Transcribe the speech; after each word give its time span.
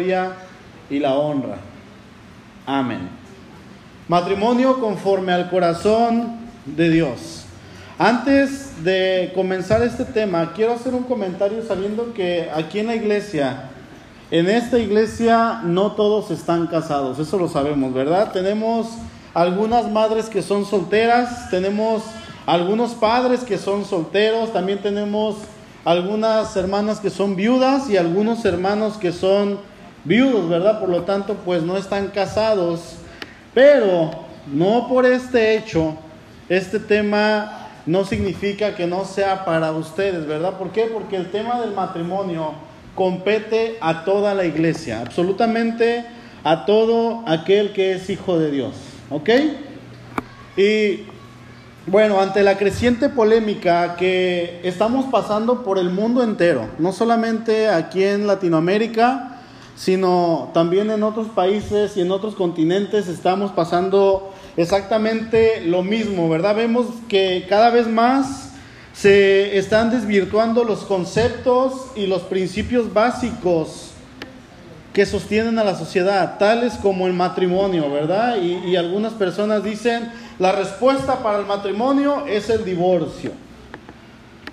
gloria 0.00 0.32
y 0.88 0.98
la 0.98 1.14
honra. 1.14 1.58
Amén. 2.66 3.10
Matrimonio 4.08 4.80
conforme 4.80 5.32
al 5.32 5.50
corazón 5.50 6.38
de 6.64 6.88
Dios. 6.88 7.44
Antes 7.98 8.82
de 8.82 9.30
comenzar 9.34 9.82
este 9.82 10.06
tema, 10.06 10.52
quiero 10.54 10.72
hacer 10.72 10.94
un 10.94 11.02
comentario 11.02 11.62
sabiendo 11.62 12.14
que 12.14 12.50
aquí 12.54 12.78
en 12.78 12.86
la 12.86 12.94
iglesia, 12.94 13.68
en 14.30 14.48
esta 14.48 14.78
iglesia 14.78 15.60
no 15.64 15.92
todos 15.92 16.30
están 16.30 16.66
casados, 16.66 17.18
eso 17.18 17.36
lo 17.36 17.48
sabemos, 17.48 17.92
¿verdad? 17.92 18.32
Tenemos 18.32 18.88
algunas 19.34 19.90
madres 19.90 20.30
que 20.30 20.40
son 20.40 20.64
solteras, 20.64 21.50
tenemos 21.50 22.04
algunos 22.46 22.92
padres 22.92 23.40
que 23.40 23.58
son 23.58 23.84
solteros, 23.84 24.52
también 24.52 24.80
tenemos 24.80 25.36
algunas 25.84 26.56
hermanas 26.56 27.00
que 27.00 27.10
son 27.10 27.36
viudas 27.36 27.90
y 27.90 27.98
algunos 27.98 28.44
hermanos 28.46 28.96
que 28.96 29.12
son 29.12 29.69
viudos, 30.04 30.48
¿verdad? 30.48 30.80
Por 30.80 30.88
lo 30.88 31.02
tanto, 31.02 31.34
pues 31.44 31.62
no 31.62 31.76
están 31.76 32.08
casados. 32.08 32.96
Pero 33.54 34.10
no 34.52 34.86
por 34.88 35.06
este 35.06 35.56
hecho, 35.56 35.96
este 36.48 36.78
tema 36.78 37.68
no 37.86 38.04
significa 38.04 38.74
que 38.74 38.86
no 38.86 39.04
sea 39.04 39.44
para 39.44 39.72
ustedes, 39.72 40.26
¿verdad? 40.26 40.58
¿Por 40.58 40.70
qué? 40.70 40.82
Porque 40.92 41.16
el 41.16 41.30
tema 41.30 41.60
del 41.60 41.72
matrimonio 41.72 42.52
compete 42.94 43.78
a 43.80 44.04
toda 44.04 44.34
la 44.34 44.44
iglesia, 44.44 45.00
absolutamente 45.00 46.04
a 46.44 46.64
todo 46.64 47.22
aquel 47.26 47.72
que 47.72 47.92
es 47.92 48.10
hijo 48.10 48.38
de 48.38 48.50
Dios, 48.50 48.74
¿ok? 49.10 49.30
Y 50.56 51.04
bueno, 51.86 52.20
ante 52.20 52.42
la 52.42 52.58
creciente 52.58 53.08
polémica 53.08 53.96
que 53.96 54.60
estamos 54.62 55.06
pasando 55.06 55.62
por 55.62 55.78
el 55.78 55.90
mundo 55.90 56.22
entero, 56.22 56.68
no 56.78 56.92
solamente 56.92 57.68
aquí 57.68 58.04
en 58.04 58.26
Latinoamérica, 58.26 59.39
sino 59.76 60.50
también 60.52 60.90
en 60.90 61.02
otros 61.02 61.28
países 61.28 61.96
y 61.96 62.02
en 62.02 62.10
otros 62.10 62.34
continentes 62.34 63.08
estamos 63.08 63.52
pasando 63.52 64.32
exactamente 64.56 65.62
lo 65.62 65.82
mismo, 65.82 66.28
¿verdad? 66.28 66.56
Vemos 66.56 66.86
que 67.08 67.46
cada 67.48 67.70
vez 67.70 67.86
más 67.86 68.52
se 68.92 69.56
están 69.56 69.90
desvirtuando 69.90 70.64
los 70.64 70.80
conceptos 70.80 71.86
y 71.96 72.06
los 72.06 72.22
principios 72.22 72.92
básicos 72.92 73.92
que 74.92 75.06
sostienen 75.06 75.58
a 75.58 75.64
la 75.64 75.76
sociedad, 75.76 76.36
tales 76.38 76.74
como 76.74 77.06
el 77.06 77.12
matrimonio, 77.12 77.90
¿verdad? 77.90 78.36
Y, 78.42 78.54
y 78.70 78.76
algunas 78.76 79.12
personas 79.12 79.62
dicen, 79.62 80.10
la 80.38 80.52
respuesta 80.52 81.22
para 81.22 81.38
el 81.38 81.46
matrimonio 81.46 82.26
es 82.26 82.50
el 82.50 82.64
divorcio. 82.64 83.30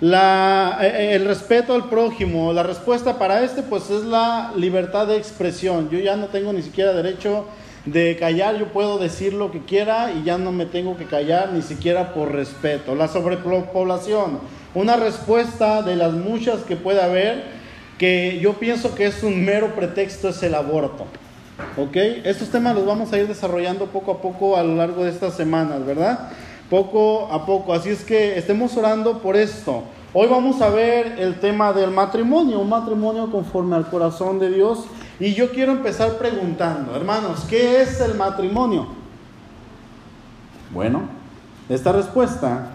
La, 0.00 0.78
eh, 0.80 0.86
eh, 0.86 1.14
el 1.16 1.24
respeto 1.24 1.74
al 1.74 1.88
prójimo, 1.88 2.52
la 2.52 2.62
respuesta 2.62 3.18
para 3.18 3.42
este 3.42 3.62
pues 3.62 3.90
es 3.90 4.04
la 4.04 4.52
libertad 4.56 5.08
de 5.08 5.16
expresión. 5.16 5.90
Yo 5.90 5.98
ya 5.98 6.16
no 6.16 6.26
tengo 6.26 6.52
ni 6.52 6.62
siquiera 6.62 6.92
derecho 6.92 7.46
de 7.84 8.16
callar, 8.16 8.56
yo 8.58 8.66
puedo 8.68 8.98
decir 8.98 9.32
lo 9.32 9.50
que 9.50 9.64
quiera 9.64 10.12
y 10.12 10.22
ya 10.22 10.38
no 10.38 10.52
me 10.52 10.66
tengo 10.66 10.96
que 10.96 11.06
callar 11.06 11.52
ni 11.52 11.62
siquiera 11.62 12.14
por 12.14 12.32
respeto. 12.32 12.94
La 12.94 13.08
sobrepoblación, 13.08 14.38
una 14.74 14.96
respuesta 14.96 15.82
de 15.82 15.96
las 15.96 16.12
muchas 16.12 16.60
que 16.60 16.76
puede 16.76 17.02
haber 17.02 17.58
que 17.98 18.38
yo 18.40 18.54
pienso 18.54 18.94
que 18.94 19.06
es 19.06 19.24
un 19.24 19.44
mero 19.44 19.74
pretexto, 19.74 20.28
es 20.28 20.40
el 20.44 20.54
aborto. 20.54 21.06
¿Ok? 21.76 21.96
Estos 22.24 22.50
temas 22.50 22.76
los 22.76 22.86
vamos 22.86 23.12
a 23.12 23.18
ir 23.18 23.26
desarrollando 23.26 23.86
poco 23.86 24.12
a 24.12 24.22
poco 24.22 24.56
a 24.56 24.62
lo 24.62 24.76
largo 24.76 25.02
de 25.02 25.10
estas 25.10 25.34
semanas, 25.34 25.84
¿verdad? 25.84 26.30
Poco 26.70 27.28
a 27.30 27.46
poco. 27.46 27.72
Así 27.72 27.90
es 27.90 28.04
que 28.04 28.38
estemos 28.38 28.76
orando 28.76 29.18
por 29.18 29.36
esto. 29.36 29.84
Hoy 30.12 30.26
vamos 30.28 30.60
a 30.62 30.70
ver 30.70 31.16
el 31.18 31.38
tema 31.38 31.72
del 31.72 31.90
matrimonio, 31.90 32.60
un 32.60 32.68
matrimonio 32.68 33.30
conforme 33.30 33.76
al 33.76 33.88
corazón 33.88 34.38
de 34.38 34.50
Dios. 34.50 34.84
Y 35.20 35.34
yo 35.34 35.50
quiero 35.50 35.72
empezar 35.72 36.16
preguntando, 36.18 36.94
hermanos, 36.94 37.44
¿qué 37.48 37.82
es 37.82 38.00
el 38.00 38.14
matrimonio? 38.14 38.86
Bueno, 40.70 41.02
esta 41.68 41.92
respuesta, 41.92 42.70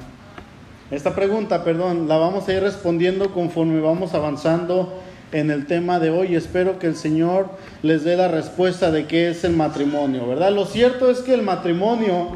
esta 0.92 1.16
pregunta, 1.16 1.64
perdón, 1.64 2.08
la 2.08 2.18
vamos 2.18 2.48
a 2.48 2.54
ir 2.54 2.62
respondiendo 2.62 3.34
conforme 3.34 3.80
vamos 3.80 4.14
avanzando 4.14 4.94
en 5.32 5.50
el 5.50 5.66
tema 5.66 6.00
de 6.00 6.10
hoy. 6.12 6.36
Espero 6.36 6.80
que 6.80 6.88
el 6.88 6.96
Señor 6.96 7.50
les 7.82 8.04
dé 8.04 8.16
la 8.16 8.28
respuesta 8.28 8.92
de 8.92 9.08
qué 9.08 9.30
es 9.30 9.44
el 9.44 9.56
matrimonio, 9.56 10.28
¿verdad? 10.28 10.52
Lo 10.52 10.66
cierto 10.66 11.10
es 11.10 11.20
que 11.20 11.34
el 11.34 11.42
matrimonio 11.42 12.30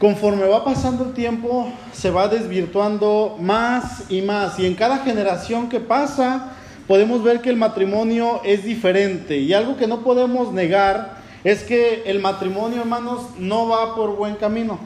conforme 0.00 0.46
va 0.46 0.64
pasando 0.64 1.04
el 1.04 1.12
tiempo, 1.12 1.70
se 1.92 2.10
va 2.10 2.26
desvirtuando 2.26 3.36
más 3.38 4.10
y 4.10 4.22
más. 4.22 4.58
Y 4.58 4.64
en 4.64 4.74
cada 4.74 4.98
generación 4.98 5.68
que 5.68 5.78
pasa, 5.78 6.54
podemos 6.88 7.22
ver 7.22 7.42
que 7.42 7.50
el 7.50 7.56
matrimonio 7.56 8.40
es 8.42 8.64
diferente. 8.64 9.36
Y 9.36 9.52
algo 9.52 9.76
que 9.76 9.86
no 9.86 10.00
podemos 10.00 10.52
negar 10.54 11.18
es 11.44 11.62
que 11.62 12.02
el 12.06 12.18
matrimonio, 12.18 12.80
hermanos, 12.80 13.26
no 13.38 13.68
va 13.68 13.94
por 13.94 14.16
buen 14.16 14.36
camino. 14.36 14.78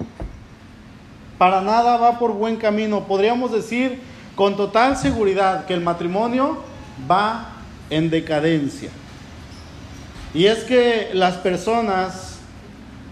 Para 1.38 1.62
nada 1.62 1.96
va 1.96 2.18
por 2.18 2.32
buen 2.32 2.56
camino. 2.56 3.04
Podríamos 3.04 3.52
decir 3.52 4.00
con 4.34 4.56
total 4.56 4.96
seguridad 4.96 5.64
que 5.66 5.74
el 5.74 5.80
matrimonio 5.80 6.58
va 7.08 7.50
en 7.88 8.10
decadencia. 8.10 8.90
Y 10.34 10.46
es 10.46 10.64
que 10.64 11.10
las 11.12 11.36
personas 11.36 12.33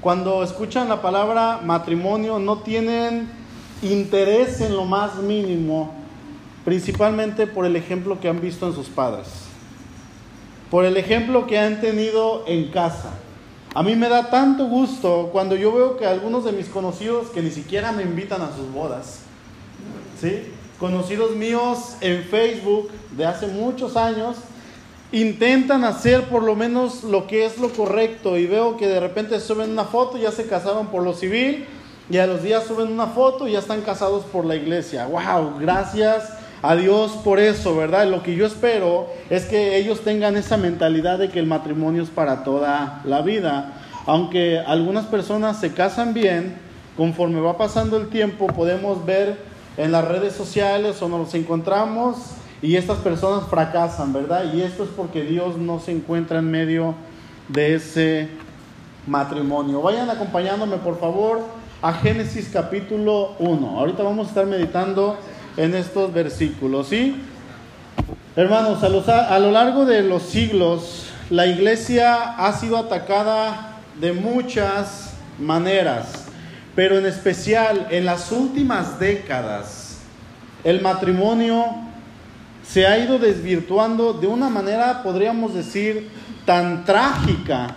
cuando 0.02 0.42
escuchan 0.42 0.88
la 0.88 1.00
palabra 1.00 1.60
matrimonio 1.62 2.40
no 2.40 2.58
tienen 2.58 3.30
interés 3.82 4.60
en 4.60 4.74
lo 4.74 4.84
más 4.84 5.14
mínimo, 5.18 5.94
principalmente 6.64 7.46
por 7.46 7.66
el 7.66 7.76
ejemplo 7.76 8.18
que 8.18 8.28
han 8.28 8.40
visto 8.40 8.66
en 8.66 8.74
sus 8.74 8.88
padres, 8.88 9.28
por 10.72 10.84
el 10.84 10.96
ejemplo 10.96 11.46
que 11.46 11.56
han 11.56 11.80
tenido 11.80 12.42
en 12.48 12.72
casa. 12.72 13.10
A 13.74 13.84
mí 13.84 13.94
me 13.94 14.08
da 14.08 14.28
tanto 14.28 14.66
gusto 14.66 15.30
cuando 15.32 15.54
yo 15.54 15.72
veo 15.72 15.96
que 15.96 16.04
algunos 16.04 16.44
de 16.44 16.50
mis 16.50 16.66
conocidos 16.66 17.30
que 17.30 17.40
ni 17.40 17.50
siquiera 17.50 17.92
me 17.92 18.02
invitan 18.02 18.42
a 18.42 18.54
sus 18.54 18.72
bodas, 18.72 19.20
¿sí? 20.20 20.42
conocidos 20.80 21.36
míos 21.36 21.94
en 22.00 22.24
Facebook 22.24 22.90
de 23.16 23.24
hace 23.24 23.46
muchos 23.46 23.96
años, 23.96 24.36
intentan 25.12 25.84
hacer 25.84 26.24
por 26.24 26.42
lo 26.42 26.56
menos 26.56 27.04
lo 27.04 27.26
que 27.26 27.44
es 27.44 27.58
lo 27.58 27.70
correcto 27.70 28.38
y 28.38 28.46
veo 28.46 28.76
que 28.78 28.88
de 28.88 28.98
repente 28.98 29.38
suben 29.40 29.70
una 29.70 29.84
foto, 29.84 30.16
ya 30.16 30.32
se 30.32 30.46
casaron 30.46 30.86
por 30.86 31.02
lo 31.02 31.12
civil 31.12 31.66
y 32.10 32.16
a 32.16 32.26
los 32.26 32.42
días 32.42 32.64
suben 32.64 32.90
una 32.90 33.06
foto 33.08 33.46
y 33.46 33.52
ya 33.52 33.58
están 33.58 33.82
casados 33.82 34.24
por 34.24 34.44
la 34.44 34.56
iglesia. 34.56 35.06
¡Wow! 35.06 35.58
Gracias 35.60 36.32
a 36.62 36.74
Dios 36.76 37.12
por 37.24 37.38
eso, 37.38 37.76
¿verdad? 37.76 38.06
Lo 38.06 38.22
que 38.22 38.34
yo 38.34 38.46
espero 38.46 39.08
es 39.28 39.44
que 39.44 39.76
ellos 39.76 40.00
tengan 40.00 40.36
esa 40.36 40.56
mentalidad 40.56 41.18
de 41.18 41.28
que 41.28 41.38
el 41.38 41.46
matrimonio 41.46 42.02
es 42.02 42.10
para 42.10 42.42
toda 42.42 43.02
la 43.04 43.20
vida. 43.20 43.74
Aunque 44.06 44.58
algunas 44.58 45.06
personas 45.06 45.60
se 45.60 45.74
casan 45.74 46.14
bien, 46.14 46.56
conforme 46.96 47.40
va 47.40 47.56
pasando 47.56 47.96
el 47.96 48.08
tiempo 48.08 48.46
podemos 48.48 49.04
ver 49.04 49.36
en 49.76 49.92
las 49.92 50.06
redes 50.06 50.34
sociales 50.34 51.00
o 51.02 51.08
nos 51.08 51.34
encontramos 51.34 52.16
y 52.62 52.76
estas 52.76 52.98
personas 52.98 53.48
fracasan, 53.48 54.12
¿verdad? 54.12 54.54
Y 54.54 54.62
esto 54.62 54.84
es 54.84 54.90
porque 54.96 55.22
Dios 55.24 55.58
no 55.58 55.80
se 55.80 55.90
encuentra 55.90 56.38
en 56.38 56.48
medio 56.48 56.94
de 57.48 57.74
ese 57.74 58.28
matrimonio. 59.06 59.82
Vayan 59.82 60.08
acompañándome, 60.08 60.76
por 60.76 61.00
favor, 61.00 61.40
a 61.82 61.92
Génesis 61.92 62.50
capítulo 62.52 63.34
1. 63.40 63.80
Ahorita 63.80 64.04
vamos 64.04 64.26
a 64.26 64.28
estar 64.28 64.46
meditando 64.46 65.18
en 65.56 65.74
estos 65.74 66.12
versículos, 66.14 66.86
¿sí? 66.86 67.20
Hermanos, 68.36 68.78
a, 69.08 69.34
a 69.34 69.38
lo 69.40 69.50
largo 69.50 69.84
de 69.84 70.02
los 70.02 70.22
siglos, 70.22 71.08
la 71.30 71.46
iglesia 71.46 72.36
ha 72.38 72.52
sido 72.52 72.78
atacada 72.78 73.80
de 74.00 74.12
muchas 74.12 75.14
maneras, 75.38 76.26
pero 76.76 76.96
en 76.96 77.06
especial 77.06 77.88
en 77.90 78.04
las 78.04 78.30
últimas 78.30 79.00
décadas, 79.00 79.98
el 80.62 80.80
matrimonio 80.80 81.91
se 82.67 82.87
ha 82.87 82.99
ido 82.99 83.19
desvirtuando 83.19 84.12
de 84.12 84.26
una 84.26 84.49
manera, 84.49 85.03
podríamos 85.03 85.55
decir, 85.55 86.09
tan 86.44 86.85
trágica, 86.85 87.76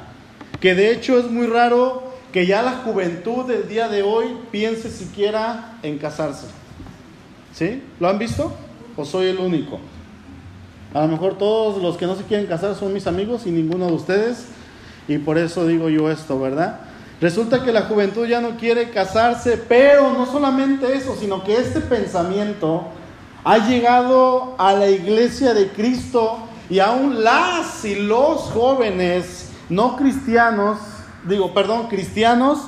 que 0.60 0.76
de 0.76 0.92
hecho 0.92 1.20
es 1.20 1.30
muy 1.30 1.48
raro 1.48 2.04
que 2.32 2.46
ya 2.46 2.62
la 2.62 2.74
juventud 2.84 3.46
del 3.46 3.68
día 3.68 3.88
de 3.88 4.04
hoy 4.04 4.38
piense 4.52 4.90
siquiera 4.90 5.78
en 5.84 5.98
casarse. 5.98 6.48
¿Sí? 7.54 7.82
¿Lo 8.00 8.10
han 8.10 8.20
visto? 8.20 8.54
¿O 8.98 9.06
soy 9.06 9.28
el 9.28 9.38
único? 9.38 9.80
A 10.94 11.02
lo 11.02 11.08
mejor 11.08 11.38
todos 11.38 11.82
los 11.82 11.98
que 11.98 12.06
no 12.06 12.16
se 12.16 12.24
quieren 12.24 12.46
casar 12.46 12.76
son 12.76 12.94
mis 12.94 13.08
amigos 13.08 13.46
y 13.46 13.52
ninguno 13.52 13.88
de 13.88 13.94
ustedes, 13.94 14.46
y 15.08 15.18
por 15.18 15.38
eso 15.38 15.68
digo 15.68 15.90
yo 15.90 16.10
esto, 16.10 16.40
¿verdad? 16.40 16.80
Resulta 17.22 17.64
que 17.64 17.72
la 17.72 17.84
juventud 17.84 18.26
ya 18.28 18.42
no 18.42 18.58
quiere 18.58 18.90
casarse, 18.90 19.58
pero 19.58 20.12
no 20.14 20.26
solamente 20.26 20.94
eso, 20.94 21.16
sino 21.16 21.44
que 21.44 21.58
este 21.58 21.80
pensamiento 21.80 22.84
ha 23.46 23.60
llegado 23.60 24.56
a 24.58 24.74
la 24.74 24.90
iglesia 24.90 25.54
de 25.54 25.70
Cristo 25.70 26.40
y 26.68 26.80
aún 26.80 27.24
las 27.24 27.86
y 27.86 27.94
los 27.94 28.42
jóvenes 28.42 29.52
no 29.70 29.96
cristianos, 29.96 30.80
digo, 31.28 31.54
perdón, 31.54 31.88
cristianos, 31.88 32.62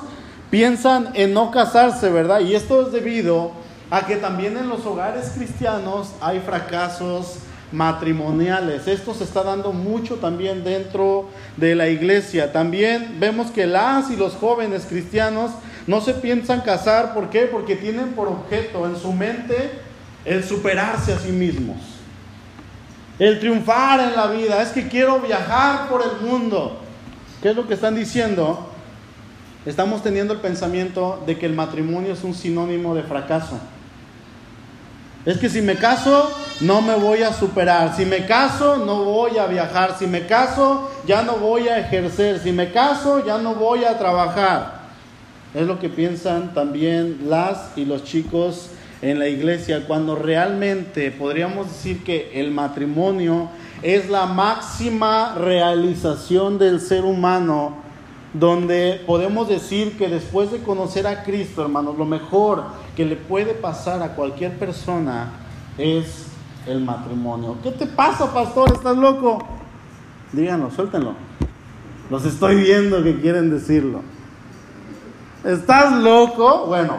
piensan 0.50 1.10
en 1.14 1.34
no 1.34 1.50
casarse, 1.50 2.10
¿verdad? 2.10 2.40
Y 2.40 2.54
esto 2.54 2.86
es 2.86 2.92
debido 2.92 3.50
a 3.90 4.06
que 4.06 4.16
también 4.16 4.56
en 4.56 4.68
los 4.68 4.86
hogares 4.86 5.32
cristianos 5.34 6.12
hay 6.20 6.38
fracasos, 6.38 7.38
matrimoniales. 7.72 8.86
Esto 8.86 9.14
se 9.14 9.24
está 9.24 9.42
dando 9.42 9.72
mucho 9.72 10.16
también 10.16 10.62
dentro 10.62 11.28
de 11.56 11.74
la 11.74 11.88
iglesia. 11.88 12.52
También 12.52 13.16
vemos 13.18 13.50
que 13.50 13.66
las 13.66 14.10
y 14.10 14.16
los 14.16 14.34
jóvenes 14.34 14.86
cristianos 14.88 15.50
no 15.88 16.00
se 16.00 16.14
piensan 16.14 16.60
casar. 16.60 17.14
¿Por 17.14 17.30
qué? 17.30 17.42
Porque 17.42 17.74
tienen 17.74 18.12
por 18.12 18.28
objeto 18.28 18.86
en 18.86 18.96
su 18.96 19.12
mente 19.12 19.87
el 20.24 20.44
superarse 20.44 21.12
a 21.12 21.18
sí 21.18 21.32
mismos. 21.32 21.76
El 23.18 23.40
triunfar 23.40 24.00
en 24.00 24.14
la 24.14 24.26
vida. 24.28 24.62
Es 24.62 24.70
que 24.70 24.88
quiero 24.88 25.20
viajar 25.20 25.88
por 25.88 26.02
el 26.02 26.26
mundo. 26.28 26.80
¿Qué 27.42 27.50
es 27.50 27.56
lo 27.56 27.66
que 27.66 27.74
están 27.74 27.94
diciendo? 27.94 28.68
Estamos 29.66 30.02
teniendo 30.02 30.34
el 30.34 30.40
pensamiento 30.40 31.22
de 31.26 31.38
que 31.38 31.46
el 31.46 31.54
matrimonio 31.54 32.12
es 32.12 32.24
un 32.24 32.34
sinónimo 32.34 32.94
de 32.94 33.02
fracaso. 33.02 33.58
Es 35.26 35.36
que 35.38 35.48
si 35.50 35.60
me 35.60 35.74
caso, 35.74 36.32
no 36.60 36.80
me 36.80 36.94
voy 36.94 37.22
a 37.22 37.32
superar. 37.32 37.94
Si 37.94 38.04
me 38.04 38.24
caso, 38.24 38.78
no 38.78 39.04
voy 39.04 39.36
a 39.36 39.46
viajar. 39.46 39.96
Si 39.98 40.06
me 40.06 40.26
caso, 40.26 40.90
ya 41.06 41.22
no 41.22 41.34
voy 41.36 41.68
a 41.68 41.78
ejercer. 41.78 42.38
Si 42.38 42.52
me 42.52 42.72
caso, 42.72 43.24
ya 43.26 43.38
no 43.38 43.54
voy 43.54 43.84
a 43.84 43.98
trabajar. 43.98 44.78
Es 45.54 45.66
lo 45.66 45.78
que 45.78 45.88
piensan 45.88 46.54
también 46.54 47.22
las 47.26 47.76
y 47.76 47.84
los 47.84 48.04
chicos 48.04 48.70
en 49.00 49.18
la 49.18 49.28
iglesia, 49.28 49.86
cuando 49.86 50.16
realmente 50.16 51.10
podríamos 51.10 51.68
decir 51.68 52.02
que 52.02 52.40
el 52.40 52.50
matrimonio 52.50 53.48
es 53.82 54.10
la 54.10 54.26
máxima 54.26 55.34
realización 55.34 56.58
del 56.58 56.80
ser 56.80 57.04
humano 57.04 57.88
donde 58.32 59.02
podemos 59.06 59.48
decir 59.48 59.96
que 59.96 60.08
después 60.08 60.50
de 60.52 60.58
conocer 60.58 61.06
a 61.06 61.22
Cristo, 61.22 61.62
hermanos, 61.62 61.96
lo 61.96 62.04
mejor 62.04 62.64
que 62.94 63.04
le 63.04 63.16
puede 63.16 63.54
pasar 63.54 64.02
a 64.02 64.14
cualquier 64.14 64.58
persona 64.58 65.30
es 65.78 66.26
el 66.66 66.80
matrimonio. 66.80 67.56
¿Qué 67.62 67.70
te 67.70 67.86
pasa, 67.86 68.32
pastor? 68.32 68.72
¿Estás 68.72 68.96
loco? 68.96 69.38
Díganlo, 70.32 70.70
suéltenlo. 70.70 71.14
Los 72.10 72.24
estoy 72.24 72.56
viendo 72.56 73.02
que 73.02 73.20
quieren 73.20 73.50
decirlo. 73.50 74.02
¿Estás 75.44 75.92
loco? 76.02 76.66
Bueno, 76.66 76.96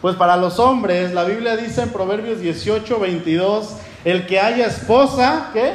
pues 0.00 0.16
para 0.16 0.36
los 0.36 0.58
hombres, 0.58 1.12
la 1.12 1.24
Biblia 1.24 1.56
dice 1.56 1.82
en 1.82 1.90
Proverbios 1.90 2.40
18, 2.40 2.98
22, 2.98 3.76
el 4.04 4.26
que 4.26 4.40
haya 4.40 4.66
esposa, 4.66 5.50
¿qué? 5.52 5.74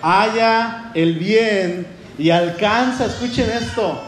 Haya 0.00 0.90
el 0.94 1.18
bien 1.18 1.86
y 2.18 2.30
alcanza, 2.30 3.06
escuchen 3.06 3.50
esto, 3.50 4.00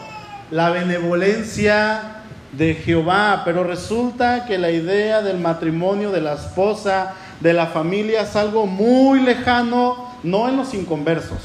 la 0.49 0.71
benevolencia 0.71 2.15
de 2.51 2.73
Jehová. 2.73 3.43
Pero 3.45 3.63
resulta 3.63 4.45
que 4.45 4.57
la 4.57 4.71
idea 4.71 5.21
del 5.21 5.37
matrimonio, 5.37 6.11
de 6.11 6.21
la 6.21 6.33
esposa, 6.33 7.13
de 7.39 7.53
la 7.53 7.67
familia 7.67 8.21
es 8.21 8.35
algo 8.35 8.65
muy 8.65 9.21
lejano, 9.21 10.11
no 10.23 10.49
en 10.49 10.57
los 10.57 10.73
inconversos, 10.73 11.39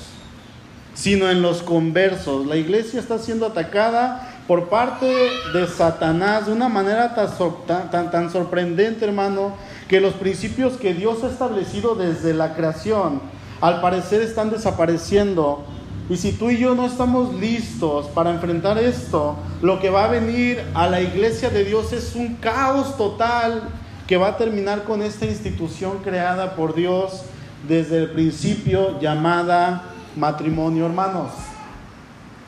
sino 0.95 1.29
en 1.29 1.43
los 1.43 1.63
conversos. 1.63 2.47
La 2.47 2.57
iglesia 2.57 3.01
está 3.01 3.19
siendo 3.19 3.47
atacada 3.47 4.30
por 4.51 4.69
parte 4.69 5.07
de 5.53 5.69
Satanás 5.69 6.47
de 6.47 6.53
una 6.53 6.69
manera 6.69 7.15
tan, 7.15 7.89
tan, 7.89 8.11
tan 8.11 8.33
sorprendente, 8.33 9.05
hermano, 9.05 9.53
que 9.87 10.01
los 10.01 10.15
principios 10.15 10.73
que 10.73 10.93
Dios 10.93 11.23
ha 11.23 11.29
establecido 11.29 11.95
desde 11.95 12.35
la 12.35 12.55
creación, 12.57 13.21
al 13.61 13.81
parecer 13.81 14.23
están 14.23 14.51
desapareciendo 14.51 15.65
y 16.09 16.17
si 16.17 16.33
tú 16.33 16.51
y 16.51 16.59
yo 16.59 16.75
no 16.75 16.87
estamos 16.87 17.33
listos 17.35 18.07
para 18.07 18.31
enfrentar 18.31 18.77
esto, 18.79 19.37
lo 19.63 19.79
que 19.79 19.89
va 19.89 20.07
a 20.07 20.09
venir 20.09 20.61
a 20.75 20.89
la 20.89 21.01
iglesia 21.01 21.49
de 21.51 21.65
Dios 21.65 21.93
es 21.93 22.17
un 22.17 22.35
caos 22.35 22.97
total 22.97 23.63
que 24.09 24.17
va 24.17 24.31
a 24.31 24.37
terminar 24.37 24.83
con 24.83 25.01
esta 25.01 25.27
institución 25.27 25.99
creada 26.03 26.57
por 26.57 26.75
Dios 26.75 27.23
desde 27.69 27.99
el 27.99 28.11
principio 28.11 28.99
llamada 28.99 29.85
matrimonio, 30.17 30.87
hermanos. 30.87 31.31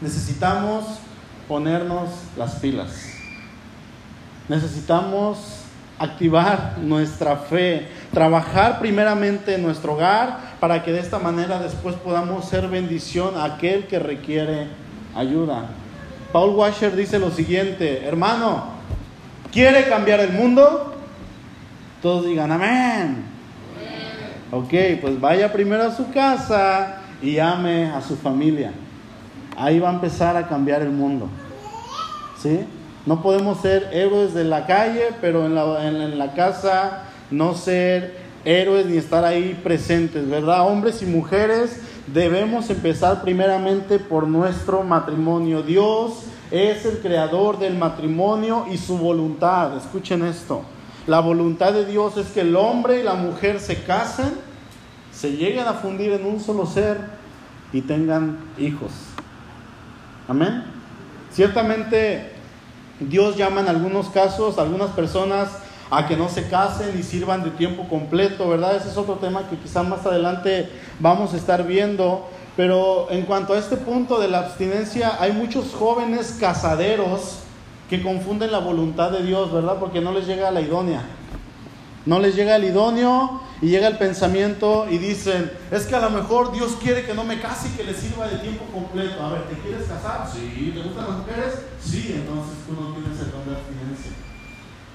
Necesitamos 0.01 0.99
ponernos 1.49 2.09
las 2.37 2.57
pilas. 2.57 3.13
Necesitamos 4.49 5.63
activar 5.99 6.79
nuestra 6.81 7.37
fe, 7.37 7.87
trabajar 8.13 8.81
primeramente 8.81 9.55
en 9.55 9.63
nuestro 9.63 9.95
hogar 9.95 10.57
para 10.59 10.83
que 10.83 10.93
de 10.93 11.01
esta 11.01 11.19
manera 11.19 11.61
después 11.61 11.95
podamos 11.97 12.47
ser 12.47 12.69
bendición 12.69 13.37
a 13.37 13.45
aquel 13.45 13.87
que 13.87 13.99
requiere 13.99 14.67
ayuda. 15.15 15.67
Paul 16.33 16.57
Washer 16.57 16.97
dice 16.97 17.19
lo 17.19 17.31
siguiente, 17.31 18.05
hermano, 18.05 18.65
¿quiere 19.53 19.89
cambiar 19.89 20.21
el 20.21 20.33
mundo? 20.33 20.95
Todos 22.01 22.27
digan 22.27 22.51
amén. 22.51 23.25
Ok, 24.51 24.75
pues 25.01 25.21
vaya 25.21 25.53
primero 25.53 25.85
a 25.85 25.95
su 25.95 26.11
casa 26.11 27.03
y 27.23 27.39
ame 27.39 27.87
a 27.87 28.01
su 28.01 28.17
familia. 28.17 28.73
Ahí 29.57 29.79
va 29.79 29.91
a 29.91 29.95
empezar 29.95 30.37
a 30.37 30.49
cambiar 30.49 30.83
el 30.83 30.91
mundo. 30.91 31.29
¿Sí? 32.41 32.61
No 33.05 33.21
podemos 33.21 33.61
ser 33.61 33.91
héroes 33.93 34.33
de 34.33 34.45
la 34.45 34.67
calle, 34.67 35.09
pero 35.21 35.47
en 35.47 35.55
la, 35.55 35.87
en, 35.87 36.19
la 36.19 36.35
casa 36.35 37.05
no 37.31 37.55
ser 37.55 38.17
héroes 38.45 38.87
ni 38.87 38.97
estar 38.97 39.25
ahí 39.25 39.59
presentes, 39.63 40.29
¿verdad? 40.29 40.69
Hombres 40.69 41.03
y 41.03 41.07
mujeres 41.07 41.81
debemos 42.07 42.71
empezar 42.71 43.23
primeramente 43.23 43.99
por 43.99 44.29
nuestro 44.29 44.83
matrimonio. 44.83 45.63
Dios 45.63 46.25
es 46.53 46.85
el 46.85 46.99
creador 46.99 47.59
del 47.59 47.77
matrimonio 47.77 48.67
y 48.71 48.77
su 48.77 48.99
voluntad. 48.99 49.77
Escuchen 49.77 50.25
esto. 50.25 50.63
La 51.07 51.19
voluntad 51.19 51.73
de 51.73 51.85
Dios 51.85 52.17
es 52.17 52.29
que 52.29 52.43
el 52.43 52.55
hombre 52.55 53.01
y 53.01 53.03
la 53.03 53.15
mujer 53.15 53.59
se 53.59 53.83
casen, 53.83 54.33
se 55.13 55.33
lleguen 55.33 55.67
a 55.67 55.75
fundir 55.75 56.13
en 56.13 56.25
un 56.25 56.39
solo 56.39 56.67
ser 56.67 56.99
y 57.73 57.81
tengan 57.81 58.39
hijos. 58.59 59.12
Amén. 60.33 60.65
Ciertamente 61.31 62.33
Dios 63.01 63.37
llama 63.37 63.61
en 63.61 63.69
algunos 63.69 64.09
casos 64.09 64.57
a 64.57 64.63
algunas 64.63 64.89
personas 64.93 65.51
a 65.91 66.09
que 66.09 66.17
no 66.17 66.31
se 66.31 66.49
casen 66.49 66.99
y 66.99 67.03
sirvan 67.03 67.45
de 67.45 67.51
tiempo 67.51 67.87
completo, 67.87 68.49
¿verdad? 68.49 68.77
Ese 68.77 68.89
es 68.89 68.97
otro 68.97 69.17
tema 69.17 69.47
que 69.51 69.59
quizás 69.59 69.87
más 69.87 70.07
adelante 70.07 70.71
vamos 71.01 71.35
a 71.35 71.37
estar 71.37 71.67
viendo. 71.67 72.31
Pero 72.57 73.09
en 73.11 73.27
cuanto 73.27 73.53
a 73.53 73.59
este 73.59 73.77
punto 73.77 74.19
de 74.19 74.29
la 74.29 74.39
abstinencia, 74.39 75.19
hay 75.21 75.33
muchos 75.33 75.75
jóvenes 75.75 76.39
casaderos 76.41 77.41
que 77.91 78.03
confunden 78.03 78.53
la 78.53 78.61
voluntad 78.61 79.11
de 79.11 79.23
Dios, 79.25 79.53
¿verdad? 79.53 79.77
Porque 79.79 80.01
no 80.01 80.13
les 80.13 80.27
llega 80.27 80.51
la 80.51 80.63
idónea. 80.63 81.03
No 82.07 82.21
les 82.21 82.35
llega 82.35 82.57
el 82.57 82.65
idóneo 82.65 83.43
y 83.63 83.69
llega 83.69 83.87
el 83.87 83.97
pensamiento 83.97 84.89
y 84.91 84.99
dicen, 84.99 85.53
es 85.71 85.87
que 85.87 85.95
a 85.95 86.01
lo 86.01 86.11
mejor 86.11 86.51
Dios 86.53 86.77
quiere 86.83 87.07
que 87.07 87.15
no 87.15 87.23
me 87.23 87.41
case 87.41 87.69
y 87.69 87.77
que 87.77 87.85
le 87.85 87.95
sirva 87.95 88.27
de 88.27 88.39
tiempo 88.39 88.65
completo. 88.65 89.23
A 89.23 89.31
ver, 89.31 89.43
¿te 89.45 89.55
quieres 89.55 89.87
casar? 89.87 90.29
Sí. 90.31 90.73
¿Te 90.75 90.83
gustan 90.83 91.07
las 91.09 91.19
mujeres? 91.19 91.63
Sí, 91.81 92.13
entonces 92.13 92.55
tú 92.67 92.75
no 92.75 92.93
tienes 92.93 93.21
el 93.21 93.31
don 93.31 93.47
de 93.47 93.55
abstinencia. 93.55 94.13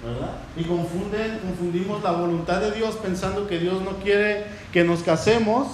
¿Verdad? 0.03 0.32
Y 0.58 0.65
confunden, 0.65 1.39
confundimos 1.39 2.03
la 2.03 2.12
voluntad 2.12 2.60
de 2.60 2.72
Dios 2.74 2.96
pensando 2.96 3.48
que 3.48 3.58
Dios 3.58 3.82
no 3.82 3.92
quiere 4.03 4.46
que 4.74 4.84
nos 4.84 5.01
casemos, 5.01 5.68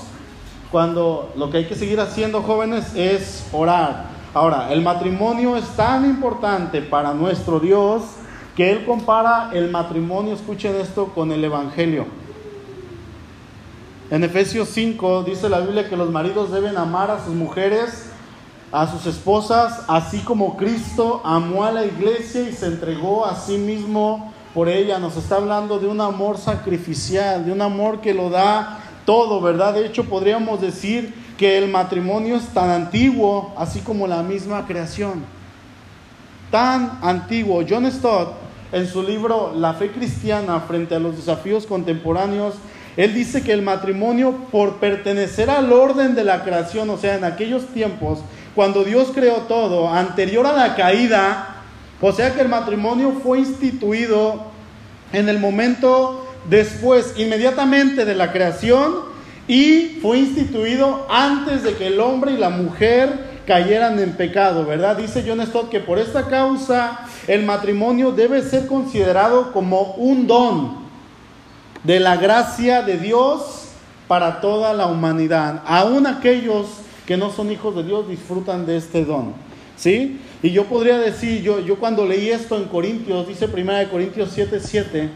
cuando 0.72 1.34
lo 1.36 1.50
que 1.50 1.58
hay 1.58 1.65
que 1.65 1.75
seguir 1.75 2.00
haciendo, 2.00 2.44
jóvenes, 2.44 2.96
es 2.96 3.48
orar. 3.51 4.06
Ahora, 4.36 4.72
el 4.72 4.84
matrimonio 4.84 5.58
es 5.58 5.68
tan 5.75 6.06
importante 6.06 6.84
para 6.84 7.15
nuestro 7.15 7.60
Dios 7.60 8.03
que 8.56 8.72
Él 8.72 8.86
compara 8.86 9.50
el 9.51 9.72
matrimonio, 9.72 10.36
escuchen 10.36 10.75
esto, 10.75 11.08
con 11.08 11.32
el 11.32 11.44
Evangelio. 11.44 12.23
En 14.13 14.24
Efesios 14.24 14.70
5 14.70 15.24
dice 15.24 15.50
la 15.50 15.62
Biblia 15.62 15.89
que 15.89 15.98
los 15.98 16.12
maridos 16.12 16.51
deben 16.51 16.77
amar 16.77 17.10
a 17.10 17.25
sus 17.25 17.34
mujeres, 17.34 18.12
a 18.72 18.86
sus 18.86 19.08
esposas, 19.08 19.86
así 19.88 20.20
como 20.20 20.55
Cristo 20.55 21.20
amó 21.24 21.63
a 21.63 21.72
la 21.72 21.84
iglesia 21.84 22.48
y 22.48 22.53
se 22.53 22.67
entregó 22.67 23.25
a 23.25 23.36
sí 23.36 23.58
mismo 23.58 24.32
por 24.53 24.70
ella. 24.70 25.00
Nos 25.00 25.17
está 25.17 25.38
hablando 25.38 25.79
de 25.79 25.88
un 25.88 26.00
amor 26.00 26.38
sacrificial, 26.38 27.43
de 27.43 27.51
un 27.51 27.63
amor 27.63 28.01
que 28.01 28.13
lo 28.13 28.29
da 28.29 28.82
todo, 29.03 29.41
¿verdad? 29.41 29.74
De 29.74 29.88
hecho, 29.88 30.05
podríamos 30.05 30.62
decir 30.62 31.12
que 31.36 31.58
el 31.58 31.72
matrimonio 31.72 32.36
es 32.36 32.46
tan 32.50 32.70
antiguo, 32.70 33.51
así 33.58 33.79
como 33.79 34.05
la 34.05 34.22
misma 34.22 34.67
creación. 34.67 35.24
Tan 36.51 37.00
antiguo. 37.01 37.63
John 37.67 37.91
Stott 37.91 38.43
en 38.74 38.88
su 38.88 39.01
libro 39.01 39.53
La 39.55 39.74
fe 39.74 39.91
cristiana 39.91 40.60
frente 40.60 40.93
a 40.93 41.00
los 41.00 41.15
desafíos 41.15 41.65
contemporáneos, 41.65 42.53
él 42.96 43.14
dice 43.14 43.42
que 43.42 43.54
el 43.54 43.64
matrimonio, 43.64 44.36
por 44.52 44.76
pertenecer 44.76 45.50
al 45.50 45.72
orden 45.72 46.14
de 46.14 46.24
la 46.24 46.44
creación, 46.44 46.90
o 46.90 46.98
sea, 46.98 47.16
en 47.16 47.24
aquellos 47.24 47.68
tiempos, 47.68 48.20
cuando 48.54 48.84
Dios 48.84 49.10
creó 49.14 49.38
todo, 49.48 49.90
anterior 49.90 50.46
a 50.46 50.54
la 50.54 50.76
caída, 50.76 51.56
o 52.00 52.12
sea 52.12 52.34
que 52.34 52.42
el 52.42 52.50
matrimonio 52.50 53.14
fue 53.24 53.40
instituido 53.40 54.44
en 55.12 55.28
el 55.28 55.40
momento 55.40 56.28
después, 56.50 57.16
inmediatamente 57.18 58.06
de 58.06 58.14
la 58.14 58.32
creación, 58.32 59.12
y 59.48 60.00
fue 60.02 60.20
instituido 60.20 61.08
antes 61.10 61.64
de 61.64 61.74
que 61.76 61.88
el 61.88 62.00
hombre 62.00 62.34
y 62.34 62.38
la 62.38 62.50
mujer 62.50 63.34
cayeran 63.48 64.00
en 64.00 64.14
pecado, 64.14 64.66
¿verdad? 64.66 64.98
Dice 64.98 65.24
John 65.28 65.46
Stott 65.46 65.70
que 65.70 65.80
por 65.80 66.00
esta 66.00 66.28
causa 66.28 67.02
el 67.28 67.44
matrimonio 67.44 68.12
debe 68.12 68.42
ser 68.42 68.68
considerado 68.68 69.52
como 69.52 69.96
un 69.96 70.28
don 70.28 70.83
de 71.84 72.00
la 72.00 72.18
gracia 72.18 72.82
de 72.82 72.98
Dios 72.98 73.70
para 74.08 74.42
toda 74.42 74.74
la 74.74 74.88
humanidad. 74.88 75.62
Aún 75.66 76.08
aquellos 76.08 76.68
que 77.06 77.18
no 77.18 77.32
son 77.32 77.52
hijos 77.52 77.75
de 77.75 77.84
Dios 77.84 78.08
disfrutan 78.08 78.66
de 78.66 78.78
este 78.78 79.06
don. 79.06 79.34
¿Sí? 79.75 80.20
Y 80.42 80.52
yo 80.52 80.66
podría 80.66 80.98
decir, 80.98 81.42
yo, 81.42 81.60
yo 81.60 81.78
cuando 81.78 82.06
leí 82.06 82.30
esto 82.30 82.58
en 82.58 82.66
Corintios, 82.66 83.28
dice 83.28 83.46
1 83.46 83.90
Corintios 83.90 84.30
7, 84.34 84.60
7, 84.60 85.10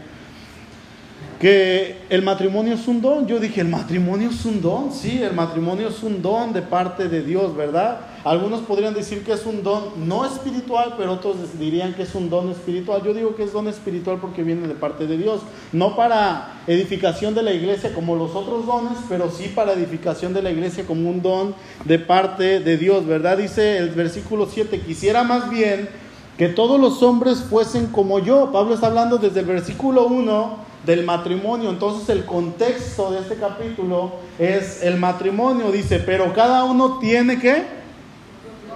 que 1.38 1.98
el 2.10 2.22
matrimonio 2.22 2.74
es 2.74 2.88
un 2.88 3.00
don. 3.00 3.26
Yo 3.26 3.38
dije, 3.38 3.60
el 3.60 3.68
matrimonio 3.68 4.30
es 4.30 4.44
un 4.44 4.60
don, 4.60 4.92
sí, 4.92 5.22
el 5.22 5.34
matrimonio 5.34 5.88
es 5.88 6.02
un 6.02 6.20
don 6.20 6.52
de 6.52 6.62
parte 6.62 7.08
de 7.08 7.22
Dios, 7.22 7.54
¿verdad? 7.54 8.00
Algunos 8.24 8.62
podrían 8.62 8.92
decir 8.92 9.22
que 9.24 9.32
es 9.32 9.46
un 9.46 9.62
don 9.62 10.08
no 10.08 10.26
espiritual, 10.26 10.94
pero 10.98 11.12
otros 11.12 11.36
dirían 11.58 11.94
que 11.94 12.02
es 12.02 12.14
un 12.16 12.28
don 12.28 12.50
espiritual. 12.50 13.02
Yo 13.04 13.14
digo 13.14 13.36
que 13.36 13.44
es 13.44 13.52
don 13.52 13.68
espiritual 13.68 14.18
porque 14.20 14.42
viene 14.42 14.66
de 14.66 14.74
parte 14.74 15.06
de 15.06 15.16
Dios, 15.16 15.42
no 15.72 15.94
para 15.94 16.62
edificación 16.66 17.34
de 17.36 17.42
la 17.44 17.52
iglesia 17.52 17.94
como 17.94 18.16
los 18.16 18.34
otros 18.34 18.66
dones, 18.66 18.98
pero 19.08 19.30
sí 19.30 19.52
para 19.54 19.74
edificación 19.74 20.34
de 20.34 20.42
la 20.42 20.50
iglesia 20.50 20.84
como 20.86 21.08
un 21.08 21.22
don 21.22 21.54
de 21.84 22.00
parte 22.00 22.58
de 22.58 22.76
Dios, 22.76 23.06
¿verdad? 23.06 23.38
Dice 23.38 23.78
el 23.78 23.90
versículo 23.90 24.48
7, 24.52 24.80
quisiera 24.80 25.22
más 25.22 25.48
bien 25.48 25.88
que 26.36 26.48
todos 26.48 26.80
los 26.80 27.02
hombres 27.04 27.44
fuesen 27.48 27.86
como 27.86 28.18
yo. 28.18 28.50
Pablo 28.52 28.74
está 28.74 28.88
hablando 28.88 29.18
desde 29.18 29.40
el 29.40 29.46
versículo 29.46 30.06
1 30.06 30.67
del 30.88 31.04
matrimonio. 31.04 31.68
Entonces 31.68 32.08
el 32.08 32.24
contexto 32.24 33.12
de 33.12 33.20
este 33.20 33.36
capítulo 33.36 34.12
es 34.38 34.82
el 34.82 34.96
matrimonio. 34.96 35.70
Dice, 35.70 35.98
pero 36.00 36.32
cada 36.32 36.64
uno 36.64 36.98
tiene 36.98 37.38
que 37.38 37.62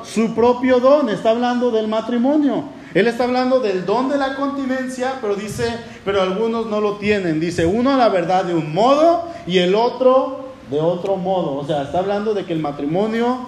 su 0.05 0.35
propio 0.35 0.79
don. 0.79 1.09
Está 1.09 1.31
hablando 1.31 1.71
del 1.71 1.89
matrimonio. 1.89 2.65
Él 2.93 3.09
está 3.09 3.25
hablando 3.25 3.61
del 3.61 3.87
don 3.87 4.11
de 4.11 4.19
la 4.19 4.37
continencia, 4.37 5.15
pero 5.23 5.35
dice, 5.37 5.65
pero 6.05 6.21
algunos 6.21 6.67
no 6.67 6.83
lo 6.83 6.97
tienen. 6.97 7.41
Dice, 7.41 7.65
uno 7.65 7.97
la 7.97 8.11
verdad 8.11 8.45
de 8.45 8.55
un 8.55 8.75
modo 8.75 9.31
y 9.47 9.59
el 9.59 9.75
otro 9.75 10.53
de 10.71 10.81
otro 10.81 11.17
modo. 11.17 11.55
O 11.55 11.67
sea, 11.67 11.83
está 11.83 12.01
hablando 12.01 12.35
de 12.35 12.45
que 12.45 12.53
el 12.53 12.61
matrimonio 12.61 13.39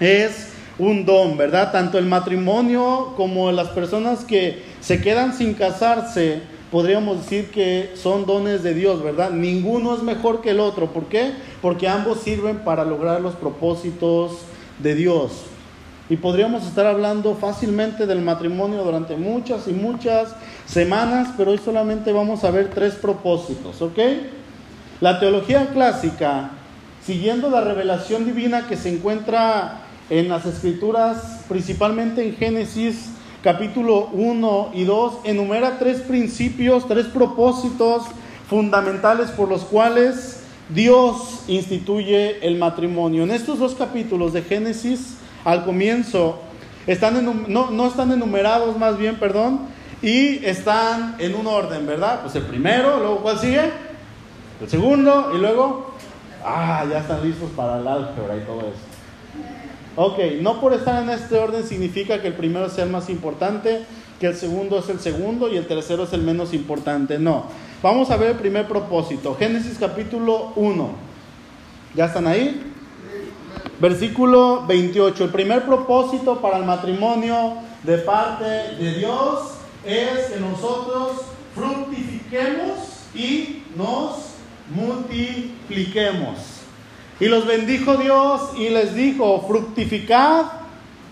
es 0.00 0.48
un 0.80 1.06
don, 1.06 1.36
¿verdad? 1.36 1.70
Tanto 1.70 1.98
el 1.98 2.06
matrimonio 2.06 3.12
como 3.16 3.52
las 3.52 3.68
personas 3.68 4.24
que 4.24 4.64
se 4.80 5.00
quedan 5.00 5.32
sin 5.32 5.54
casarse 5.54 6.42
podríamos 6.74 7.18
decir 7.18 7.52
que 7.52 7.92
son 7.94 8.26
dones 8.26 8.64
de 8.64 8.74
Dios, 8.74 9.00
¿verdad? 9.00 9.30
Ninguno 9.30 9.94
es 9.94 10.02
mejor 10.02 10.40
que 10.40 10.50
el 10.50 10.58
otro. 10.58 10.88
¿Por 10.88 11.04
qué? 11.04 11.30
Porque 11.62 11.86
ambos 11.86 12.22
sirven 12.22 12.64
para 12.64 12.84
lograr 12.84 13.20
los 13.20 13.36
propósitos 13.36 14.38
de 14.80 14.96
Dios. 14.96 15.44
Y 16.10 16.16
podríamos 16.16 16.66
estar 16.66 16.84
hablando 16.84 17.36
fácilmente 17.36 18.08
del 18.08 18.22
matrimonio 18.22 18.82
durante 18.82 19.16
muchas 19.16 19.68
y 19.68 19.70
muchas 19.70 20.34
semanas, 20.66 21.28
pero 21.36 21.52
hoy 21.52 21.60
solamente 21.64 22.10
vamos 22.10 22.42
a 22.42 22.50
ver 22.50 22.70
tres 22.74 22.94
propósitos, 22.94 23.80
¿ok? 23.80 23.98
La 25.00 25.20
teología 25.20 25.68
clásica, 25.68 26.50
siguiendo 27.06 27.50
la 27.50 27.60
revelación 27.60 28.24
divina 28.24 28.66
que 28.66 28.76
se 28.76 28.92
encuentra 28.92 29.82
en 30.10 30.28
las 30.28 30.44
escrituras, 30.44 31.44
principalmente 31.48 32.26
en 32.26 32.34
Génesis 32.34 33.10
capítulo 33.44 34.08
1 34.14 34.70
y 34.72 34.84
2 34.84 35.18
enumera 35.24 35.78
tres 35.78 36.00
principios, 36.00 36.88
tres 36.88 37.04
propósitos 37.04 38.04
fundamentales 38.48 39.30
por 39.30 39.50
los 39.50 39.64
cuales 39.64 40.44
Dios 40.70 41.42
instituye 41.46 42.38
el 42.46 42.56
matrimonio. 42.56 43.22
En 43.22 43.30
estos 43.30 43.58
dos 43.58 43.74
capítulos 43.74 44.32
de 44.32 44.40
Génesis, 44.40 45.18
al 45.44 45.66
comienzo, 45.66 46.40
están 46.86 47.22
no, 47.48 47.70
no 47.70 47.86
están 47.86 48.12
enumerados 48.12 48.78
más 48.78 48.96
bien, 48.96 49.16
perdón, 49.16 49.60
y 50.00 50.42
están 50.42 51.16
en 51.18 51.34
un 51.34 51.46
orden, 51.46 51.86
¿verdad? 51.86 52.22
Pues 52.22 52.34
el 52.36 52.44
primero, 52.44 52.98
luego 52.98 53.18
¿cuál 53.18 53.38
sigue? 53.38 53.70
El 54.62 54.70
segundo, 54.70 55.32
y 55.34 55.38
luego, 55.38 55.92
ah, 56.42 56.86
ya 56.90 57.00
están 57.00 57.22
listos 57.22 57.50
para 57.54 57.78
el 57.78 57.86
álgebra 57.86 58.36
y 58.38 58.40
todo 58.40 58.60
eso. 58.60 58.93
Ok, 59.96 60.18
no 60.40 60.60
por 60.60 60.72
estar 60.72 61.02
en 61.02 61.10
este 61.10 61.38
orden 61.38 61.64
significa 61.64 62.20
que 62.20 62.28
el 62.28 62.34
primero 62.34 62.68
sea 62.68 62.84
el 62.84 62.90
más 62.90 63.08
importante, 63.08 63.84
que 64.18 64.26
el 64.26 64.34
segundo 64.34 64.78
es 64.78 64.88
el 64.88 64.98
segundo 64.98 65.48
y 65.48 65.56
el 65.56 65.68
tercero 65.68 66.02
es 66.04 66.12
el 66.12 66.22
menos 66.22 66.52
importante. 66.52 67.18
No. 67.18 67.44
Vamos 67.80 68.10
a 68.10 68.16
ver 68.16 68.30
el 68.30 68.36
primer 68.36 68.66
propósito. 68.66 69.36
Génesis 69.36 69.78
capítulo 69.78 70.52
1. 70.56 70.90
¿Ya 71.94 72.06
están 72.06 72.26
ahí? 72.26 72.72
Versículo 73.78 74.64
28. 74.66 75.24
El 75.24 75.30
primer 75.30 75.62
propósito 75.64 76.40
para 76.40 76.58
el 76.58 76.64
matrimonio 76.64 77.54
de 77.84 77.98
parte 77.98 78.44
de 78.44 78.94
Dios 78.94 79.50
es 79.84 80.32
que 80.32 80.40
nosotros 80.40 81.22
fructifiquemos 81.54 82.78
y 83.14 83.62
nos 83.76 84.34
multipliquemos. 84.74 86.53
Y 87.20 87.26
los 87.26 87.46
bendijo 87.46 87.96
Dios 87.96 88.40
y 88.58 88.70
les 88.70 88.94
dijo, 88.94 89.44
fructificad 89.46 90.46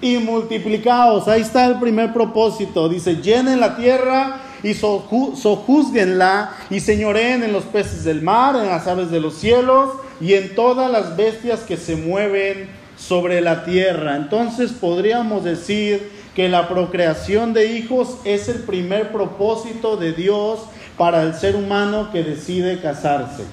y 0.01 0.19
multiplicaos. 0.19 1.29
Ahí 1.29 1.43
está 1.43 1.67
el 1.67 1.79
primer 1.79 2.13
propósito. 2.13 2.89
Dice, 2.89 3.17
llenen 3.17 3.61
la 3.61 3.77
tierra 3.77 4.41
y 4.63 4.75
sojuzguenla 4.75 6.53
y 6.71 6.81
señoreen 6.81 7.43
en 7.45 7.53
los 7.53 7.65
peces 7.65 8.05
del 8.05 8.21
mar, 8.21 8.57
en 8.57 8.67
las 8.67 8.87
aves 8.87 9.11
de 9.11 9.21
los 9.21 9.35
cielos 9.35 9.91
y 10.21 10.35
en 10.35 10.55
todas 10.55 10.91
las 10.91 11.17
bestias 11.17 11.61
que 11.61 11.77
se 11.77 11.97
mueven 11.97 12.69
sobre 12.97 13.41
la 13.41 13.65
tierra. 13.65 14.17
Entonces 14.17 14.73
podríamos 14.73 15.45
decir 15.45 16.11
que 16.35 16.49
la 16.49 16.69
procreación 16.69 17.53
de 17.53 17.77
hijos 17.77 18.19
es 18.25 18.49
el 18.49 18.63
primer 18.63 19.13
propósito 19.13 19.97
de 19.97 20.13
Dios 20.13 20.61
para 20.97 21.23
el 21.23 21.35
ser 21.35 21.57
humano 21.57 22.11
que 22.11 22.23
decide 22.23 22.81
casarse. 22.81 23.45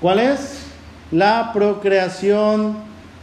¿Cuál 0.00 0.20
es? 0.20 0.65
La 1.10 1.50
procreación 1.52 2.76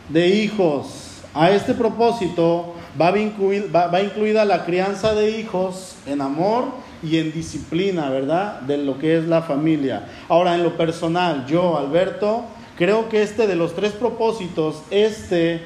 de 0.10 0.30
hijos. 0.30 1.22
A 1.34 1.52
este 1.52 1.74
propósito 1.74 2.76
va, 3.00 3.12
va, 3.12 4.02
incluida 4.02 4.46
la 4.46 4.66
crianza 4.66 5.14
de 5.14 5.32
hijos 5.40 5.96
en 6.06 6.22
amor 6.22 6.66
y 7.02 7.18
en 7.18 7.34
disciplina, 7.34 8.10
¿verdad? 8.10 8.62
De 8.62 8.78
lo 8.78 9.00
que 9.00 9.18
es 9.18 9.26
la 9.26 9.42
familia. 9.42 10.06
Ahora, 10.30 10.56
en 10.56 10.64
lo 10.64 10.78
personal, 10.78 11.46
yo, 11.48 11.78
Alberto, 11.78 12.46
creo 12.78 13.10
que 13.10 13.24
este 13.24 13.48
de 13.48 13.56
los 13.56 13.76
tres 13.76 13.92
propósitos, 13.94 14.84
este 14.92 15.62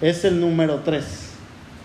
es 0.00 0.24
el 0.24 0.40
número 0.40 0.80
tres. 0.84 1.30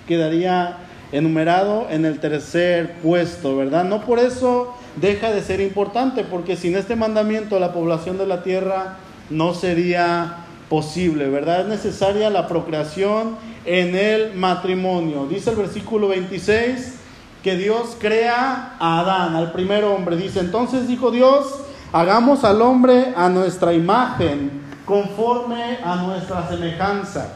Quedaría 0.07 0.77
enumerado 1.11 1.87
en 1.89 2.05
el 2.05 2.19
tercer 2.19 2.95
puesto, 3.01 3.55
¿verdad? 3.55 3.83
No 3.83 4.01
por 4.01 4.19
eso 4.19 4.75
deja 4.95 5.31
de 5.31 5.41
ser 5.41 5.61
importante, 5.61 6.23
porque 6.23 6.55
sin 6.55 6.75
este 6.75 6.95
mandamiento 6.95 7.59
la 7.59 7.73
población 7.73 8.17
de 8.17 8.27
la 8.27 8.43
tierra 8.43 8.97
no 9.29 9.53
sería 9.53 10.45
posible, 10.69 11.29
¿verdad? 11.29 11.61
Es 11.61 11.67
necesaria 11.67 12.29
la 12.29 12.47
procreación 12.47 13.35
en 13.65 13.95
el 13.95 14.33
matrimonio. 14.35 15.25
Dice 15.25 15.49
el 15.49 15.55
versículo 15.55 16.07
26 16.09 16.95
que 17.43 17.55
Dios 17.55 17.97
crea 17.99 18.75
a 18.79 18.99
Adán, 18.99 19.35
al 19.35 19.51
primer 19.51 19.83
hombre. 19.83 20.17
Dice, 20.17 20.39
entonces 20.39 20.87
dijo 20.87 21.11
Dios, 21.11 21.61
hagamos 21.91 22.43
al 22.43 22.61
hombre 22.61 23.13
a 23.15 23.29
nuestra 23.29 23.73
imagen, 23.73 24.61
conforme 24.85 25.79
a 25.83 25.95
nuestra 25.97 26.47
semejanza. 26.47 27.33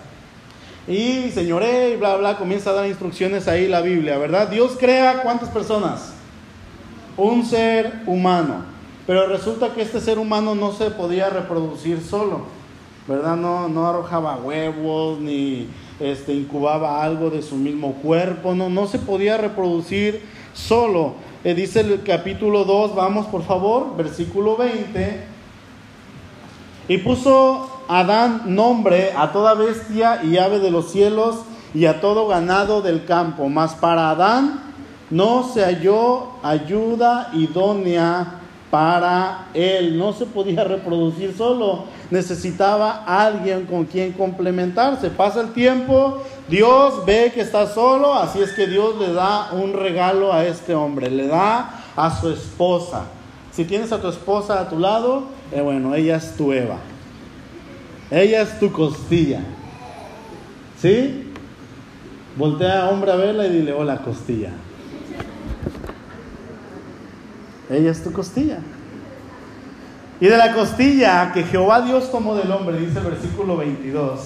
Y 0.87 1.31
señoré 1.31 1.91
y 1.91 1.95
bla, 1.95 2.17
bla, 2.17 2.37
comienza 2.37 2.71
a 2.71 2.73
dar 2.73 2.87
instrucciones 2.87 3.47
ahí 3.47 3.67
la 3.67 3.81
Biblia, 3.81 4.17
¿verdad? 4.17 4.49
Dios 4.49 4.75
crea 4.77 5.21
cuántas 5.23 5.49
personas? 5.49 6.13
Un 7.15 7.45
ser 7.45 8.01
humano. 8.05 8.72
Pero 9.05 9.27
resulta 9.27 9.73
que 9.73 9.81
este 9.81 9.99
ser 9.99 10.17
humano 10.17 10.55
no 10.55 10.71
se 10.71 10.89
podía 10.89 11.29
reproducir 11.29 12.01
solo, 12.01 12.41
¿verdad? 13.07 13.35
No, 13.35 13.67
no 13.67 13.87
arrojaba 13.87 14.37
huevos 14.37 15.19
ni 15.19 15.67
este, 15.99 16.33
incubaba 16.33 17.03
algo 17.03 17.29
de 17.29 17.41
su 17.41 17.55
mismo 17.55 17.95
cuerpo, 17.95 18.55
no, 18.55 18.69
no 18.69 18.87
se 18.87 18.99
podía 18.99 19.37
reproducir 19.37 20.23
solo. 20.53 21.15
Eh, 21.43 21.53
dice 21.53 21.81
el 21.81 22.03
capítulo 22.03 22.63
2, 22.63 22.95
vamos 22.95 23.25
por 23.25 23.43
favor, 23.43 23.97
versículo 23.97 24.55
20. 24.55 25.25
Y 26.87 26.97
puso 26.99 27.69
Adán 27.89 28.43
nombre 28.45 29.11
a 29.17 29.33
toda 29.33 29.53
bestia 29.53 30.23
y 30.23 30.37
ave 30.37 30.59
de 30.59 30.71
los 30.71 30.91
cielos 30.91 31.41
y 31.73 31.85
a 31.85 31.99
todo 31.99 32.27
ganado 32.27 32.81
del 32.81 33.03
campo, 33.03 33.49
mas 33.49 33.73
para 33.75 34.11
Adán 34.11 34.61
no 35.09 35.43
se 35.43 35.63
halló 35.63 36.29
ayuda 36.43 37.29
idónea 37.33 38.39
para 38.73 39.49
él. 39.53 39.99
No 39.99 40.13
se 40.13 40.25
podía 40.25 40.63
reproducir 40.63 41.37
solo, 41.37 41.83
necesitaba 42.09 43.03
alguien 43.05 43.67
con 43.67 43.85
quien 43.85 44.13
complementarse. 44.13 45.11
Pasa 45.11 45.41
el 45.41 45.53
tiempo, 45.53 46.23
Dios 46.47 47.05
ve 47.05 47.31
que 47.31 47.41
está 47.41 47.67
solo, 47.67 48.15
así 48.15 48.41
es 48.41 48.51
que 48.53 48.65
Dios 48.65 48.97
le 48.97 49.13
da 49.13 49.51
un 49.51 49.73
regalo 49.73 50.33
a 50.33 50.43
este 50.43 50.73
hombre, 50.73 51.11
le 51.11 51.27
da 51.27 51.83
a 51.95 52.19
su 52.19 52.31
esposa. 52.31 53.03
Si 53.51 53.63
tienes 53.63 53.91
a 53.91 54.01
tu 54.01 54.07
esposa 54.07 54.59
a 54.59 54.67
tu 54.67 54.79
lado, 54.79 55.25
eh, 55.51 55.61
bueno, 55.61 55.93
ella 55.93 56.15
es 56.15 56.35
tu 56.35 56.51
Eva. 56.51 56.77
Ella 58.09 58.41
es 58.41 58.57
tu 58.57 58.71
costilla. 58.71 59.41
¿Sí? 60.81 61.31
Voltea 62.35 62.87
a 62.87 62.89
hombre 62.89 63.11
a 63.11 63.17
verla 63.17 63.45
y 63.45 63.51
dile, 63.51 63.71
hola 63.71 63.97
costilla. 63.97 64.49
Ella 67.73 67.91
es 67.91 68.03
tu 68.03 68.11
costilla. 68.11 68.59
Y 70.19 70.27
de 70.27 70.37
la 70.37 70.53
costilla 70.53 71.31
que 71.33 71.43
Jehová 71.43 71.81
Dios 71.81 72.11
tomó 72.11 72.35
del 72.35 72.51
hombre, 72.51 72.79
dice 72.79 72.99
el 72.99 73.05
versículo 73.05 73.57
22, 73.57 74.19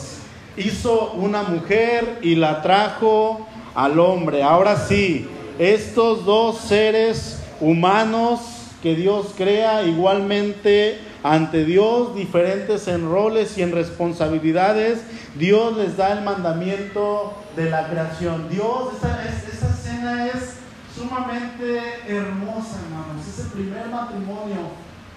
hizo 0.58 1.13
una 1.13 1.44
mujer 1.44 2.20
y 2.22 2.36
la 2.36 2.62
trajo 2.62 3.48
al 3.74 4.00
hombre. 4.00 4.44
Ahora 4.44 4.75
sí, 4.75 5.27
estos 5.58 6.25
dos 6.25 6.58
seres 6.58 7.39
humanos 7.60 8.42
que 8.84 8.96
Dios 8.96 9.34
crea 9.36 9.84
igualmente 9.84 11.00
ante 11.24 11.66
Dios, 11.66 12.16
diferentes 12.16 12.88
en 12.88 13.10
roles 13.10 13.58
y 13.58 13.63
en 13.63 13.72
responsabilidades, 13.72 15.00
Dios 15.36 15.75
les 15.77 15.98
da 15.98 16.13
el 16.13 16.24
mandamiento 16.24 17.34
de 17.56 17.70
la 17.70 17.88
creación. 17.88 18.50
Dios, 18.50 18.94
esa, 18.98 19.24
esa 19.25 19.70
escena 19.70 20.27
es 20.27 20.57
sumamente 20.98 22.01
hermosa, 22.08 22.82
hermanos. 22.84 23.27
Es 23.27 23.39
el 23.39 23.51
primer 23.51 23.88
matrimonio 23.89 24.74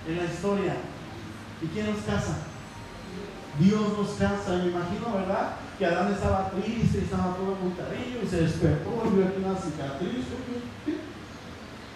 en 0.07 0.17
la 0.17 0.25
historia. 0.25 0.77
¿Y 1.63 1.67
quién 1.67 1.87
nos 1.91 2.01
casa? 2.05 2.37
Dios 3.59 3.97
nos 3.97 4.11
casa. 4.11 4.59
Me 4.59 4.71
imagino, 4.71 5.13
¿verdad? 5.15 5.57
Que 5.79 5.87
Adán 5.87 6.13
estaba 6.13 6.51
triste, 6.51 6.99
estaba 6.99 7.35
todo 7.37 7.57
con 7.57 7.73
carrillo 7.73 8.21
y 8.23 8.29
se 8.29 8.43
despertó 8.43 9.03
y 9.07 9.17
vio 9.17 9.27
aquí 9.27 9.41
una 9.43 9.57
cicatriz. 9.57 10.27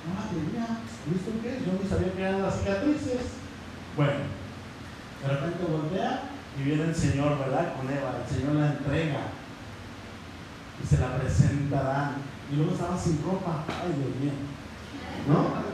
No 0.04 0.12
la 0.16 0.28
tenía. 0.28 0.80
¿Visto 1.06 1.30
qué? 1.42 1.60
Yo 1.64 1.78
ni 1.80 1.88
sabía 1.88 2.12
que 2.12 2.22
eran 2.22 2.42
las 2.42 2.58
cicatrices. 2.58 3.36
Bueno, 3.96 4.24
de 5.22 5.28
repente 5.28 5.64
voltea 5.64 6.22
y 6.58 6.62
viene 6.62 6.84
el 6.84 6.94
Señor, 6.94 7.38
¿verdad? 7.38 7.76
Con 7.76 7.90
Eva. 7.90 8.20
El 8.24 8.34
Señor 8.34 8.54
la 8.56 8.72
entrega 8.72 9.20
y 10.82 10.86
se 10.86 10.98
la 10.98 11.16
presenta 11.16 11.78
a 11.78 11.80
Adán. 11.80 12.33
Y 12.52 12.56
luego 12.56 12.72
estaba 12.72 12.98
sin 12.98 13.22
ropa. 13.24 13.64
Ay, 13.68 13.94
Dios 13.96 14.16
mío. 14.20 14.32
¿No? 15.28 15.64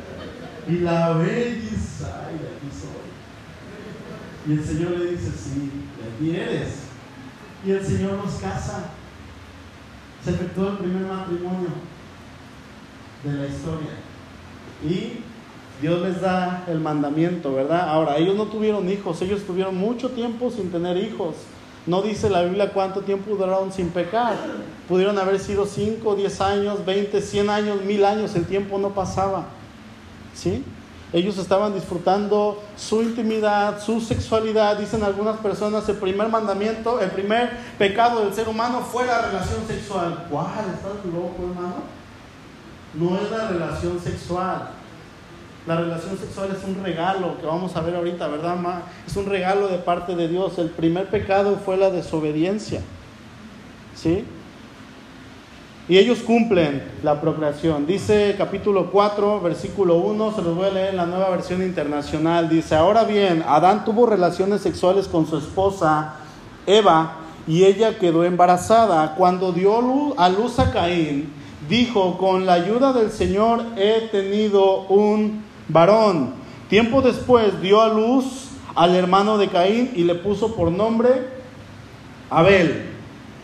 Y 0.72 0.80
la 0.80 1.12
ve 1.14 1.60
y 1.62 1.68
ay, 2.04 2.38
de 2.38 2.48
aquí 2.48 2.68
soy. 2.70 3.10
Y 4.46 4.58
el 4.58 4.64
Señor 4.64 4.98
le 4.98 5.12
dice, 5.12 5.30
sí, 5.32 5.70
de 5.98 6.30
aquí 6.30 6.36
eres. 6.36 6.74
Y 7.64 7.70
el 7.72 7.84
Señor 7.84 8.12
nos 8.14 8.34
casa. 8.34 8.90
Se 10.24 10.30
efectuó 10.30 10.68
el 10.68 10.78
primer 10.78 11.02
matrimonio 11.02 11.70
de 13.24 13.32
la 13.32 13.46
historia. 13.46 13.90
Y 14.84 15.20
Dios 15.80 16.02
les 16.02 16.20
da 16.20 16.64
el 16.68 16.80
mandamiento, 16.80 17.54
¿verdad? 17.54 17.88
Ahora, 17.88 18.18
ellos 18.18 18.36
no 18.36 18.46
tuvieron 18.46 18.88
hijos, 18.90 19.20
ellos 19.22 19.44
tuvieron 19.46 19.76
mucho 19.76 20.10
tiempo 20.10 20.50
sin 20.50 20.70
tener 20.70 20.96
hijos. 20.96 21.36
No 21.86 22.02
dice 22.02 22.28
la 22.28 22.42
Biblia 22.42 22.72
cuánto 22.72 23.00
tiempo 23.00 23.34
duraron 23.34 23.72
sin 23.72 23.88
pecar. 23.88 24.36
Pudieron 24.88 25.18
haber 25.18 25.40
sido 25.40 25.66
5, 25.66 26.14
10 26.14 26.40
años, 26.40 26.84
20, 26.84 27.20
100 27.20 27.50
años, 27.50 27.82
1000 27.82 28.04
años, 28.04 28.34
el 28.34 28.44
tiempo 28.44 28.78
no 28.78 28.90
pasaba. 28.90 29.46
¿Sí? 30.34 30.64
Ellos 31.12 31.38
estaban 31.38 31.74
disfrutando 31.74 32.62
su 32.76 33.02
intimidad, 33.02 33.82
su 33.82 34.00
sexualidad. 34.00 34.76
Dicen 34.76 35.02
algunas 35.02 35.38
personas, 35.38 35.88
el 35.88 35.96
primer 35.96 36.28
mandamiento, 36.28 37.00
el 37.00 37.10
primer 37.10 37.50
pecado 37.78 38.20
del 38.24 38.32
ser 38.32 38.48
humano 38.48 38.80
fue 38.80 39.06
la 39.06 39.22
relación 39.22 39.66
sexual. 39.66 40.26
¿Cuál? 40.30 40.46
¿Estás 40.72 41.04
loco, 41.06 41.36
hermano? 41.50 42.00
No 42.94 43.16
es 43.16 43.30
la 43.30 43.48
relación 43.48 43.98
sexual. 43.98 44.70
La 45.66 45.76
relación 45.76 46.16
sexual 46.16 46.56
es 46.56 46.64
un 46.64 46.82
regalo 46.82 47.38
que 47.38 47.46
vamos 47.46 47.76
a 47.76 47.82
ver 47.82 47.94
ahorita, 47.94 48.28
¿verdad? 48.28 48.56
Es 49.06 49.16
un 49.16 49.26
regalo 49.26 49.68
de 49.68 49.76
parte 49.76 50.16
de 50.16 50.26
Dios. 50.26 50.58
El 50.58 50.70
primer 50.70 51.08
pecado 51.08 51.58
fue 51.64 51.76
la 51.76 51.90
desobediencia. 51.90 52.80
¿Sí? 53.94 54.24
Y 55.86 55.98
ellos 55.98 56.20
cumplen 56.20 56.82
la 57.02 57.20
procreación. 57.20 57.86
Dice 57.86 58.36
capítulo 58.38 58.90
4, 58.90 59.40
versículo 59.40 59.96
1, 59.96 60.36
se 60.36 60.42
los 60.42 60.56
voy 60.56 60.68
a 60.68 60.70
leer 60.70 60.90
en 60.90 60.96
la 60.96 61.06
nueva 61.06 61.28
versión 61.30 61.62
internacional. 61.62 62.48
Dice, 62.48 62.76
ahora 62.76 63.04
bien, 63.04 63.44
Adán 63.46 63.84
tuvo 63.84 64.06
relaciones 64.06 64.62
sexuales 64.62 65.08
con 65.08 65.26
su 65.26 65.36
esposa 65.36 66.14
Eva 66.66 67.16
y 67.46 67.64
ella 67.64 67.98
quedó 67.98 68.24
embarazada. 68.24 69.14
Cuando 69.16 69.52
dio 69.52 70.14
a 70.16 70.28
luz 70.28 70.58
a 70.58 70.70
Caín, 70.70 71.32
dijo, 71.68 72.16
con 72.16 72.46
la 72.46 72.54
ayuda 72.54 72.92
del 72.92 73.10
Señor 73.10 73.62
he 73.76 74.08
tenido 74.12 74.82
un 74.82 75.49
varón. 75.72 76.34
Tiempo 76.68 77.02
después 77.02 77.60
dio 77.60 77.80
a 77.80 77.88
luz 77.88 78.50
al 78.74 78.94
hermano 78.94 79.38
de 79.38 79.48
Caín 79.48 79.90
y 79.94 80.04
le 80.04 80.14
puso 80.14 80.54
por 80.54 80.70
nombre 80.70 81.28
Abel. 82.28 82.86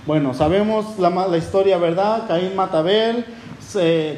Bueno, 0.07 0.35
sabemos 0.35 0.99
la, 0.99 1.37
historia, 1.37 1.79
¿verdad? 1.79 2.29
Caín 2.29 2.55
mata 2.55 2.77
a 2.77 2.81
Abel, 2.81 3.25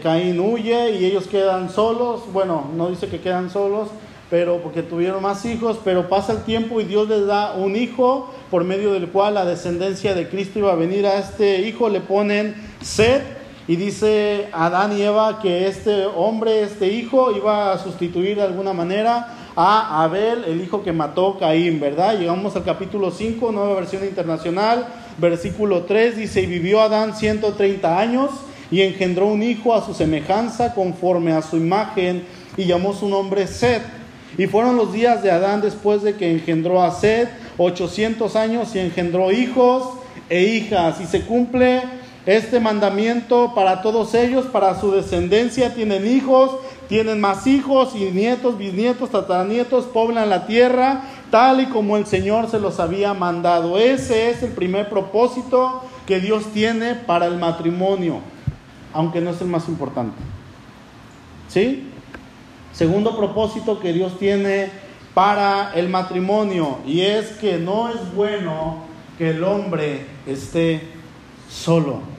Caín 0.02 0.38
huye 0.38 0.90
y 0.98 1.06
ellos 1.06 1.26
quedan 1.26 1.70
solos. 1.70 2.22
Bueno, 2.32 2.70
no 2.76 2.90
dice 2.90 3.08
que 3.08 3.20
quedan 3.20 3.48
solos, 3.48 3.88
pero 4.28 4.58
porque 4.58 4.82
tuvieron 4.82 5.22
más 5.22 5.46
hijos, 5.46 5.78
pero 5.82 6.10
pasa 6.10 6.32
el 6.32 6.42
tiempo 6.42 6.80
y 6.82 6.84
Dios 6.84 7.08
les 7.08 7.26
da 7.26 7.52
un 7.52 7.76
hijo 7.76 8.30
por 8.50 8.64
medio 8.64 8.92
del 8.92 9.08
cual 9.08 9.34
la 9.34 9.46
descendencia 9.46 10.14
de 10.14 10.28
Cristo 10.28 10.58
iba 10.58 10.72
a 10.72 10.76
venir 10.76 11.06
a 11.06 11.18
este 11.18 11.62
hijo, 11.62 11.88
le 11.88 12.00
ponen 12.00 12.54
Seth 12.82 13.37
y 13.68 13.76
dice 13.76 14.48
Adán 14.52 14.96
y 14.98 15.02
Eva 15.02 15.40
que 15.42 15.68
este 15.68 16.06
hombre, 16.06 16.62
este 16.62 16.88
hijo, 16.88 17.36
iba 17.36 17.70
a 17.70 17.78
sustituir 17.78 18.36
de 18.36 18.42
alguna 18.42 18.72
manera 18.72 19.34
a 19.54 20.02
Abel, 20.02 20.44
el 20.44 20.62
hijo 20.62 20.82
que 20.82 20.92
mató 20.92 21.38
Caín, 21.38 21.78
¿verdad? 21.78 22.18
Llegamos 22.18 22.56
al 22.56 22.64
capítulo 22.64 23.10
5, 23.10 23.52
nueva 23.52 23.74
versión 23.74 24.04
internacional, 24.04 24.86
versículo 25.18 25.82
3, 25.82 26.16
dice, 26.16 26.40
y 26.40 26.46
vivió 26.46 26.80
Adán 26.80 27.14
130 27.14 27.98
años 27.98 28.30
y 28.70 28.80
engendró 28.80 29.26
un 29.26 29.42
hijo 29.42 29.74
a 29.74 29.84
su 29.84 29.92
semejanza 29.92 30.72
conforme 30.72 31.32
a 31.32 31.42
su 31.42 31.58
imagen 31.58 32.24
y 32.56 32.64
llamó 32.64 32.94
su 32.94 33.06
nombre 33.06 33.46
Seth. 33.46 33.82
Y 34.38 34.46
fueron 34.46 34.76
los 34.76 34.94
días 34.94 35.22
de 35.22 35.30
Adán 35.30 35.60
después 35.60 36.02
de 36.02 36.14
que 36.14 36.30
engendró 36.30 36.82
a 36.82 36.90
Seth, 36.90 37.28
800 37.58 38.34
años 38.34 38.74
y 38.74 38.78
engendró 38.78 39.30
hijos 39.30 39.90
e 40.30 40.44
hijas. 40.44 41.02
Y 41.02 41.06
se 41.06 41.22
cumple 41.22 41.97
este 42.28 42.60
mandamiento 42.60 43.54
para 43.54 43.80
todos 43.80 44.12
ellos, 44.12 44.44
para 44.44 44.78
su 44.78 44.92
descendencia, 44.92 45.72
tienen 45.72 46.06
hijos, 46.06 46.50
tienen 46.86 47.22
más 47.22 47.46
hijos 47.46 47.94
y 47.96 48.04
nietos, 48.10 48.58
bisnietos, 48.58 49.08
tataranietos, 49.08 49.86
poblan 49.86 50.28
la 50.28 50.46
tierra, 50.46 51.04
tal 51.30 51.62
y 51.62 51.66
como 51.68 51.96
el 51.96 52.04
Señor 52.04 52.50
se 52.50 52.60
los 52.60 52.80
había 52.80 53.14
mandado. 53.14 53.78
Ese 53.78 54.28
es 54.28 54.42
el 54.42 54.52
primer 54.52 54.90
propósito 54.90 55.82
que 56.04 56.20
Dios 56.20 56.44
tiene 56.52 56.94
para 56.94 57.24
el 57.24 57.38
matrimonio, 57.38 58.20
aunque 58.92 59.22
no 59.22 59.30
es 59.30 59.40
el 59.40 59.48
más 59.48 59.66
importante. 59.66 60.18
¿Sí? 61.48 61.90
Segundo 62.74 63.16
propósito 63.16 63.80
que 63.80 63.94
Dios 63.94 64.18
tiene 64.18 64.70
para 65.14 65.72
el 65.74 65.88
matrimonio, 65.88 66.80
y 66.84 67.00
es 67.00 67.28
que 67.38 67.56
no 67.56 67.88
es 67.88 68.14
bueno 68.14 68.84
que 69.16 69.30
el 69.30 69.42
hombre 69.42 70.04
esté 70.26 70.82
solo. 71.48 72.17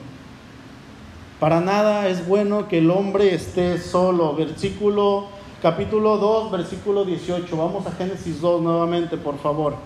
Para 1.40 1.62
nada 1.62 2.06
es 2.08 2.28
bueno 2.28 2.68
que 2.68 2.78
el 2.78 2.90
hombre 2.90 3.34
esté 3.34 3.78
solo. 3.78 4.34
Versículo, 4.34 5.28
capítulo 5.62 6.18
2, 6.18 6.50
versículo 6.50 7.06
18. 7.06 7.56
Vamos 7.56 7.86
a 7.86 7.92
Génesis 7.92 8.42
2 8.42 8.60
nuevamente, 8.60 9.16
por 9.16 9.38
favor. 9.38 9.76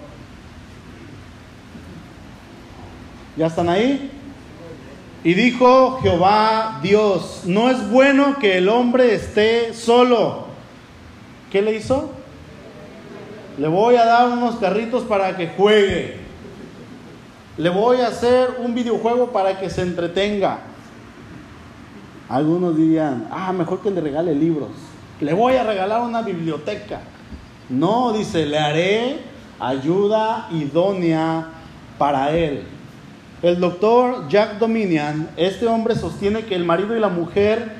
¿Ya 3.36 3.46
están 3.46 3.68
ahí? 3.68 4.10
Y 5.22 5.34
dijo 5.34 6.00
Jehová 6.02 6.80
Dios, 6.82 7.42
no 7.44 7.70
es 7.70 7.88
bueno 7.88 8.36
que 8.40 8.58
el 8.58 8.68
hombre 8.68 9.14
esté 9.14 9.74
solo. 9.74 10.46
¿Qué 11.52 11.62
le 11.62 11.76
hizo? 11.76 12.10
Le 13.58 13.68
voy 13.68 13.94
a 13.94 14.04
dar 14.04 14.28
unos 14.28 14.56
carritos 14.56 15.04
para 15.04 15.36
que 15.36 15.46
juegue. 15.56 16.16
Le 17.56 17.70
voy 17.70 18.00
a 18.00 18.08
hacer 18.08 18.56
un 18.58 18.74
videojuego 18.74 19.30
para 19.30 19.60
que 19.60 19.70
se 19.70 19.82
entretenga. 19.82 20.73
Algunos 22.28 22.76
dirían, 22.76 23.28
ah, 23.30 23.52
mejor 23.52 23.80
que 23.80 23.90
le 23.90 24.00
regale 24.00 24.34
libros. 24.34 24.70
Le 25.20 25.32
voy 25.34 25.54
a 25.54 25.64
regalar 25.64 26.02
una 26.02 26.22
biblioteca. 26.22 27.00
No, 27.68 28.12
dice, 28.12 28.46
le 28.46 28.58
haré 28.58 29.18
ayuda 29.60 30.48
idónea 30.50 31.48
para 31.98 32.34
él. 32.34 32.64
El 33.42 33.60
doctor 33.60 34.28
Jack 34.28 34.58
Dominion, 34.58 35.28
este 35.36 35.66
hombre 35.66 35.94
sostiene 35.96 36.44
que 36.44 36.54
el 36.54 36.64
marido 36.64 36.96
y 36.96 37.00
la 37.00 37.10
mujer 37.10 37.72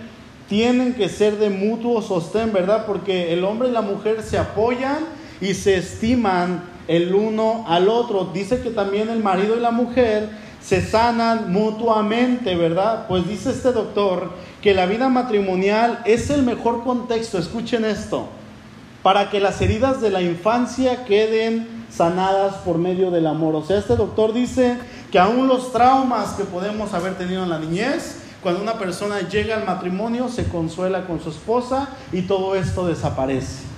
tienen 0.49 0.93
que 0.93 1.09
ser 1.09 1.39
de 1.39 1.49
mutuo 1.49 2.03
sostén, 2.03 2.53
¿verdad? 2.53 2.85
Porque 2.87 3.33
el 3.33 3.45
hombre 3.45 3.69
y 3.69 3.73
la 3.73 3.81
mujer 3.81 4.23
se 4.23 4.37
apoyan 4.37 4.99
y 5.41 5.55
se 5.55 5.77
estiman 5.77 6.63
el 6.87 7.15
uno 7.15 7.65
al 7.67 7.89
otro. 7.89 8.27
Dice 8.27 8.61
que 8.61 8.71
también 8.71 9.09
el 9.09 9.23
marido 9.23 9.57
y 9.57 9.61
la 9.61 9.71
mujer 9.71 10.29
se 10.65 10.81
sanan 10.81 11.53
mutuamente, 11.53 12.57
¿verdad? 12.57 13.07
Pues 13.07 13.29
dice 13.29 13.51
este 13.51 13.73
doctor 13.73 14.31
que 14.63 14.73
la 14.73 14.87
vida 14.87 15.11
matrimonial 15.11 16.01
es 16.07 16.31
el 16.31 16.43
mejor 16.43 16.85
contexto, 16.85 17.39
escuchen 17.39 17.85
esto, 17.85 18.29
para 19.03 19.29
que 19.29 19.41
las 19.41 19.61
heridas 19.61 20.01
de 20.01 20.09
la 20.09 20.23
infancia 20.23 21.05
queden 21.05 21.85
sanadas 21.91 22.55
por 22.65 22.79
medio 22.79 23.11
del 23.11 23.27
amor. 23.27 23.55
O 23.55 23.63
sea, 23.63 23.79
este 23.79 23.95
doctor 23.95 24.33
dice 24.33 24.79
que 25.13 25.19
aún 25.19 25.49
los 25.49 25.71
traumas 25.71 26.31
que 26.31 26.45
podemos 26.45 26.95
haber 26.95 27.19
tenido 27.19 27.43
en 27.43 27.51
la 27.51 27.59
niñez, 27.59 28.23
cuando 28.43 28.63
una 28.63 28.79
persona 28.79 29.21
llega 29.29 29.57
al 29.57 29.67
matrimonio, 29.67 30.29
se 30.29 30.49
consuela 30.49 31.07
con 31.07 31.21
su 31.21 31.29
esposa 31.29 31.91
y 32.11 32.23
todo 32.23 32.57
esto 32.57 32.87
desaparece. 32.87 33.74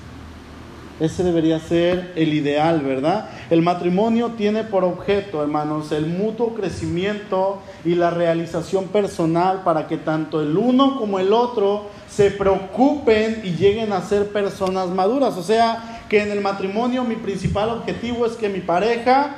Ese 0.99 1.23
debería 1.23 1.61
ser 1.61 2.13
el 2.17 2.33
ideal, 2.33 2.81
¿verdad? 2.81 3.29
El 3.51 3.61
matrimonio 3.61 4.31
tiene 4.31 4.65
por 4.65 4.83
objeto, 4.83 5.43
hermanos, 5.43 5.93
el 5.93 6.07
mutuo 6.07 6.55
crecimiento 6.55 7.61
y 7.85 7.95
la 7.97 8.09
realización 8.09 8.87
personal 8.87 9.63
para 9.63 9.89
que 9.89 9.99
tanto 9.99 10.41
el 10.41 10.57
uno 10.57 10.97
como 10.99 11.19
el 11.19 11.35
otro 11.35 11.89
se 12.09 12.31
preocupen 12.31 13.43
y 13.45 13.51
lleguen 13.57 13.93
a 13.93 14.01
ser 14.01 14.29
personas 14.33 14.89
maduras. 14.89 15.37
O 15.37 15.43
sea, 15.43 16.03
que 16.09 16.23
en 16.23 16.31
el 16.31 16.41
matrimonio 16.41 17.05
mi 17.05 17.17
principal 17.17 17.69
objetivo 17.69 18.25
es 18.25 18.33
que 18.33 18.49
mi 18.49 18.61
pareja 18.61 19.37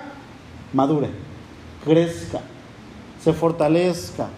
madure, 0.73 1.09
crezca, 1.85 2.41
se 3.21 3.33
fortalezca, 3.33 4.29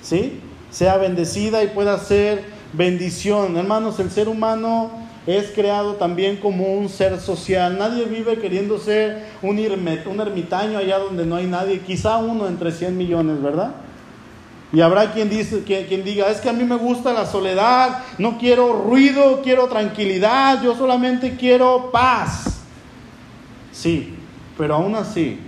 ¿sí? 0.00 0.40
Sea 0.70 0.96
bendecida 0.96 1.62
y 1.62 1.68
pueda 1.68 1.98
ser 1.98 2.42
bendición. 2.72 3.58
Hermanos, 3.58 4.00
el 4.00 4.10
ser 4.10 4.28
humano 4.30 5.01
es 5.26 5.50
creado 5.50 5.94
también 5.94 6.38
como 6.38 6.74
un 6.74 6.88
ser 6.88 7.20
social. 7.20 7.78
Nadie 7.78 8.04
vive 8.06 8.38
queriendo 8.38 8.78
ser 8.78 9.24
un, 9.42 9.58
un 9.58 10.20
ermitaño 10.20 10.78
allá 10.78 10.98
donde 10.98 11.24
no 11.24 11.36
hay 11.36 11.46
nadie, 11.46 11.80
quizá 11.80 12.18
uno 12.18 12.48
entre 12.48 12.72
100 12.72 12.96
millones, 12.96 13.40
¿verdad? 13.42 13.74
Y 14.72 14.80
habrá 14.80 15.12
quien, 15.12 15.28
dice, 15.28 15.62
quien, 15.64 16.02
diga, 16.02 16.30
es 16.30 16.40
que 16.40 16.48
a 16.48 16.52
mí 16.54 16.64
me 16.64 16.76
gusta 16.76 17.12
la 17.12 17.26
soledad, 17.26 18.04
no 18.16 18.38
quiero 18.38 18.72
ruido, 18.72 19.42
quiero 19.42 19.68
tranquilidad, 19.68 20.62
yo 20.62 20.74
solamente 20.74 21.36
quiero 21.36 21.90
paz. 21.92 22.62
Sí, 23.70 24.14
pero 24.56 24.76
aún 24.76 24.94
así, 24.94 25.38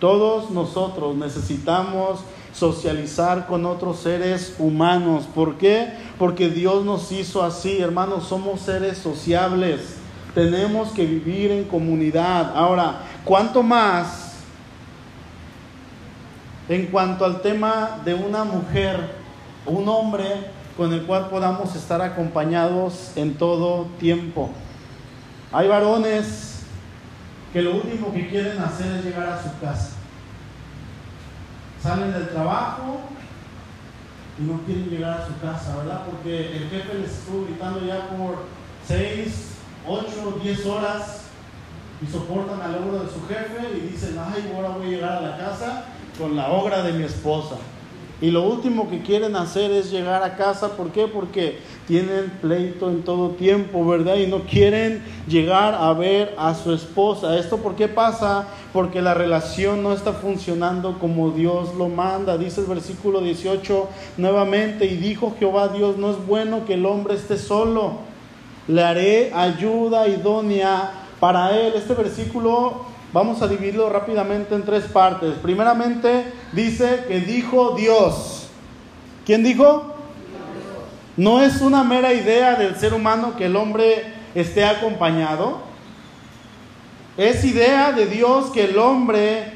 todos 0.00 0.50
nosotros 0.50 1.14
necesitamos 1.14 2.20
socializar 2.54 3.46
con 3.46 3.66
otros 3.66 3.98
seres 3.98 4.54
humanos. 4.58 5.24
¿Por 5.34 5.58
qué? 5.58 5.92
Porque 6.18 6.48
Dios 6.48 6.84
nos 6.84 7.10
hizo 7.12 7.42
así, 7.42 7.80
hermanos, 7.80 8.28
somos 8.28 8.60
seres 8.60 8.98
sociables. 8.98 9.96
Tenemos 10.34 10.90
que 10.90 11.04
vivir 11.04 11.50
en 11.50 11.64
comunidad. 11.64 12.56
Ahora, 12.56 13.00
¿cuánto 13.24 13.62
más 13.62 14.34
en 16.68 16.86
cuanto 16.86 17.24
al 17.24 17.42
tema 17.42 18.00
de 18.04 18.14
una 18.14 18.44
mujer 18.44 19.24
un 19.66 19.88
hombre 19.88 20.24
con 20.76 20.92
el 20.92 21.04
cual 21.04 21.28
podamos 21.28 21.74
estar 21.76 22.00
acompañados 22.02 23.12
en 23.16 23.34
todo 23.34 23.88
tiempo? 23.98 24.50
Hay 25.52 25.68
varones 25.68 26.62
que 27.52 27.62
lo 27.62 27.72
único 27.72 28.12
que 28.12 28.28
quieren 28.28 28.58
hacer 28.58 28.92
es 28.92 29.04
llegar 29.04 29.28
a 29.28 29.42
su 29.42 29.58
casa 29.60 30.03
salen 31.84 32.14
del 32.14 32.30
trabajo 32.30 33.00
y 34.38 34.42
no 34.44 34.62
quieren 34.62 34.88
llegar 34.88 35.20
a 35.20 35.26
su 35.26 35.38
casa, 35.38 35.76
¿verdad? 35.76 36.06
Porque 36.06 36.56
el 36.56 36.70
jefe 36.70 36.98
les 36.98 37.10
estuvo 37.10 37.44
gritando 37.44 37.84
ya 37.84 38.08
por 38.08 38.46
6, 38.88 39.34
8, 39.86 40.40
10 40.42 40.66
horas 40.66 41.20
y 42.00 42.10
soportan 42.10 42.62
al 42.62 42.72
logro 42.72 43.04
de 43.04 43.12
su 43.12 43.26
jefe 43.28 43.76
y 43.76 43.90
dicen, 43.90 44.16
ay, 44.18 44.50
ahora 44.56 44.70
voy 44.70 44.86
a 44.86 44.90
llegar 44.90 45.12
a 45.12 45.20
la 45.20 45.36
casa 45.36 45.84
con 46.18 46.34
la 46.34 46.48
obra 46.48 46.82
de 46.82 46.94
mi 46.94 47.04
esposa. 47.04 47.56
Y 48.20 48.30
lo 48.30 48.42
último 48.42 48.88
que 48.88 49.02
quieren 49.02 49.34
hacer 49.34 49.70
es 49.72 49.90
llegar 49.90 50.22
a 50.22 50.36
casa. 50.36 50.76
¿Por 50.76 50.90
qué? 50.92 51.08
Porque 51.08 51.58
tienen 51.86 52.32
pleito 52.40 52.88
en 52.88 53.02
todo 53.02 53.30
tiempo, 53.30 53.84
¿verdad? 53.84 54.16
Y 54.16 54.26
no 54.28 54.40
quieren 54.42 55.02
llegar 55.26 55.74
a 55.74 55.92
ver 55.92 56.34
a 56.38 56.54
su 56.54 56.72
esposa. 56.72 57.36
¿Esto 57.36 57.58
por 57.58 57.74
qué 57.74 57.88
pasa? 57.88 58.46
Porque 58.72 59.02
la 59.02 59.14
relación 59.14 59.82
no 59.82 59.92
está 59.92 60.12
funcionando 60.12 60.98
como 60.98 61.32
Dios 61.32 61.74
lo 61.74 61.88
manda. 61.88 62.38
Dice 62.38 62.60
el 62.60 62.66
versículo 62.68 63.20
18 63.20 63.88
nuevamente, 64.16 64.86
y 64.86 64.96
dijo 64.96 65.34
Jehová 65.38 65.68
Dios, 65.68 65.98
no 65.98 66.12
es 66.12 66.26
bueno 66.26 66.64
que 66.64 66.74
el 66.74 66.86
hombre 66.86 67.14
esté 67.14 67.36
solo. 67.36 67.98
Le 68.68 68.82
haré 68.82 69.32
ayuda 69.34 70.08
idónea 70.08 70.92
para 71.20 71.58
él. 71.58 71.74
Este 71.74 71.94
versículo 71.94 72.93
vamos 73.14 73.40
a 73.42 73.46
dividirlo 73.46 73.88
rápidamente 73.90 74.56
en 74.56 74.64
tres 74.64 74.86
partes. 74.86 75.34
Primeramente 75.40 76.24
dice 76.52 77.04
que 77.06 77.20
dijo 77.20 77.76
Dios. 77.76 78.48
¿Quién 79.24 79.44
dijo? 79.44 79.94
No 81.16 81.40
es 81.40 81.60
una 81.60 81.84
mera 81.84 82.12
idea 82.12 82.56
del 82.56 82.74
ser 82.74 82.92
humano 82.92 83.36
que 83.36 83.46
el 83.46 83.54
hombre 83.54 84.12
esté 84.34 84.64
acompañado. 84.64 85.58
Es 87.16 87.44
idea 87.44 87.92
de 87.92 88.06
Dios 88.06 88.50
que 88.50 88.64
el 88.64 88.76
hombre 88.78 89.52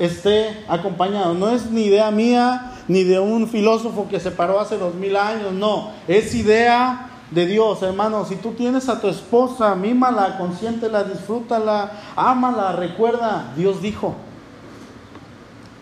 esté 0.00 0.64
acompañado. 0.66 1.34
No 1.34 1.50
es 1.50 1.70
ni 1.70 1.84
idea 1.84 2.10
mía 2.10 2.72
ni 2.88 3.04
de 3.04 3.20
un 3.20 3.48
filósofo 3.48 4.08
que 4.08 4.18
se 4.18 4.32
paró 4.32 4.58
hace 4.58 4.76
dos 4.76 4.96
mil 4.96 5.14
años. 5.14 5.52
No, 5.52 5.92
es 6.08 6.34
idea 6.34 7.10
de 7.30 7.46
Dios, 7.46 7.82
hermano. 7.82 8.24
Si 8.24 8.36
tú 8.36 8.52
tienes 8.52 8.88
a 8.88 9.00
tu 9.00 9.08
esposa, 9.08 9.74
mímala, 9.74 10.38
consiéntela, 10.38 11.04
disfrútala, 11.04 11.92
ámala, 12.16 12.72
recuerda. 12.72 13.52
Dios 13.56 13.82
dijo. 13.82 14.14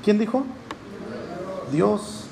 ¿Quién 0.04 0.18
dijo? 0.18 0.44
Dios. 1.70 2.24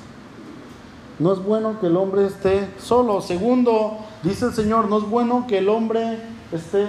No 1.17 1.31
es 1.31 1.39
bueno 1.39 1.79
que 1.79 1.87
el 1.87 1.95
hombre 1.95 2.25
esté 2.25 2.69
solo. 2.77 3.21
Segundo, 3.21 3.97
dice 4.23 4.45
el 4.45 4.53
Señor, 4.53 4.89
no 4.89 4.97
es 4.97 5.05
bueno 5.05 5.45
que 5.47 5.59
el 5.59 5.69
hombre 5.69 6.19
esté 6.51 6.87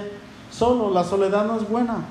solo. 0.51 0.91
La 0.91 1.05
soledad 1.05 1.47
no 1.47 1.57
es 1.57 1.69
buena. 1.69 2.05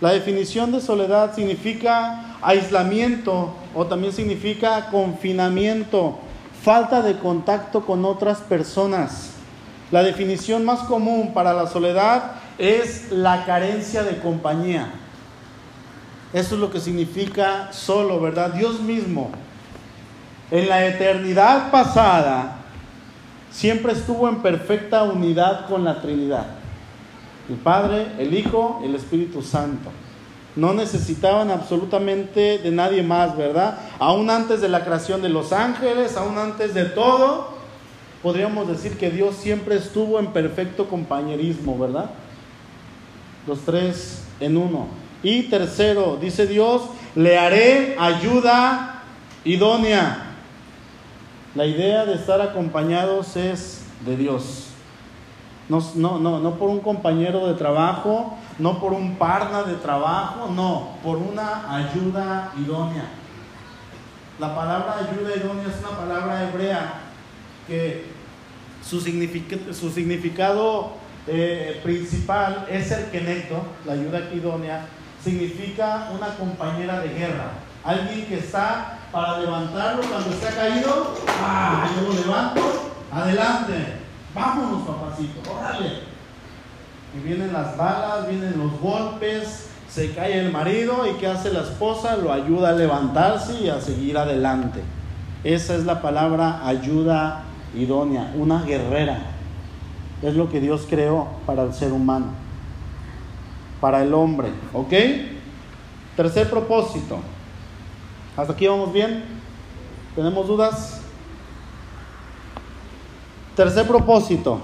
La 0.00 0.12
definición 0.12 0.72
de 0.72 0.80
soledad 0.80 1.34
significa 1.34 2.36
aislamiento 2.40 3.50
o 3.74 3.86
también 3.86 4.12
significa 4.12 4.90
confinamiento, 4.90 6.18
falta 6.62 7.02
de 7.02 7.18
contacto 7.18 7.84
con 7.86 8.04
otras 8.04 8.38
personas. 8.38 9.32
La 9.90 10.02
definición 10.02 10.64
más 10.64 10.80
común 10.80 11.32
para 11.32 11.52
la 11.52 11.66
soledad 11.66 12.32
es 12.58 13.10
la 13.10 13.44
carencia 13.46 14.02
de 14.02 14.18
compañía. 14.18 14.90
Eso 16.32 16.54
es 16.56 16.60
lo 16.60 16.70
que 16.70 16.80
significa 16.80 17.72
solo, 17.72 18.20
¿verdad? 18.20 18.52
Dios 18.52 18.80
mismo 18.80 19.30
en 20.50 20.68
la 20.68 20.86
eternidad 20.86 21.70
pasada 21.70 22.56
siempre 23.50 23.92
estuvo 23.92 24.28
en 24.28 24.36
perfecta 24.36 25.02
unidad 25.02 25.66
con 25.68 25.84
la 25.84 26.00
Trinidad. 26.00 26.46
El 27.48 27.56
Padre, 27.56 28.12
el 28.18 28.34
Hijo, 28.34 28.80
el 28.84 28.94
Espíritu 28.94 29.42
Santo. 29.42 29.90
No 30.56 30.74
necesitaban 30.74 31.50
absolutamente 31.50 32.58
de 32.58 32.70
nadie 32.70 33.02
más, 33.02 33.36
¿verdad? 33.36 33.78
Aún 33.98 34.28
antes 34.30 34.60
de 34.60 34.68
la 34.68 34.84
creación 34.84 35.22
de 35.22 35.28
los 35.28 35.52
ángeles, 35.52 36.16
aún 36.16 36.36
antes 36.38 36.74
de 36.74 36.84
todo, 36.84 37.50
podríamos 38.22 38.66
decir 38.66 38.98
que 38.98 39.10
Dios 39.10 39.36
siempre 39.36 39.76
estuvo 39.76 40.18
en 40.18 40.28
perfecto 40.28 40.88
compañerismo, 40.88 41.78
¿verdad? 41.78 42.10
Los 43.46 43.60
tres 43.60 44.24
en 44.40 44.56
uno. 44.56 44.88
Y 45.22 45.44
tercero, 45.44 46.18
dice 46.20 46.46
Dios, 46.46 46.82
le 47.14 47.38
haré 47.38 47.96
ayuda 47.98 49.02
idónea. 49.44 50.24
La 51.54 51.66
idea 51.66 52.04
de 52.04 52.14
estar 52.14 52.40
acompañados 52.40 53.36
es 53.36 53.82
de 54.04 54.16
Dios. 54.16 54.67
No, 55.68 55.82
no, 55.96 56.18
no, 56.18 56.54
por 56.54 56.70
un 56.70 56.80
compañero 56.80 57.46
de 57.46 57.54
trabajo, 57.54 58.38
no 58.58 58.80
por 58.80 58.92
un 58.94 59.16
parna 59.16 59.64
de 59.64 59.74
trabajo, 59.74 60.48
no, 60.50 60.96
por 61.02 61.18
una 61.18 61.74
ayuda 61.74 62.52
idónea. 62.58 63.04
La 64.38 64.54
palabra 64.54 64.96
ayuda 64.96 65.36
idónea 65.36 65.66
es 65.66 65.78
una 65.80 65.98
palabra 65.98 66.48
hebrea 66.48 66.94
que 67.66 68.06
su, 68.82 69.00
su 69.00 69.90
significado 69.90 70.92
eh, 71.26 71.80
principal 71.82 72.66
es 72.70 72.90
el 72.90 73.10
kenecto, 73.10 73.62
la 73.84 73.92
ayuda 73.92 74.20
idónea, 74.32 74.86
significa 75.22 76.08
una 76.16 76.28
compañera 76.28 77.00
de 77.00 77.08
guerra, 77.10 77.50
alguien 77.84 78.24
que 78.26 78.38
está 78.38 78.98
para 79.12 79.38
levantarlo 79.38 80.02
cuando 80.02 80.30
está 80.30 80.50
caído. 80.54 81.14
¡Ah! 81.42 81.88
Yo 81.96 82.08
lo 82.08 82.14
levanto. 82.14 82.92
Adelante. 83.12 83.97
Vámonos, 84.34 84.86
papacito. 84.86 85.40
Órale. 85.50 86.00
Y 87.16 87.26
vienen 87.26 87.52
las 87.52 87.76
balas, 87.76 88.28
vienen 88.28 88.58
los 88.58 88.78
golpes, 88.80 89.70
se 89.88 90.12
cae 90.12 90.38
el 90.38 90.52
marido 90.52 91.06
y 91.06 91.18
¿qué 91.18 91.26
hace 91.26 91.50
la 91.52 91.60
esposa? 91.60 92.16
Lo 92.16 92.32
ayuda 92.32 92.70
a 92.70 92.72
levantarse 92.72 93.60
y 93.62 93.68
a 93.68 93.80
seguir 93.80 94.18
adelante. 94.18 94.82
Esa 95.44 95.74
es 95.74 95.84
la 95.84 96.02
palabra 96.02 96.66
ayuda 96.66 97.44
idónea, 97.74 98.32
una 98.36 98.62
guerrera. 98.62 99.18
Es 100.22 100.34
lo 100.34 100.50
que 100.50 100.60
Dios 100.60 100.86
creó 100.88 101.28
para 101.46 101.62
el 101.62 101.72
ser 101.72 101.92
humano, 101.92 102.26
para 103.80 104.02
el 104.02 104.12
hombre. 104.12 104.48
¿Ok? 104.72 104.92
Tercer 106.16 106.50
propósito. 106.50 107.20
¿Hasta 108.36 108.52
aquí 108.52 108.66
vamos 108.66 108.92
bien? 108.92 109.24
¿Tenemos 110.14 110.46
dudas? 110.46 110.97
Tercer 113.58 113.88
propósito, 113.88 114.60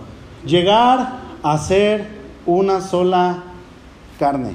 llegar 0.47 1.15
a 1.43 1.59
ser 1.59 2.07
una 2.47 2.81
sola 2.81 3.43
carne. 4.21 4.55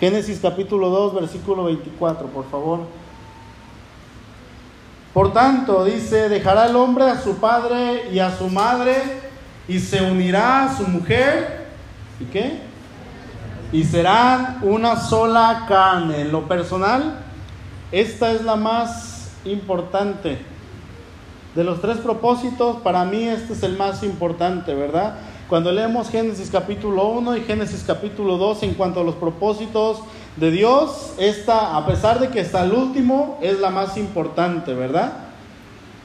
Génesis 0.00 0.40
capítulo 0.42 0.88
2, 0.88 1.14
versículo 1.14 1.62
24, 1.66 2.26
por 2.26 2.50
favor. 2.50 2.80
Por 5.14 5.32
tanto, 5.32 5.84
dice, 5.84 6.28
dejará 6.28 6.66
el 6.66 6.74
hombre 6.74 7.04
a 7.04 7.20
su 7.20 7.36
padre 7.36 8.10
y 8.10 8.18
a 8.18 8.36
su 8.36 8.48
madre 8.48 8.96
y 9.68 9.78
se 9.78 10.02
unirá 10.02 10.64
a 10.64 10.76
su 10.76 10.82
mujer. 10.88 11.68
¿Y 12.18 12.24
qué? 12.24 12.58
Y 13.70 13.84
serán 13.84 14.58
una 14.62 14.96
sola 14.96 15.66
carne. 15.68 16.22
En 16.22 16.32
lo 16.32 16.48
personal, 16.48 17.20
esta 17.92 18.32
es 18.32 18.42
la 18.42 18.56
más 18.56 19.30
importante. 19.44 20.55
De 21.56 21.64
los 21.64 21.80
tres 21.80 21.96
propósitos, 21.96 22.76
para 22.82 23.06
mí 23.06 23.22
este 23.24 23.54
es 23.54 23.62
el 23.62 23.78
más 23.78 24.02
importante, 24.02 24.74
¿verdad? 24.74 25.14
Cuando 25.48 25.72
leemos 25.72 26.10
Génesis 26.10 26.50
capítulo 26.50 27.08
1 27.08 27.38
y 27.38 27.40
Génesis 27.44 27.82
capítulo 27.86 28.36
2 28.36 28.64
en 28.64 28.74
cuanto 28.74 29.00
a 29.00 29.04
los 29.04 29.14
propósitos 29.14 30.00
de 30.36 30.50
Dios, 30.50 31.14
esta, 31.16 31.74
a 31.78 31.86
pesar 31.86 32.20
de 32.20 32.28
que 32.28 32.40
está 32.40 32.62
el 32.62 32.74
último, 32.74 33.38
es 33.40 33.58
la 33.58 33.70
más 33.70 33.96
importante, 33.96 34.74
¿verdad? 34.74 35.14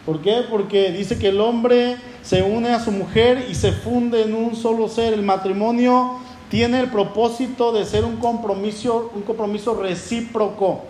¿Por 0.06 0.22
qué? 0.22 0.46
Porque 0.50 0.90
dice 0.94 1.20
que 1.20 1.28
el 1.28 1.42
hombre 1.42 1.98
se 2.24 2.44
une 2.44 2.70
a 2.70 2.80
su 2.80 2.94
mujer 2.94 3.48
y 3.50 3.56
se 3.56 3.74
funde 3.74 4.22
en 4.22 4.34
un 4.34 4.56
solo 4.56 4.88
ser. 4.88 5.12
El 5.12 5.22
matrimonio 5.22 6.20
tiene 6.50 6.80
el 6.80 6.88
propósito 6.88 7.74
de 7.74 7.84
ser 7.84 8.06
un 8.06 8.16
compromiso, 8.16 9.12
un 9.14 9.24
compromiso 9.24 9.76
recíproco. 9.76 10.84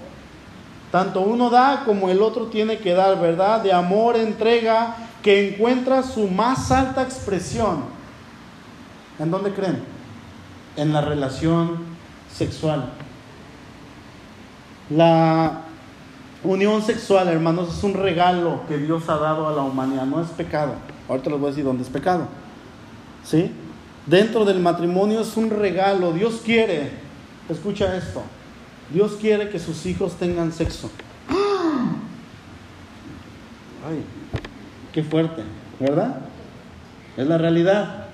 Tanto 0.92 1.22
uno 1.22 1.50
da 1.50 1.84
como 1.86 2.10
el 2.10 2.22
otro 2.22 2.48
tiene 2.48 2.78
que 2.80 2.94
dar, 2.94 3.20
¿verdad? 3.20 3.62
De 3.62 3.72
amor, 3.72 4.18
entrega, 4.18 4.98
que 5.24 5.50
encuentra 5.50 6.04
su 6.04 6.28
más 6.28 6.72
alta 6.72 7.02
expresión. 7.02 7.86
¿En 9.18 9.32
dónde 9.32 9.54
creen? 9.54 9.84
En 10.76 10.92
la 10.92 11.02
relación 11.02 11.78
sexual. 12.30 12.90
La 14.90 15.62
unión 16.44 16.82
sexual, 16.82 17.30
hermanos, 17.30 17.78
es 17.78 17.84
un 17.84 17.94
regalo 17.94 18.64
que 18.68 18.78
Dios 18.78 19.08
ha 19.08 19.18
dado 19.18 19.48
a 19.48 19.54
la 19.54 19.62
humanidad, 19.62 20.06
no 20.06 20.22
es 20.22 20.30
pecado. 20.30 20.74
Ahorita 21.08 21.30
les 21.30 21.40
voy 21.40 21.48
a 21.48 21.52
decir 21.52 21.64
dónde 21.64 21.84
es 21.84 21.90
pecado. 21.90 22.28
¿Sí? 23.24 23.52
Dentro 24.06 24.44
del 24.44 24.60
matrimonio 24.60 25.22
es 25.22 25.38
un 25.38 25.50
regalo. 25.52 26.12
Dios 26.12 26.42
quiere, 26.44 26.92
escucha 27.48 27.96
esto, 27.96 28.24
Dios 28.94 29.18
quiere 29.20 29.50
que 29.50 29.60
sus 29.60 29.86
hijos 29.86 30.14
tengan 30.18 30.52
sexo. 30.52 30.90
Ay, 33.88 34.04
qué 34.94 35.04
fuerte, 35.04 35.44
¿verdad? 35.80 36.18
Es 37.18 37.28
la 37.28 37.38
realidad. 37.38 38.08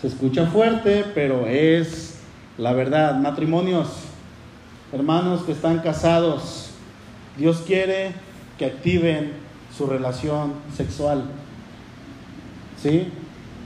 Se 0.00 0.08
escucha 0.08 0.46
fuerte, 0.46 1.04
pero 1.14 1.46
es 1.46 2.18
la 2.58 2.72
verdad. 2.72 3.18
Matrimonios, 3.18 3.88
hermanos 4.92 5.42
que 5.42 5.52
están 5.52 5.80
casados, 5.80 6.70
Dios 7.36 7.62
quiere 7.66 8.12
que 8.58 8.66
activen 8.66 9.32
su 9.76 9.86
relación 9.86 10.54
sexual. 10.74 11.24
¿Sí? 12.82 13.08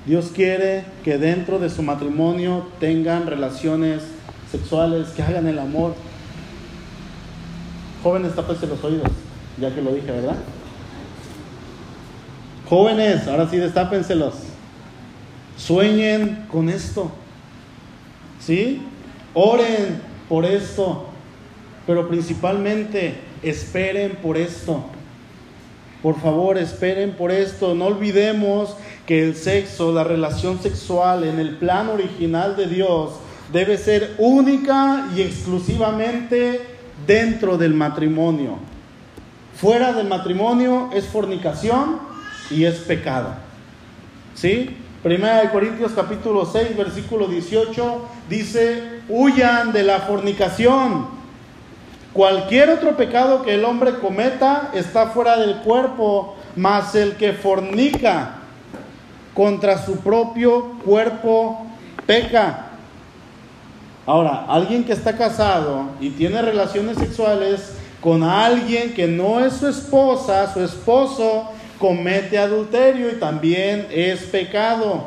Dios 0.07 0.31
quiere 0.35 0.85
que 1.05 1.19
dentro 1.19 1.59
de 1.59 1.71
su 1.71 1.83
matrimonio 1.83 2.67
tengan 2.81 3.27
relaciones 3.27 4.03
sexuales, 4.51 5.09
que 5.09 5.23
hagan 5.23 5.47
el 5.47 5.59
amor. 5.59 5.95
Jóvenes, 8.03 8.35
tápense 8.35 8.67
los 8.67 8.83
oídos, 8.83 9.11
ya 9.59 9.75
que 9.75 9.83
lo 9.83 9.93
dije, 9.93 10.11
¿verdad? 10.11 10.37
Jóvenes, 12.69 13.27
ahora 13.27 13.49
sí 13.51 13.57
destápenselos. 13.57 14.35
Sueñen 15.57 16.47
con 16.51 16.69
esto. 16.69 17.11
¿Sí? 18.39 18.81
Oren 19.35 20.01
por 20.29 20.45
esto. 20.45 21.07
Pero 21.87 22.09
principalmente 22.09 23.17
esperen 23.43 24.17
por 24.23 24.37
esto. 24.39 24.85
Por 26.03 26.19
favor, 26.21 26.57
esperen 26.57 27.13
por 27.13 27.33
esto. 27.33 27.75
No 27.75 27.87
olvidemos 27.87 28.77
que 29.05 29.23
el 29.23 29.35
sexo, 29.35 29.93
la 29.93 30.05
relación 30.05 30.63
sexual 30.63 31.25
en 31.25 31.39
el 31.39 31.57
plan 31.57 31.89
original 31.89 32.57
de 32.57 32.67
Dios 32.67 33.15
debe 33.53 33.77
ser 33.77 34.15
única 34.19 35.09
y 35.15 35.23
exclusivamente 35.23 36.70
dentro 37.07 37.59
del 37.59 37.75
matrimonio. 37.75 38.59
Fuera 39.57 39.93
del 39.93 40.09
matrimonio 40.09 40.91
es 40.93 41.07
fornicación 41.07 41.99
y 42.51 42.65
es 42.65 42.77
pecado. 42.77 43.35
¿Sí? 44.35 44.77
Primera 45.03 45.41
de 45.41 45.51
Corintios 45.51 45.93
capítulo 45.93 46.45
6, 46.45 46.77
versículo 46.77 47.27
18 47.27 48.07
dice, 48.29 49.01
huyan 49.09 49.73
de 49.73 49.83
la 49.83 50.01
fornicación. 50.01 51.07
Cualquier 52.13 52.71
otro 52.71 52.97
pecado 52.97 53.43
que 53.43 53.55
el 53.55 53.65
hombre 53.65 53.95
cometa 53.99 54.71
está 54.75 55.09
fuera 55.09 55.37
del 55.37 55.57
cuerpo, 55.59 56.37
mas 56.57 56.95
el 56.95 57.17
que 57.17 57.33
fornica 57.33 58.37
contra 59.35 59.85
su 59.85 60.01
propio 60.01 60.73
cuerpo 60.85 61.67
peca. 62.07 62.70
Ahora, 64.07 64.47
alguien 64.49 64.85
que 64.85 64.93
está 64.93 65.17
casado 65.17 65.91
y 66.01 66.11
tiene 66.11 66.43
relaciones 66.43 66.99
sexuales 66.99 67.75
con 68.01 68.23
alguien 68.23 68.95
que 68.95 69.07
no 69.07 69.45
es 69.45 69.55
su 69.55 69.69
esposa, 69.69 70.53
su 70.53 70.61
esposo, 70.61 71.49
comete 71.79 72.39
adulterio 72.39 73.11
y 73.11 73.15
también 73.15 73.87
es 73.91 74.21
pecado. 74.25 75.05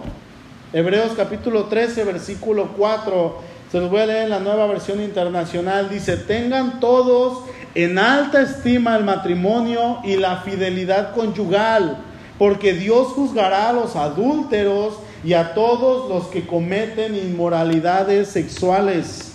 Hebreos 0.72 1.12
capítulo 1.16 1.66
13, 1.66 2.04
versículo 2.04 2.70
4 2.78 3.54
se 3.74 3.80
los 3.80 3.90
voy 3.90 4.02
a 4.02 4.06
leer 4.06 4.24
en 4.26 4.30
la 4.30 4.40
nueva 4.40 4.68
versión 4.68 5.02
internacional. 5.02 5.90
Dice, 5.90 6.16
tengan 6.16 6.80
todos 6.80 7.40
en 7.74 7.98
alta 7.98 8.42
estima 8.44 8.96
el 8.96 9.04
matrimonio 9.04 9.98
y 10.04 10.16
la 10.16 10.38
fidelidad 10.38 11.16
conyugal, 11.16 11.98
porque 12.38 12.74
Dios 12.74 13.08
juzgará 13.14 13.70
a 13.70 13.74
los 13.74 13.96
adúlteros 13.96 15.00
y 15.24 15.34
a 15.34 15.54
todos 15.54 16.10
los 16.10 16.28
que 16.28 16.46
cometen 16.46 17.16
inmoralidades 17.16 18.28
sexuales. 18.28 19.34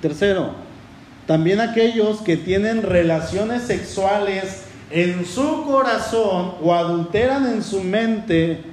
Tercero, 0.00 0.52
también 1.26 1.60
aquellos 1.60 2.20
que 2.22 2.36
tienen 2.36 2.82
relaciones 2.82 3.62
sexuales 3.62 4.64
en 4.90 5.24
su 5.26 5.64
corazón 5.64 6.54
o 6.62 6.74
adulteran 6.74 7.46
en 7.46 7.62
su 7.62 7.82
mente 7.82 8.64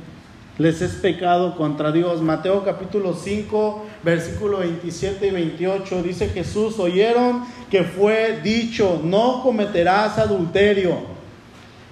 les 0.57 0.81
es 0.81 0.93
pecado 0.93 1.55
contra 1.55 1.91
Dios. 1.91 2.21
Mateo 2.21 2.63
capítulo 2.63 3.13
5, 3.13 3.85
versículo 4.03 4.59
27 4.59 5.27
y 5.27 5.31
28 5.31 6.03
dice 6.03 6.29
Jesús, 6.29 6.79
oyeron 6.79 7.43
que 7.69 7.83
fue 7.83 8.39
dicho, 8.41 9.01
no 9.03 9.43
cometerás 9.43 10.17
adulterio. 10.17 11.16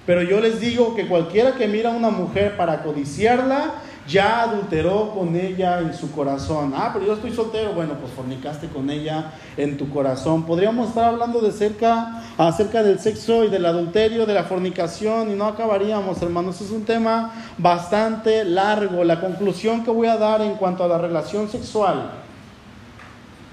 Pero 0.06 0.22
yo 0.22 0.40
les 0.40 0.60
digo 0.60 0.94
que 0.94 1.08
cualquiera 1.08 1.56
que 1.56 1.66
mira 1.66 1.92
a 1.92 1.96
una 1.96 2.10
mujer 2.10 2.56
para 2.56 2.84
codiciarla, 2.84 3.74
ya 4.06 4.42
adulteró 4.42 5.12
con 5.12 5.34
ella 5.34 5.80
en 5.80 5.92
su 5.92 6.12
corazón. 6.12 6.72
Ah, 6.76 6.90
pero 6.92 7.06
yo 7.06 7.14
estoy 7.14 7.32
soltero. 7.32 7.72
Bueno, 7.72 7.94
pues 8.00 8.12
fornicaste 8.12 8.68
con 8.68 8.88
ella 8.88 9.32
en 9.56 9.76
tu 9.76 9.90
corazón. 9.90 10.44
Podríamos 10.44 10.90
estar 10.90 11.06
hablando 11.06 11.40
de 11.40 11.50
cerca, 11.50 12.22
acerca 12.38 12.84
del 12.84 13.00
sexo 13.00 13.44
y 13.44 13.48
del 13.48 13.66
adulterio, 13.66 14.24
de 14.24 14.34
la 14.34 14.44
fornicación, 14.44 15.32
y 15.32 15.34
no 15.34 15.46
acabaríamos, 15.46 16.22
hermanos. 16.22 16.60
Es 16.60 16.70
un 16.70 16.84
tema 16.84 17.32
bastante 17.58 18.44
largo. 18.44 19.02
La 19.02 19.20
conclusión 19.20 19.82
que 19.82 19.90
voy 19.90 20.06
a 20.06 20.16
dar 20.16 20.40
en 20.40 20.54
cuanto 20.54 20.84
a 20.84 20.88
la 20.88 20.98
relación 20.98 21.48
sexual 21.48 22.10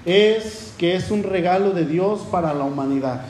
es 0.04 0.72
que 0.78 0.94
es 0.94 1.10
un 1.10 1.24
regalo 1.24 1.70
de 1.70 1.84
Dios 1.84 2.20
para 2.30 2.54
la 2.54 2.62
humanidad. 2.62 3.22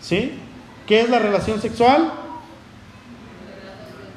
¿Sí? 0.00 0.38
¿Qué 0.86 1.00
es 1.00 1.10
la 1.10 1.18
relación 1.18 1.60
sexual? 1.60 2.12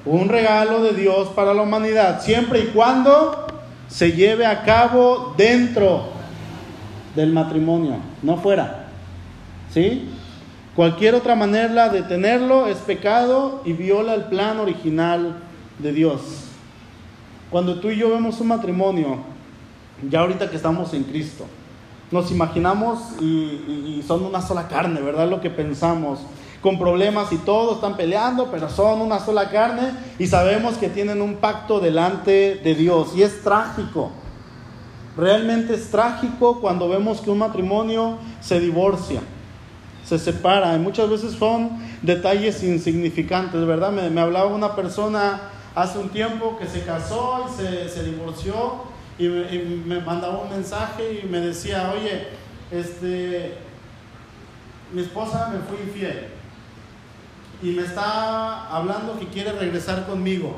Un 0.06 0.30
regalo 0.30 0.84
de 0.84 0.93
Dios 0.93 1.30
para 1.30 1.54
la 1.54 1.62
humanidad, 1.62 2.21
siempre 2.21 2.60
y 2.60 2.67
cuando 2.67 3.47
se 3.88 4.12
lleve 4.12 4.45
a 4.45 4.63
cabo 4.63 5.34
dentro 5.38 6.10
del 7.15 7.32
matrimonio, 7.32 7.97
no 8.21 8.38
fuera. 8.38 8.88
¿Sí? 9.71 10.10
Cualquier 10.75 11.15
otra 11.15 11.36
manera 11.36 11.89
de 11.89 12.01
tenerlo 12.04 12.67
es 12.67 12.78
pecado 12.80 13.62
y 13.65 13.73
viola 13.73 14.13
el 14.13 14.25
plan 14.25 14.60
original 14.60 15.38
de 15.80 15.93
Dios. 15.93 16.21
Cuando 17.49 17.80
tú 17.80 17.89
y 17.89 17.97
yo 17.97 18.10
vemos 18.10 18.39
un 18.41 18.47
matrimonio, 18.47 19.19
ya 20.10 20.21
ahorita 20.21 20.49
que 20.49 20.58
estamos 20.58 20.93
en 20.93 21.04
Cristo, 21.04 21.45
nos 22.12 22.32
imaginamos 22.32 22.99
y, 23.21 23.95
y 23.97 24.04
son 24.06 24.23
una 24.23 24.41
sola 24.41 24.67
carne, 24.67 25.01
¿verdad? 25.01 25.30
Lo 25.30 25.41
que 25.41 25.49
pensamos 25.49 26.19
con 26.65 26.80
problemas 26.80 27.32
y 27.32 27.38
todo, 27.38 27.75
están 27.75 27.95
peleando, 27.95 28.49
pero 28.49 28.71
son 28.71 28.99
una 28.99 29.19
sola 29.19 29.51
carne 29.51 29.91
y 30.17 30.25
sabemos 30.25 30.78
que 30.78 30.89
tienen 30.89 31.21
un 31.21 31.36
pacto 31.36 31.80
delante 31.80 32.56
de 32.56 32.73
Dios. 32.73 33.10
Y 33.15 33.21
es 33.21 33.43
trágico, 33.43 34.10
realmente 35.15 35.75
es 35.75 35.91
trágico 35.91 36.60
cuando 36.62 36.89
vemos 36.89 37.21
que 37.21 37.30
un 37.30 37.38
matrimonio 37.38 38.17
se 38.41 38.60
divorcia, 38.60 39.21
se 40.04 40.17
separa. 40.17 40.75
Y 40.75 40.80
muchas 40.80 41.08
veces 41.08 41.34
son 41.34 41.69
detalles 42.01 42.63
insignificantes, 42.63 43.63
¿verdad? 43.63 43.91
Me, 43.91 44.19
hablaba 44.19 44.47
una 44.47 44.75
persona 44.75 45.41
hace 45.75 45.99
un 45.99 46.10
tiempo 46.10 46.58
que 46.58 46.65
se 46.65 46.84
casó 46.84 47.45
y 47.47 47.89
se, 47.91 48.04
divorció 48.04 48.56
y 49.19 49.28
me, 49.28 49.54
y 49.54 49.84
me 49.86 49.99
mandaba 49.99 50.39
un 50.39 50.49
mensaje 50.49 51.21
y 51.23 51.28
me 51.28 51.41
decía, 51.41 51.93
oye, 51.95 52.30
este, 52.71 53.54
mi 54.91 55.04
esposa 55.04 55.51
me 55.54 55.60
fue 55.60 55.86
infiel 55.86 56.35
y 57.62 57.72
me 57.72 57.84
está 57.84 58.68
hablando 58.70 59.18
que 59.20 59.28
quiere 59.28 59.52
regresar 59.52 60.06
conmigo. 60.06 60.58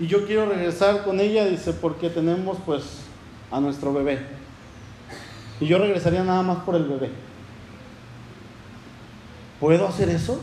y 0.00 0.06
yo 0.06 0.26
quiero 0.26 0.46
regresar 0.46 1.04
con 1.04 1.20
ella, 1.20 1.44
dice, 1.46 1.72
porque 1.72 2.10
tenemos 2.10 2.58
pues 2.64 3.02
a 3.50 3.60
nuestro 3.60 3.92
bebé. 3.92 4.18
Y 5.60 5.66
yo 5.66 5.78
regresaría 5.78 6.24
nada 6.24 6.42
más 6.42 6.64
por 6.64 6.74
el 6.74 6.84
bebé. 6.84 7.10
¿Puedo 9.60 9.86
hacer 9.86 10.08
eso? 10.08 10.40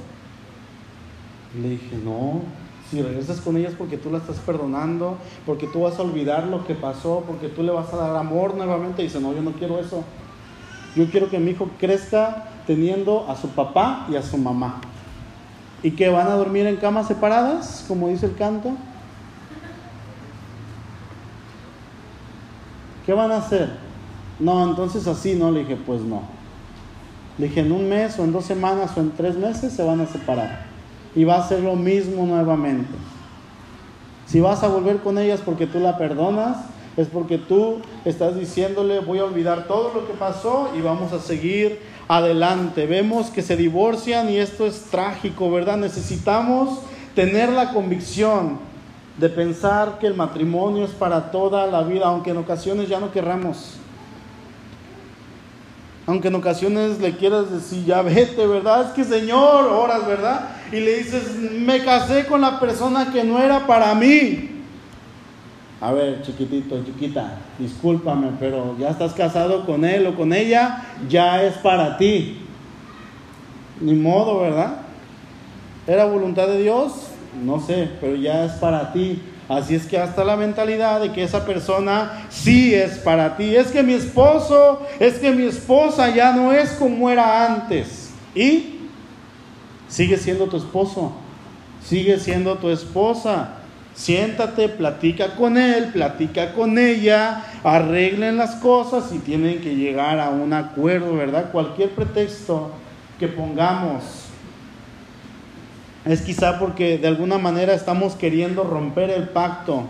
Le 1.59 1.71
dije, 1.71 1.97
no, 2.03 2.41
si 2.89 3.01
regresas 3.01 3.41
con 3.41 3.57
ella 3.57 3.69
es 3.69 3.75
porque 3.75 3.97
tú 3.97 4.09
la 4.09 4.19
estás 4.19 4.37
perdonando, 4.39 5.17
porque 5.45 5.67
tú 5.67 5.81
vas 5.81 5.99
a 5.99 6.03
olvidar 6.03 6.47
lo 6.47 6.65
que 6.65 6.73
pasó, 6.73 7.23
porque 7.27 7.49
tú 7.49 7.61
le 7.61 7.71
vas 7.71 7.93
a 7.93 7.97
dar 7.97 8.15
amor 8.15 8.55
nuevamente. 8.55 9.01
Dice, 9.01 9.19
no, 9.19 9.33
yo 9.33 9.41
no 9.41 9.51
quiero 9.51 9.79
eso. 9.79 10.03
Yo 10.95 11.09
quiero 11.09 11.29
que 11.29 11.37
mi 11.37 11.51
hijo 11.51 11.69
crezca 11.77 12.47
teniendo 12.69 13.25
a 13.27 13.35
su 13.35 13.49
papá 13.49 14.05
y 14.11 14.15
a 14.15 14.21
su 14.21 14.37
mamá. 14.37 14.79
¿Y 15.81 15.89
que 15.89 16.07
van 16.07 16.27
a 16.27 16.35
dormir 16.35 16.67
en 16.67 16.75
camas 16.75 17.07
separadas, 17.07 17.83
como 17.87 18.09
dice 18.09 18.27
el 18.27 18.35
canto? 18.35 18.73
¿Qué 23.07 23.11
van 23.11 23.31
a 23.31 23.37
hacer? 23.37 23.71
No, 24.39 24.63
entonces 24.69 25.07
así 25.07 25.33
no, 25.33 25.49
le 25.49 25.61
dije, 25.61 25.77
pues 25.77 26.01
no. 26.01 26.21
Le 27.39 27.47
dije, 27.47 27.61
en 27.61 27.71
un 27.71 27.89
mes 27.89 28.19
o 28.19 28.23
en 28.23 28.31
dos 28.31 28.45
semanas 28.45 28.91
o 28.95 28.99
en 28.99 29.13
tres 29.13 29.35
meses 29.35 29.73
se 29.73 29.81
van 29.81 30.01
a 30.01 30.05
separar. 30.05 30.67
Y 31.15 31.23
va 31.23 31.37
a 31.37 31.47
ser 31.47 31.61
lo 31.61 31.75
mismo 31.75 32.23
nuevamente. 32.27 32.93
Si 34.27 34.41
vas 34.41 34.61
a 34.61 34.67
volver 34.67 34.97
con 34.97 35.17
ellas 35.17 35.41
porque 35.43 35.65
tú 35.65 35.79
la 35.79 35.97
perdonas, 35.97 36.57
es 36.99 37.07
porque 37.07 37.37
tú 37.37 37.77
estás 38.03 38.37
diciéndole, 38.37 38.99
voy 38.99 39.19
a 39.19 39.23
olvidar 39.23 39.67
todo 39.67 39.93
lo 39.93 40.05
que 40.05 40.13
pasó 40.13 40.69
y 40.77 40.81
vamos 40.81 41.13
a 41.13 41.19
seguir 41.19 41.79
adelante. 42.09 42.85
Vemos 42.87 43.29
que 43.29 43.41
se 43.41 43.55
divorcian 43.55 44.29
y 44.29 44.35
esto 44.35 44.65
es 44.67 44.81
trágico, 44.91 45.49
¿verdad? 45.49 45.77
Necesitamos 45.77 46.79
tener 47.15 47.49
la 47.49 47.71
convicción 47.71 48.59
de 49.17 49.29
pensar 49.29 49.97
que 49.97 50.07
el 50.07 50.13
matrimonio 50.13 50.83
es 50.83 50.91
para 50.91 51.31
toda 51.31 51.67
la 51.67 51.83
vida, 51.83 52.05
aunque 52.05 52.31
en 52.31 52.37
ocasiones 52.37 52.89
ya 52.89 52.99
no 52.99 53.13
querramos. 53.13 53.75
Aunque 56.05 56.27
en 56.27 56.35
ocasiones 56.35 56.99
le 56.99 57.15
quieras 57.15 57.49
decir, 57.49 57.85
ya 57.85 58.01
vete, 58.01 58.45
¿verdad? 58.45 58.87
Es 58.87 58.91
que 58.91 59.05
Señor, 59.05 59.67
oras, 59.67 60.05
¿verdad? 60.05 60.49
Y 60.73 60.81
le 60.81 60.97
dices, 60.97 61.37
me 61.37 61.81
casé 61.81 62.25
con 62.25 62.41
la 62.41 62.59
persona 62.59 63.09
que 63.13 63.23
no 63.23 63.41
era 63.41 63.65
para 63.65 63.95
mí. 63.95 64.58
A 65.81 65.91
ver, 65.91 66.21
chiquitito, 66.23 66.83
chiquita, 66.83 67.37
discúlpame, 67.57 68.31
pero 68.39 68.75
ya 68.77 68.89
estás 68.89 69.13
casado 69.13 69.65
con 69.65 69.85
él 69.85 70.07
o 70.07 70.15
con 70.15 70.33
ella, 70.33 70.83
ya 71.07 71.43
es 71.43 71.55
para 71.55 71.97
ti. 71.97 72.39
Ni 73.79 73.93
modo, 73.93 74.41
¿verdad? 74.41 74.81
¿Era 75.87 76.05
voluntad 76.05 76.47
de 76.47 76.61
Dios? 76.61 77.09
no 77.43 77.59
sé, 77.59 77.89
pero 77.99 78.15
ya 78.15 78.45
es 78.45 78.53
para 78.53 78.91
ti. 78.91 79.21
Así 79.47 79.73
es 79.73 79.87
que 79.87 79.97
hasta 79.97 80.23
la 80.23 80.35
mentalidad 80.35 81.01
de 81.01 81.11
que 81.11 81.23
esa 81.23 81.45
persona 81.45 82.27
sí 82.29 82.73
es 82.73 82.99
para 82.99 83.35
ti. 83.35 83.55
Es 83.55 83.67
que 83.67 83.81
mi 83.81 83.93
esposo, 83.93 84.81
es 84.99 85.15
que 85.15 85.31
mi 85.31 85.43
esposa 85.43 86.13
ya 86.13 86.33
no 86.33 86.53
es 86.53 86.71
como 86.71 87.09
era 87.09 87.45
antes. 87.45 88.11
Y 88.35 88.79
sigue 89.87 90.17
siendo 90.17 90.45
tu 90.45 90.57
esposo, 90.57 91.13
sigue 91.83 92.19
siendo 92.19 92.55
tu 92.57 92.69
esposa. 92.69 93.55
Siéntate, 93.95 94.69
platica 94.69 95.35
con 95.35 95.57
él, 95.57 95.91
platica 95.91 96.53
con 96.53 96.77
ella, 96.77 97.43
arreglen 97.63 98.37
las 98.37 98.55
cosas 98.55 99.11
y 99.13 99.19
tienen 99.19 99.59
que 99.59 99.75
llegar 99.75 100.19
a 100.19 100.29
un 100.29 100.53
acuerdo, 100.53 101.15
¿verdad? 101.15 101.51
Cualquier 101.51 101.89
pretexto 101.89 102.71
que 103.19 103.27
pongamos 103.27 104.03
es 106.05 106.21
quizá 106.21 106.59
porque 106.59 106.97
de 106.97 107.07
alguna 107.07 107.37
manera 107.37 107.73
estamos 107.73 108.13
queriendo 108.13 108.63
romper 108.63 109.09
el 109.09 109.29
pacto 109.29 109.83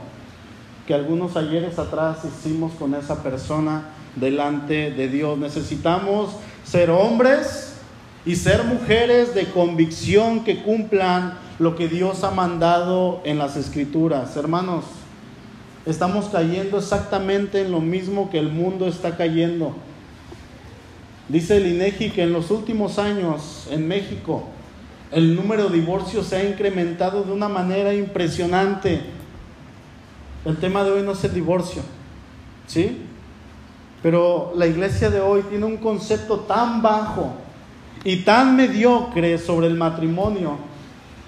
que 0.87 0.93
algunos 0.95 1.37
ayeres 1.37 1.77
atrás 1.77 2.25
hicimos 2.25 2.71
con 2.73 2.95
esa 2.95 3.21
persona 3.21 3.89
delante 4.15 4.89
de 4.89 5.07
Dios. 5.07 5.37
Necesitamos 5.37 6.31
ser 6.65 6.89
hombres 6.89 7.78
y 8.25 8.35
ser 8.35 8.63
mujeres 8.63 9.33
de 9.33 9.45
convicción 9.45 10.43
que 10.43 10.61
cumplan 10.61 11.37
lo 11.57 11.75
que 11.75 11.87
Dios 11.87 12.23
ha 12.23 12.31
mandado 12.31 13.21
en 13.23 13.37
las 13.37 13.55
escrituras. 13.55 14.35
Hermanos, 14.35 14.85
estamos 15.85 16.25
cayendo 16.25 16.77
exactamente 16.77 17.61
en 17.61 17.71
lo 17.71 17.79
mismo 17.79 18.29
que 18.29 18.39
el 18.39 18.49
mundo 18.49 18.87
está 18.87 19.17
cayendo. 19.17 19.75
Dice 21.27 21.57
el 21.57 21.67
INEGI 21.67 22.11
que 22.11 22.23
en 22.23 22.33
los 22.33 22.51
últimos 22.51 22.97
años 22.97 23.67
en 23.69 23.87
México 23.87 24.45
el 25.11 25.35
número 25.35 25.69
de 25.69 25.79
divorcios 25.79 26.27
se 26.27 26.37
ha 26.37 26.43
incrementado 26.43 27.23
de 27.23 27.31
una 27.31 27.49
manera 27.49 27.93
impresionante. 27.93 29.01
El 30.45 30.57
tema 30.57 30.83
de 30.83 30.91
hoy 30.91 31.03
no 31.03 31.13
es 31.13 31.23
el 31.23 31.33
divorcio, 31.33 31.81
¿sí? 32.67 33.05
Pero 34.01 34.53
la 34.55 34.67
iglesia 34.67 35.09
de 35.09 35.19
hoy 35.19 35.41
tiene 35.49 35.65
un 35.65 35.77
concepto 35.77 36.41
tan 36.41 36.81
bajo 36.81 37.33
y 38.03 38.17
tan 38.17 38.55
mediocre 38.55 39.37
sobre 39.37 39.67
el 39.67 39.75
matrimonio 39.75 40.57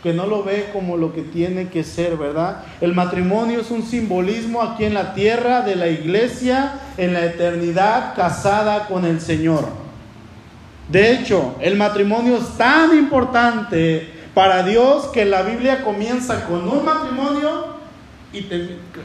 que 0.02 0.14
no 0.14 0.26
lo 0.26 0.44
ve 0.44 0.70
como 0.74 0.98
lo 0.98 1.14
que 1.14 1.22
tiene 1.22 1.70
que 1.70 1.84
ser, 1.84 2.18
¿verdad? 2.18 2.64
El 2.82 2.96
matrimonio 2.96 3.62
es 3.62 3.70
un 3.70 3.84
simbolismo 3.84 4.62
aquí 4.62 4.86
en 4.86 4.96
la 4.96 5.14
tierra 5.14 5.62
de 5.62 5.76
la 5.76 5.90
iglesia 5.90 6.74
en 6.98 7.14
la 7.14 7.26
eternidad 7.26 8.16
casada 8.16 8.88
con 8.88 9.06
el 9.06 9.22
Señor. 9.22 9.68
De 10.90 11.14
hecho, 11.14 11.56
el 11.62 11.78
matrimonio 11.78 12.38
es 12.38 12.58
tan 12.58 12.98
importante 12.98 14.12
para 14.34 14.64
Dios 14.64 15.06
que 15.08 15.26
la 15.26 15.44
Biblia 15.44 15.84
comienza 15.84 16.46
con 16.46 16.68
un 16.68 16.84
matrimonio 16.84 17.76
y 18.34 18.46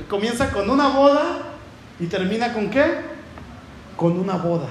comienza 0.09 0.51
con 0.51 0.71
una 0.71 0.89
boda 0.89 1.39
y 2.01 2.07
termina 2.07 2.55
con 2.55 2.71
qué? 2.71 3.01
Con 3.97 4.19
una 4.19 4.37
boda. 4.37 4.69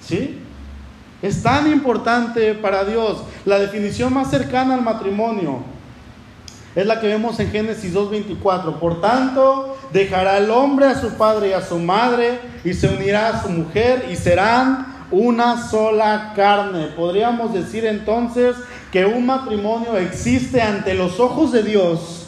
¿Sí? 0.00 0.39
Es 1.22 1.42
tan 1.42 1.70
importante 1.70 2.54
para 2.54 2.84
Dios. 2.84 3.22
La 3.44 3.58
definición 3.58 4.14
más 4.14 4.30
cercana 4.30 4.74
al 4.74 4.82
matrimonio 4.82 5.58
es 6.74 6.86
la 6.86 7.00
que 7.00 7.08
vemos 7.08 7.38
en 7.40 7.50
Génesis 7.50 7.94
2.24. 7.94 8.78
Por 8.78 9.00
tanto, 9.00 9.76
dejará 9.92 10.38
el 10.38 10.50
hombre 10.50 10.86
a 10.86 11.00
su 11.00 11.10
padre 11.14 11.50
y 11.50 11.52
a 11.52 11.60
su 11.60 11.78
madre 11.78 12.38
y 12.64 12.72
se 12.72 12.88
unirá 12.88 13.28
a 13.28 13.42
su 13.42 13.50
mujer 13.50 14.06
y 14.10 14.16
serán 14.16 14.86
una 15.10 15.68
sola 15.68 16.32
carne. 16.34 16.86
Podríamos 16.96 17.52
decir 17.52 17.84
entonces 17.84 18.56
que 18.92 19.04
un 19.04 19.26
matrimonio 19.26 19.96
existe 19.98 20.62
ante 20.62 20.94
los 20.94 21.20
ojos 21.20 21.52
de 21.52 21.62
Dios 21.62 22.26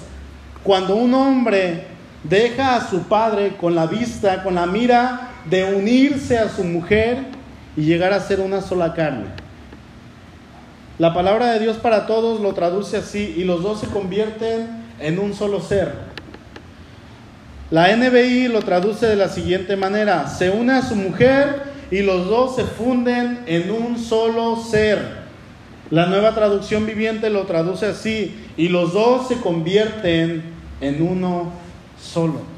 cuando 0.62 0.96
un 0.96 1.14
hombre 1.14 1.86
deja 2.24 2.76
a 2.76 2.88
su 2.88 3.04
padre 3.04 3.56
con 3.56 3.74
la 3.74 3.86
vista, 3.86 4.42
con 4.42 4.56
la 4.56 4.66
mira 4.66 5.30
de 5.44 5.74
unirse 5.74 6.38
a 6.38 6.48
su 6.48 6.62
mujer 6.62 7.41
y 7.76 7.82
llegar 7.82 8.12
a 8.12 8.20
ser 8.20 8.40
una 8.40 8.60
sola 8.60 8.94
carne. 8.94 9.26
La 10.98 11.14
palabra 11.14 11.52
de 11.52 11.60
Dios 11.60 11.78
para 11.78 12.06
todos 12.06 12.40
lo 12.40 12.52
traduce 12.52 12.98
así 12.98 13.34
y 13.36 13.44
los 13.44 13.62
dos 13.62 13.80
se 13.80 13.86
convierten 13.88 14.68
en 15.00 15.18
un 15.18 15.34
solo 15.34 15.60
ser. 15.60 15.92
La 17.70 17.96
NBI 17.96 18.48
lo 18.48 18.60
traduce 18.60 19.06
de 19.06 19.16
la 19.16 19.28
siguiente 19.28 19.76
manera, 19.76 20.28
se 20.28 20.50
une 20.50 20.74
a 20.74 20.82
su 20.82 20.94
mujer 20.94 21.62
y 21.90 22.02
los 22.02 22.26
dos 22.26 22.56
se 22.56 22.64
funden 22.64 23.40
en 23.46 23.70
un 23.70 23.98
solo 23.98 24.56
ser. 24.56 25.22
La 25.90 26.06
nueva 26.06 26.34
traducción 26.34 26.86
viviente 26.86 27.28
lo 27.28 27.42
traduce 27.42 27.84
así, 27.84 28.34
y 28.56 28.68
los 28.68 28.94
dos 28.94 29.28
se 29.28 29.36
convierten 29.36 30.42
en 30.80 31.02
uno 31.02 31.52
solo. 32.00 32.51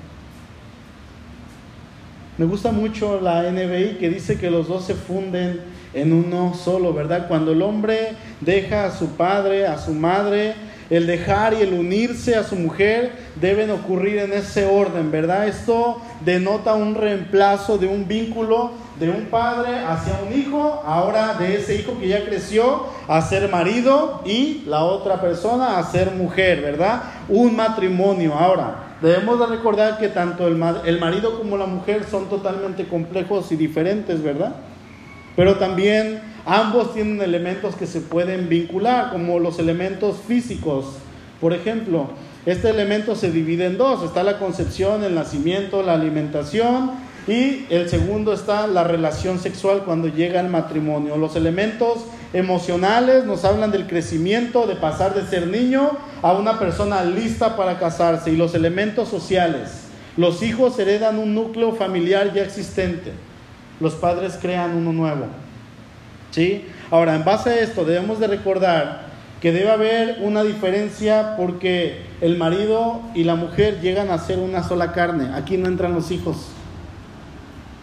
Me 2.37 2.47
gusta 2.47 2.73
mucho 2.73 3.21
la 3.21 3.49
NBI 3.49 3.99
que 4.01 4.11
dice 4.11 4.37
que 4.37 4.51
los 4.51 4.67
dos 4.67 4.85
se 4.85 4.95
funden 4.95 5.61
en 5.93 6.13
uno 6.13 6.53
solo, 6.53 6.93
¿verdad? 6.93 7.29
Cuando 7.29 7.53
el 7.53 7.63
hombre 7.63 8.17
deja 8.41 8.87
a 8.87 8.91
su 8.91 9.11
padre, 9.11 9.69
a 9.69 9.79
su 9.79 9.93
madre, 9.93 10.55
el 10.91 11.07
dejar 11.07 11.55
y 11.55 11.63
el 11.63 11.73
unirse 11.73 12.35
a 12.35 12.43
su 12.43 12.57
mujer 12.57 13.13
deben 13.37 13.71
ocurrir 13.71 14.19
en 14.19 14.33
ese 14.33 14.67
orden, 14.67 15.13
¿verdad? 15.13 15.47
Esto 15.47 16.03
denota 16.25 16.75
un 16.75 16.97
reemplazo 16.97 17.79
de 17.79 17.87
un 17.87 18.09
vínculo 18.09 18.73
de 18.99 19.11
un 19.11 19.27
padre 19.27 19.79
hacia 19.79 20.19
un 20.27 20.37
hijo, 20.37 20.83
ahora 20.85 21.35
de 21.35 21.57
ese 21.57 21.77
hijo 21.77 21.99
que 22.01 22.09
ya 22.09 22.25
creció 22.25 22.87
a 23.07 23.23
ser 23.23 23.49
marido 23.49 24.23
y 24.25 24.65
la 24.67 24.83
otra 24.83 25.21
persona 25.21 25.79
a 25.79 25.85
ser 25.85 26.11
mujer, 26.11 26.63
¿verdad? 26.63 27.03
Un 27.29 27.55
matrimonio. 27.55 28.35
Ahora, 28.35 28.84
debemos 29.01 29.39
de 29.39 29.47
recordar 29.47 29.99
que 29.99 30.09
tanto 30.09 30.47
el, 30.47 30.63
el 30.85 31.01
marido 31.01 31.39
como 31.39 31.57
la 31.57 31.67
mujer 31.67 32.05
son 32.11 32.29
totalmente 32.29 32.87
complejos 32.87 33.51
y 33.53 33.57
diferentes, 33.57 34.23
¿verdad? 34.23 34.57
Pero 35.37 35.57
también 35.57 36.21
ambos 36.47 36.95
tienen 36.95 37.21
elementos 37.21 37.75
que 37.75 37.87
se 37.87 38.01
pueden 38.01 38.49
vincular, 38.49 39.11
como 39.11 39.39
los 39.39 39.59
elementos 39.59 40.17
físicos. 40.27 40.97
Por 41.41 41.53
ejemplo, 41.53 42.11
este 42.47 42.71
elemento 42.71 43.17
se 43.17 43.31
divide 43.31 43.67
en 43.67 43.79
dos. 43.79 44.03
Está 44.03 44.23
la 44.23 44.39
concepción, 44.39 45.03
el 45.03 45.15
nacimiento, 45.15 45.83
la 45.83 45.95
alimentación 45.95 46.93
y 47.27 47.65
el 47.71 47.89
segundo 47.89 48.35
está 48.35 48.67
la 48.67 48.85
relación 48.85 49.39
sexual 49.39 49.83
cuando 49.85 50.09
llega 50.09 50.41
el 50.41 50.49
matrimonio. 50.49 51.17
Los 51.17 51.37
elementos 51.37 52.05
emocionales, 52.35 53.25
nos 53.25 53.45
hablan 53.45 53.71
del 53.71 53.87
crecimiento, 53.87 54.67
de 54.67 54.75
pasar 54.75 55.15
de 55.15 55.25
ser 55.25 55.47
niño 55.47 55.93
a 56.21 56.33
una 56.33 56.59
persona 56.59 57.05
lista 57.05 57.57
para 57.57 57.79
casarse 57.79 58.33
y 58.33 58.37
los 58.37 58.57
elementos 58.57 59.09
sociales. 59.09 59.85
Los 60.17 60.43
hijos 60.43 60.77
heredan 60.79 61.19
un 61.19 61.33
núcleo 61.33 61.77
familiar 61.77 62.35
ya 62.35 62.43
existente. 62.43 63.13
Los 63.79 63.95
padres 63.95 64.37
crean 64.41 64.75
uno 64.75 64.93
nuevo. 64.93 65.27
¿Sí? 66.33 66.67
Ahora, 66.91 67.15
en 67.15 67.25
base 67.25 67.51
a 67.51 67.61
esto 67.61 67.85
debemos 67.85 68.19
de 68.19 68.27
recordar 68.27 69.05
que 69.41 69.53
debe 69.53 69.71
haber 69.71 70.19
una 70.21 70.43
diferencia 70.43 71.37
porque 71.37 72.03
el 72.21 72.37
marido 72.37 73.01
y 73.15 73.23
la 73.23 73.37
mujer 73.37 73.81
llegan 73.81 74.11
a 74.11 74.19
ser 74.19 74.41
una 74.41 74.65
sola 74.65 74.91
carne. 74.91 75.31
Aquí 75.35 75.57
no 75.57 75.69
entran 75.69 75.95
los 75.95 76.11
hijos. 76.11 76.49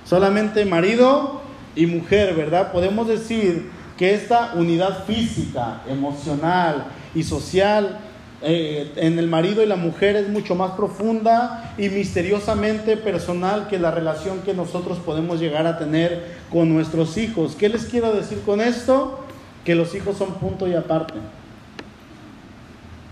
Solamente 0.05 0.65
marido 0.65 1.41
y 1.73 1.85
mujer, 1.85 2.33
¿verdad? 2.35 2.73
Podemos 2.73 3.07
decir 3.07 3.69
que 4.01 4.15
esta 4.15 4.53
unidad 4.55 5.05
física, 5.05 5.83
emocional 5.87 6.85
y 7.13 7.21
social 7.21 7.99
eh, 8.41 8.91
en 8.95 9.19
el 9.19 9.27
marido 9.27 9.61
y 9.61 9.67
la 9.67 9.75
mujer 9.75 10.15
es 10.15 10.27
mucho 10.27 10.55
más 10.55 10.71
profunda 10.71 11.75
y 11.77 11.87
misteriosamente 11.89 12.97
personal 12.97 13.67
que 13.67 13.77
la 13.77 13.91
relación 13.91 14.39
que 14.39 14.55
nosotros 14.55 14.97
podemos 14.97 15.39
llegar 15.39 15.67
a 15.67 15.77
tener 15.77 16.35
con 16.51 16.73
nuestros 16.73 17.15
hijos. 17.17 17.55
¿Qué 17.55 17.69
les 17.69 17.85
quiero 17.85 18.11
decir 18.11 18.41
con 18.43 18.59
esto? 18.59 19.23
Que 19.63 19.75
los 19.75 19.93
hijos 19.93 20.17
son 20.17 20.33
punto 20.33 20.67
y 20.67 20.73
aparte. 20.73 21.19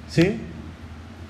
¿Sí? 0.10 0.42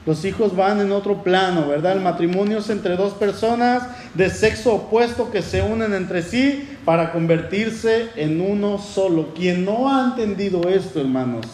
Los 0.05 0.23
hijos 0.25 0.55
van 0.55 0.79
en 0.79 0.91
otro 0.91 1.23
plano, 1.23 1.67
¿verdad? 1.67 1.93
El 1.93 2.01
matrimonio 2.01 2.59
es 2.59 2.69
entre 2.69 2.95
dos 2.95 3.13
personas 3.13 3.83
de 4.13 4.29
sexo 4.29 4.75
opuesto 4.75 5.29
que 5.29 5.41
se 5.41 5.61
unen 5.61 5.93
entre 5.93 6.23
sí 6.23 6.67
para 6.85 7.11
convertirse 7.11 8.09
en 8.15 8.41
uno 8.41 8.77
solo. 8.79 9.33
Quien 9.35 9.65
no 9.65 9.93
ha 9.93 10.05
entendido 10.05 10.69
esto, 10.69 11.01
hermanos, 11.01 11.45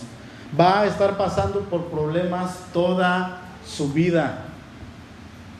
va 0.57 0.81
a 0.81 0.85
estar 0.85 1.17
pasando 1.17 1.61
por 1.61 1.85
problemas 1.85 2.59
toda 2.71 3.41
su 3.67 3.91
vida. 3.91 4.45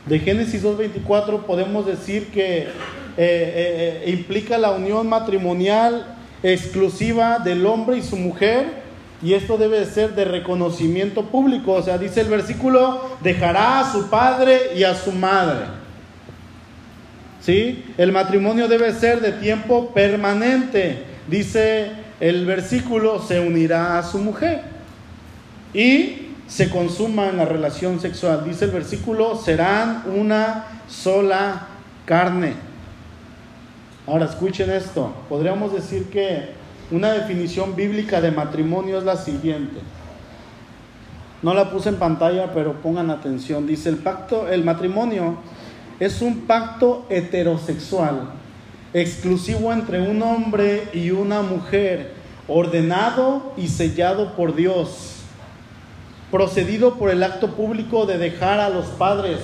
De 0.05 0.19
Génesis 0.19 0.63
2.24 0.63 1.41
podemos 1.41 1.87
decir 1.87 2.27
que 2.27 2.59
eh, 2.59 2.67
eh, 3.17 4.03
eh, 4.05 4.11
implica 4.11 4.57
la 4.57 4.71
unión 4.71 5.09
matrimonial 5.09 6.15
exclusiva 6.43 7.39
del 7.39 7.65
hombre 7.65 7.97
y 7.97 8.03
su 8.03 8.15
mujer 8.15 8.84
y 9.25 9.33
esto 9.33 9.57
debe 9.57 9.83
ser 9.85 10.13
de 10.13 10.23
reconocimiento 10.23 11.23
público. 11.23 11.71
O 11.71 11.81
sea, 11.81 11.97
dice 11.97 12.21
el 12.21 12.27
versículo, 12.27 13.01
dejará 13.23 13.79
a 13.79 13.91
su 13.91 14.07
padre 14.07 14.73
y 14.75 14.83
a 14.83 14.93
su 14.93 15.11
madre. 15.11 15.65
¿Sí? 17.41 17.83
El 17.97 18.11
matrimonio 18.11 18.67
debe 18.67 18.93
ser 18.93 19.21
de 19.21 19.31
tiempo 19.31 19.89
permanente. 19.95 21.05
Dice 21.27 21.89
el 22.19 22.45
versículo, 22.45 23.19
se 23.19 23.39
unirá 23.39 23.97
a 23.97 24.03
su 24.03 24.19
mujer 24.19 24.61
y 25.73 26.27
se 26.47 26.69
consuma 26.69 27.29
en 27.29 27.37
la 27.37 27.45
relación 27.45 27.99
sexual. 27.99 28.43
Dice 28.45 28.65
el 28.65 28.71
versículo, 28.71 29.41
serán 29.41 30.03
una 30.15 30.65
sola 30.87 31.65
carne. 32.05 32.53
Ahora 34.05 34.25
escuchen 34.25 34.69
esto. 34.69 35.15
Podríamos 35.29 35.73
decir 35.73 36.11
que 36.11 36.63
una 36.91 37.11
definición 37.11 37.75
bíblica 37.75 38.21
de 38.21 38.31
matrimonio 38.31 38.97
es 38.97 39.03
la 39.03 39.17
siguiente. 39.17 39.79
No 41.41 41.53
la 41.53 41.71
puse 41.71 41.89
en 41.89 41.97
pantalla, 41.97 42.51
pero 42.53 42.81
pongan 42.81 43.09
atención. 43.09 43.67
Dice 43.67 43.89
el 43.89 43.97
pacto, 43.97 44.47
el 44.47 44.63
matrimonio 44.63 45.37
es 45.99 46.21
un 46.21 46.41
pacto 46.41 47.05
heterosexual, 47.09 48.29
exclusivo 48.93 49.71
entre 49.71 50.01
un 50.01 50.21
hombre 50.21 50.89
y 50.93 51.11
una 51.11 51.41
mujer, 51.41 52.13
ordenado 52.47 53.53
y 53.57 53.67
sellado 53.67 54.35
por 54.35 54.55
Dios 54.55 55.15
procedido 56.35 56.95
por 56.95 57.11
el 57.11 57.23
acto 57.23 57.51
público 57.51 58.05
de 58.05 58.17
dejar 58.17 58.59
a 58.59 58.69
los 58.69 58.87
padres, 58.87 59.39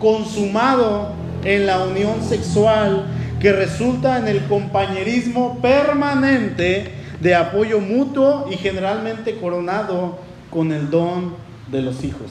consumado 0.00 1.12
en 1.44 1.64
la 1.64 1.84
unión 1.84 2.24
sexual 2.24 3.04
que 3.44 3.52
resulta 3.52 4.16
en 4.16 4.26
el 4.26 4.46
compañerismo 4.46 5.60
permanente 5.60 6.90
de 7.20 7.34
apoyo 7.34 7.78
mutuo 7.78 8.48
y 8.50 8.56
generalmente 8.56 9.36
coronado 9.36 10.18
con 10.48 10.72
el 10.72 10.88
don 10.88 11.34
de 11.70 11.82
los 11.82 12.04
hijos. 12.04 12.30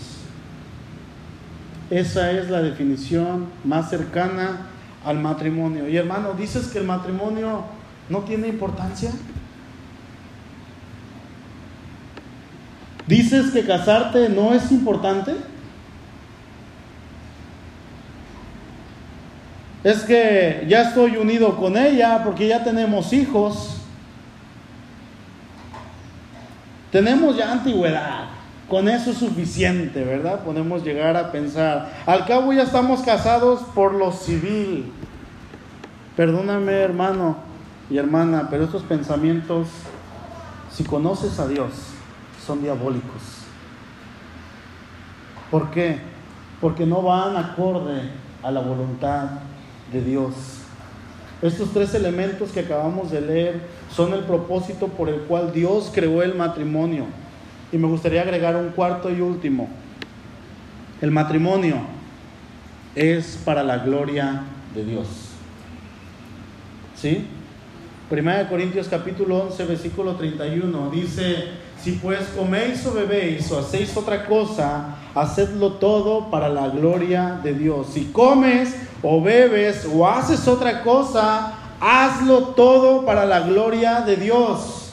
Esa 1.91 2.31
es 2.31 2.49
la 2.49 2.63
definición 2.63 3.45
más 3.63 3.91
cercana 3.91 4.61
al 5.05 5.19
matrimonio. 5.19 5.87
Y 5.87 5.97
hermano, 5.97 6.33
¿dices 6.33 6.69
que 6.69 6.79
el 6.79 6.85
matrimonio 6.85 7.61
no 8.09 8.21
tiene 8.21 8.47
importancia? 8.47 9.11
¿Dices 13.05 13.51
que 13.51 13.63
casarte 13.67 14.29
no 14.29 14.55
es 14.55 14.71
importante? 14.71 15.35
Es 19.83 20.03
que 20.03 20.65
ya 20.69 20.83
estoy 20.83 21.17
unido 21.17 21.57
con 21.57 21.75
ella 21.75 22.21
porque 22.23 22.47
ya 22.47 22.63
tenemos 22.63 23.11
hijos. 23.11 23.81
Tenemos 26.91 27.35
ya 27.35 27.51
antigüedad. 27.51 28.29
Con 28.69 28.87
eso 28.87 29.11
es 29.11 29.17
suficiente, 29.17 30.03
¿verdad? 30.05 30.43
Podemos 30.43 30.83
llegar 30.83 31.17
a 31.17 31.31
pensar. 31.31 31.91
Al 32.05 32.25
cabo 32.25 32.53
ya 32.53 32.63
estamos 32.63 33.01
casados 33.01 33.59
por 33.75 33.93
lo 33.93 34.13
civil. 34.13 34.91
Perdóname, 36.15 36.71
hermano 36.71 37.35
y 37.89 37.97
hermana, 37.97 38.47
pero 38.49 38.63
estos 38.63 38.83
pensamientos, 38.83 39.67
si 40.71 40.85
conoces 40.85 41.39
a 41.39 41.47
Dios, 41.47 41.71
son 42.45 42.61
diabólicos. 42.61 43.21
¿Por 45.51 45.71
qué? 45.71 45.99
Porque 46.61 46.85
no 46.85 47.01
van 47.01 47.35
acorde 47.35 48.11
a 48.41 48.49
la 48.49 48.61
voluntad 48.61 49.27
de 49.91 50.01
Dios. 50.01 50.33
Estos 51.41 51.73
tres 51.73 51.93
elementos 51.93 52.51
que 52.51 52.61
acabamos 52.61 53.11
de 53.11 53.19
leer 53.19 53.61
son 53.91 54.13
el 54.13 54.21
propósito 54.21 54.87
por 54.87 55.09
el 55.09 55.21
cual 55.21 55.51
Dios 55.51 55.91
creó 55.93 56.23
el 56.23 56.35
matrimonio. 56.35 57.05
Y 57.71 57.77
me 57.77 57.87
gustaría 57.87 58.21
agregar 58.21 58.55
un 58.55 58.69
cuarto 58.69 59.09
y 59.09 59.19
último. 59.19 59.67
El 61.01 61.11
matrimonio 61.11 61.81
es 62.95 63.39
para 63.43 63.63
la 63.63 63.79
gloria 63.79 64.43
de 64.73 64.85
Dios. 64.85 65.07
¿Sí? 66.95 67.27
Primera 68.09 68.39
de 68.39 68.47
Corintios 68.47 68.87
capítulo 68.87 69.43
11, 69.45 69.65
versículo 69.65 70.15
31 70.15 70.91
dice, 70.91 71.45
si 71.83 71.91
pues 71.93 72.21
coméis 72.35 72.85
o 72.85 72.91
bebéis 72.91 73.51
o 73.51 73.59
hacéis 73.59 73.95
otra 73.97 74.25
cosa, 74.25 74.95
hacedlo 75.13 75.73
todo 75.73 76.29
para 76.29 76.47
la 76.47 76.69
gloria 76.69 77.41
de 77.43 77.53
Dios. 77.53 77.87
Si 77.93 78.05
comes 78.05 78.73
o 79.01 79.21
bebes 79.21 79.85
o 79.93 80.07
haces 80.07 80.47
otra 80.47 80.81
cosa, 80.81 81.53
hazlo 81.81 82.49
todo 82.49 83.05
para 83.05 83.25
la 83.25 83.41
gloria 83.41 83.99
de 83.99 84.15
Dios. 84.15 84.91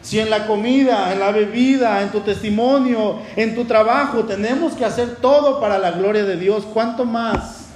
Si 0.00 0.18
en 0.18 0.30
la 0.30 0.46
comida, 0.46 1.12
en 1.12 1.20
la 1.20 1.30
bebida, 1.30 2.00
en 2.00 2.10
tu 2.10 2.20
testimonio, 2.20 3.18
en 3.36 3.54
tu 3.54 3.66
trabajo, 3.66 4.24
tenemos 4.24 4.72
que 4.72 4.86
hacer 4.86 5.16
todo 5.16 5.60
para 5.60 5.78
la 5.78 5.90
gloria 5.90 6.24
de 6.24 6.38
Dios, 6.38 6.64
¿cuánto 6.72 7.04
más 7.04 7.66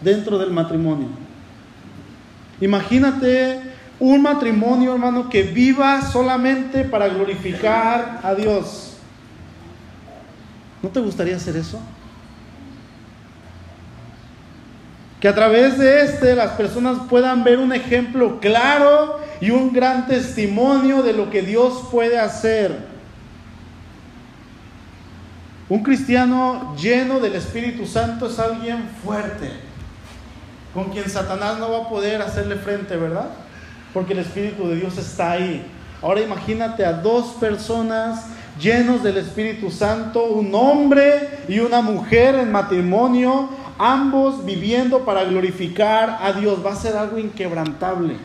dentro 0.00 0.38
del 0.38 0.50
matrimonio? 0.50 1.08
Imagínate 2.62 3.60
un 4.00 4.22
matrimonio, 4.22 4.94
hermano, 4.94 5.28
que 5.28 5.42
viva 5.42 6.00
solamente 6.00 6.84
para 6.84 7.08
glorificar 7.08 8.20
a 8.22 8.34
Dios. 8.34 8.96
¿No 10.82 10.88
te 10.88 11.00
gustaría 11.00 11.36
hacer 11.36 11.56
eso? 11.56 11.78
Que 15.20 15.28
a 15.28 15.34
través 15.34 15.76
de 15.78 16.02
este 16.02 16.34
las 16.34 16.52
personas 16.52 16.98
puedan 17.10 17.44
ver 17.44 17.58
un 17.58 17.74
ejemplo 17.74 18.40
claro 18.40 19.20
y 19.38 19.50
un 19.50 19.70
gran 19.70 20.06
testimonio 20.06 21.02
de 21.02 21.12
lo 21.12 21.28
que 21.28 21.42
Dios 21.42 21.88
puede 21.90 22.18
hacer. 22.18 22.88
Un 25.68 25.82
cristiano 25.82 26.74
lleno 26.74 27.20
del 27.20 27.34
Espíritu 27.34 27.86
Santo 27.86 28.28
es 28.28 28.38
alguien 28.38 28.88
fuerte, 29.04 29.50
con 30.72 30.90
quien 30.90 31.08
Satanás 31.10 31.58
no 31.58 31.70
va 31.70 31.84
a 31.84 31.88
poder 31.90 32.22
hacerle 32.22 32.56
frente, 32.56 32.96
¿verdad? 32.96 33.28
Porque 33.92 34.12
el 34.12 34.20
Espíritu 34.20 34.68
de 34.68 34.76
Dios 34.76 34.96
está 34.98 35.32
ahí. 35.32 35.64
Ahora 36.02 36.20
imagínate 36.20 36.84
a 36.84 36.92
dos 36.94 37.34
personas 37.40 38.26
llenos 38.60 39.02
del 39.02 39.18
Espíritu 39.18 39.70
Santo, 39.70 40.24
un 40.24 40.54
hombre 40.54 41.40
y 41.48 41.58
una 41.60 41.80
mujer 41.80 42.34
en 42.36 42.52
matrimonio, 42.52 43.48
ambos 43.78 44.44
viviendo 44.44 45.04
para 45.04 45.24
glorificar 45.24 46.18
a 46.22 46.32
Dios. 46.32 46.64
Va 46.64 46.72
a 46.72 46.76
ser 46.76 46.96
algo 46.96 47.18
inquebrantable. 47.18 48.16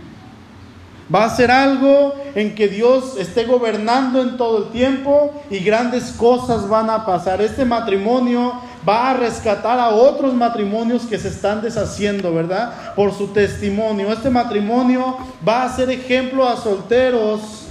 Va 1.13 1.25
a 1.25 1.29
ser 1.29 1.51
algo 1.51 2.15
en 2.33 2.55
que 2.55 2.67
Dios 2.67 3.17
esté 3.19 3.45
gobernando 3.45 4.21
en 4.21 4.37
todo 4.37 4.65
el 4.65 4.71
tiempo 4.71 5.33
y 5.51 5.59
grandes 5.59 6.11
cosas 6.13 6.67
van 6.67 6.89
a 6.89 7.05
pasar. 7.05 7.41
Este 7.41 7.63
matrimonio 7.63 8.53
va 8.87 9.11
a 9.11 9.13
rescatar 9.15 9.79
a 9.79 9.89
otros 9.89 10.33
matrimonios 10.33 11.03
que 11.03 11.17
se 11.17 11.29
están 11.29 11.61
deshaciendo, 11.61 12.33
¿verdad? 12.33 12.93
Por 12.95 13.13
su 13.13 13.27
testimonio. 13.29 14.11
Este 14.13 14.29
matrimonio 14.29 15.17
va 15.47 15.63
a 15.63 15.75
ser 15.75 15.89
ejemplo 15.89 16.47
a 16.47 16.57
solteros 16.57 17.67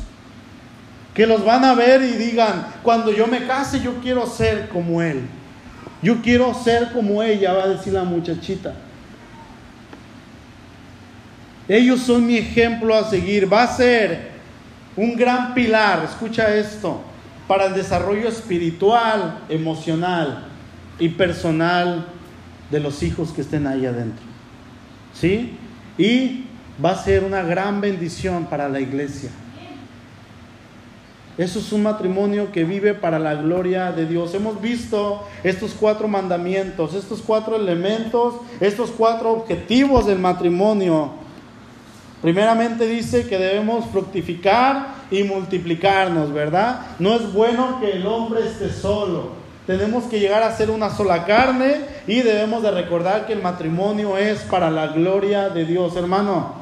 que 1.15 1.27
los 1.27 1.45
van 1.45 1.65
a 1.65 1.75
ver 1.75 2.03
y 2.03 2.13
digan, 2.13 2.67
cuando 2.83 3.13
yo 3.13 3.29
me 3.29 3.47
case 3.47 3.81
yo 3.81 4.01
quiero 4.03 4.27
ser 4.27 4.69
como 4.69 5.01
él. 5.01 5.23
Yo 6.03 6.21
quiero 6.21 6.53
ser 6.53 6.93
como 6.93 7.23
ella, 7.23 7.53
va 7.53 7.65
a 7.65 7.69
decir 7.69 7.93
la 7.93 8.03
muchachita. 8.03 8.75
Ellos 11.69 12.01
son 12.01 12.27
mi 12.27 12.37
ejemplo 12.37 12.95
a 12.95 13.09
seguir. 13.09 13.51
Va 13.51 13.63
a 13.63 13.77
ser 13.77 14.33
un 14.97 15.17
gran 15.17 15.55
pilar, 15.55 16.05
escucha 16.05 16.55
esto, 16.55 17.01
para 17.47 17.67
el 17.67 17.75
desarrollo 17.75 18.29
espiritual, 18.29 19.39
emocional 19.49 20.54
y 20.99 21.11
personal 21.11 22.07
de 22.71 22.81
los 22.81 23.03
hijos 23.03 23.33
que 23.33 23.41
estén 23.41 23.67
ahí 23.67 23.87
adentro. 23.87 24.25
¿Sí? 25.13 25.57
Y 25.99 26.45
va 26.85 26.93
a 26.93 27.03
ser 27.03 27.25
una 27.25 27.43
gran 27.43 27.81
bendición 27.81 28.47
para 28.47 28.69
la 28.69 28.81
iglesia. 28.81 29.31
Eso 31.37 31.59
es 31.59 31.73
un 31.73 31.83
matrimonio 31.83 32.53
que 32.53 32.63
vive 32.63 32.95
para 32.95 33.19
la 33.19 33.35
gloria 33.35 33.91
de 33.91 34.07
Dios. 34.07 34.35
Hemos 34.35 34.61
visto 34.61 35.27
estos 35.43 35.73
cuatro 35.73 36.07
mandamientos, 36.07 36.95
estos 36.95 37.21
cuatro 37.21 37.57
elementos, 37.57 38.37
estos 38.61 38.91
cuatro 38.91 39.33
objetivos 39.33 40.07
del 40.07 40.21
matrimonio. 40.21 41.11
Primeramente 42.23 42.87
dice 42.87 43.27
que 43.27 43.37
debemos 43.37 43.85
fructificar 43.87 44.95
y 45.11 45.25
multiplicarnos, 45.25 46.33
¿verdad? 46.33 46.87
No 47.01 47.17
es 47.17 47.33
bueno 47.33 47.81
que 47.81 47.93
el 47.93 48.07
hombre 48.07 48.47
esté 48.47 48.71
solo. 48.71 49.44
Tenemos 49.67 50.05
que 50.05 50.21
llegar 50.21 50.43
a 50.43 50.55
ser 50.55 50.71
una 50.71 50.91
sola 50.91 51.25
carne 51.25 51.81
y 52.07 52.21
debemos 52.21 52.63
de 52.63 52.71
recordar 52.71 53.27
que 53.27 53.33
el 53.33 53.41
matrimonio 53.43 54.19
es 54.19 54.41
para 54.41 54.71
la 54.71 54.89
gloria 54.89 55.49
de 55.49 55.65
Dios. 55.65 55.97
Hermano, 55.97 56.55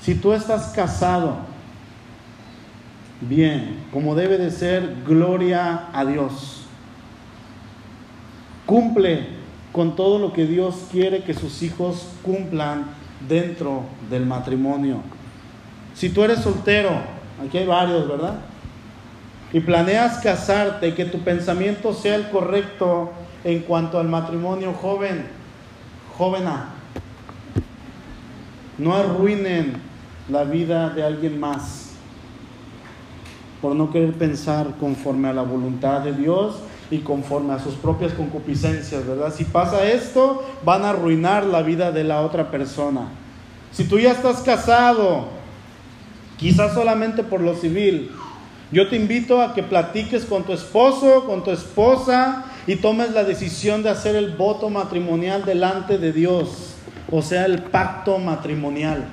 si 0.00 0.14
tú 0.14 0.32
estás 0.32 0.68
casado, 0.68 1.36
bien, 3.20 3.84
como 3.92 4.14
debe 4.14 4.38
de 4.38 4.50
ser, 4.50 4.96
gloria 5.06 5.88
a 5.92 6.06
Dios. 6.06 6.62
Cumple 8.64 9.26
con 9.72 9.94
todo 9.94 10.18
lo 10.18 10.32
que 10.32 10.46
Dios 10.46 10.86
quiere 10.90 11.22
que 11.22 11.34
sus 11.34 11.62
hijos 11.62 12.08
cumplan 12.22 12.86
dentro 13.28 13.82
del 14.08 14.24
matrimonio. 14.24 15.02
Si 15.94 16.08
tú 16.08 16.24
eres 16.24 16.40
soltero, 16.40 16.90
aquí 17.46 17.58
hay 17.58 17.66
varios, 17.66 18.08
¿verdad? 18.08 18.36
Y 19.56 19.60
planeas 19.60 20.18
casarte, 20.18 20.92
que 20.92 21.06
tu 21.06 21.20
pensamiento 21.20 21.94
sea 21.94 22.14
el 22.14 22.28
correcto 22.28 23.10
en 23.42 23.60
cuanto 23.60 23.98
al 23.98 24.06
matrimonio 24.06 24.74
joven, 24.74 25.24
jovena. 26.18 26.74
No 28.76 28.94
arruinen 28.94 29.80
la 30.28 30.44
vida 30.44 30.90
de 30.90 31.02
alguien 31.02 31.40
más 31.40 31.92
por 33.62 33.74
no 33.74 33.90
querer 33.90 34.12
pensar 34.12 34.74
conforme 34.78 35.28
a 35.28 35.32
la 35.32 35.40
voluntad 35.40 36.02
de 36.02 36.12
Dios 36.12 36.56
y 36.90 36.98
conforme 36.98 37.54
a 37.54 37.58
sus 37.58 37.76
propias 37.76 38.12
concupiscencias, 38.12 39.06
¿verdad? 39.06 39.32
Si 39.32 39.44
pasa 39.44 39.90
esto, 39.90 40.44
van 40.66 40.84
a 40.84 40.90
arruinar 40.90 41.46
la 41.46 41.62
vida 41.62 41.92
de 41.92 42.04
la 42.04 42.20
otra 42.20 42.50
persona. 42.50 43.08
Si 43.72 43.84
tú 43.84 43.98
ya 43.98 44.12
estás 44.12 44.42
casado, 44.42 45.28
quizás 46.36 46.74
solamente 46.74 47.22
por 47.22 47.40
lo 47.40 47.54
civil, 47.54 48.10
yo 48.72 48.88
te 48.88 48.96
invito 48.96 49.40
a 49.40 49.54
que 49.54 49.62
platiques 49.62 50.24
con 50.24 50.44
tu 50.44 50.52
esposo, 50.52 51.24
con 51.24 51.44
tu 51.44 51.50
esposa 51.50 52.46
y 52.66 52.76
tomes 52.76 53.12
la 53.12 53.24
decisión 53.24 53.82
de 53.82 53.90
hacer 53.90 54.16
el 54.16 54.30
voto 54.34 54.70
matrimonial 54.70 55.44
delante 55.44 55.98
de 55.98 56.12
Dios, 56.12 56.74
o 57.10 57.22
sea, 57.22 57.46
el 57.46 57.62
pacto 57.62 58.18
matrimonial. 58.18 59.04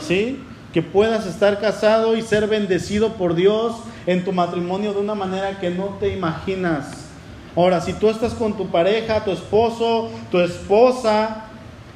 ¿Sí? 0.00 0.38
que 0.74 0.82
puedas 0.82 1.24
estar 1.24 1.60
casado 1.60 2.16
y 2.16 2.22
ser 2.22 2.48
bendecido 2.48 3.12
por 3.12 3.36
Dios 3.36 3.76
en 4.06 4.24
tu 4.24 4.32
matrimonio 4.32 4.92
de 4.92 4.98
una 4.98 5.14
manera 5.14 5.60
que 5.60 5.70
no 5.70 5.96
te 6.00 6.12
imaginas. 6.12 7.04
Ahora, 7.54 7.80
si 7.80 7.92
tú 7.92 8.10
estás 8.10 8.34
con 8.34 8.56
tu 8.56 8.66
pareja, 8.66 9.22
tu 9.22 9.30
esposo, 9.30 10.10
tu 10.32 10.40
esposa, 10.40 11.43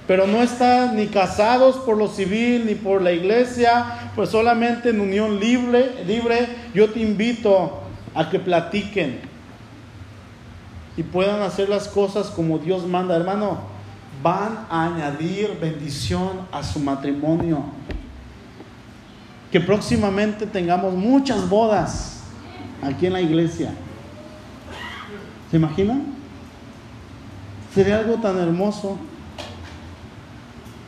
pero 0.08 0.26
no 0.26 0.42
están 0.42 0.96
ni 0.96 1.08
casados 1.08 1.76
por 1.76 1.98
lo 1.98 2.08
civil 2.08 2.64
ni 2.64 2.74
por 2.74 3.02
la 3.02 3.12
iglesia, 3.12 4.10
pues 4.16 4.30
solamente 4.30 4.88
en 4.88 5.02
unión 5.02 5.38
libre, 5.38 6.02
libre, 6.06 6.48
yo 6.72 6.88
te 6.88 7.00
invito 7.00 7.82
a 8.14 8.30
que 8.30 8.40
platiquen 8.40 9.20
y 10.96 11.02
puedan 11.02 11.42
hacer 11.42 11.68
las 11.68 11.88
cosas 11.88 12.28
como 12.28 12.58
Dios 12.58 12.86
manda, 12.86 13.14
hermano. 13.14 13.58
Van 14.22 14.66
a 14.70 14.86
añadir 14.86 15.58
bendición 15.60 16.48
a 16.50 16.62
su 16.62 16.80
matrimonio 16.80 17.64
que 19.52 19.60
próximamente 19.60 20.46
tengamos 20.46 20.94
muchas 20.94 21.46
bodas 21.50 22.22
aquí 22.82 23.06
en 23.06 23.12
la 23.12 23.20
iglesia. 23.20 23.74
¿Se 25.50 25.58
imaginan? 25.58 26.14
Sería 27.74 27.98
algo 27.98 28.14
tan 28.14 28.38
hermoso, 28.38 28.98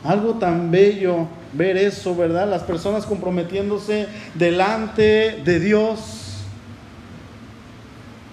algo 0.03 0.35
tan 0.35 0.71
bello 0.71 1.27
ver 1.53 1.77
eso, 1.77 2.15
¿verdad? 2.15 2.49
Las 2.49 2.63
personas 2.63 3.05
comprometiéndose 3.05 4.07
delante 4.35 5.41
de 5.43 5.59
Dios, 5.59 6.43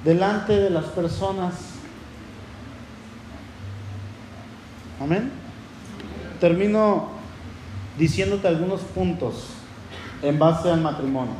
delante 0.05 0.55
de 0.55 0.71
las 0.71 0.85
personas. 0.87 1.55
Amén. 5.01 5.31
Termino 6.41 7.11
diciéndote 7.99 8.49
algunos 8.49 8.81
puntos 8.81 9.47
en 10.23 10.39
base 10.39 10.71
al 10.71 10.81
matrimonio. 10.81 11.35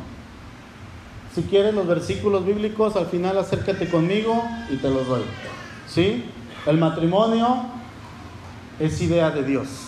Si 1.35 1.43
quieres 1.43 1.75
los 1.75 1.87
versículos 1.87 2.45
bíblicos, 2.45 2.97
al 2.97 3.07
final 3.07 3.39
acércate 3.39 3.89
conmigo 3.89 4.43
y 4.71 4.77
te 4.77 4.91
los 4.91 5.07
doy. 5.07 5.23
¿Sí? 5.87 6.25
El 6.67 6.79
matrimonio 6.79 7.67
es 8.81 9.01
idea 9.01 9.31
de 9.31 9.45
Dios. 9.45 9.88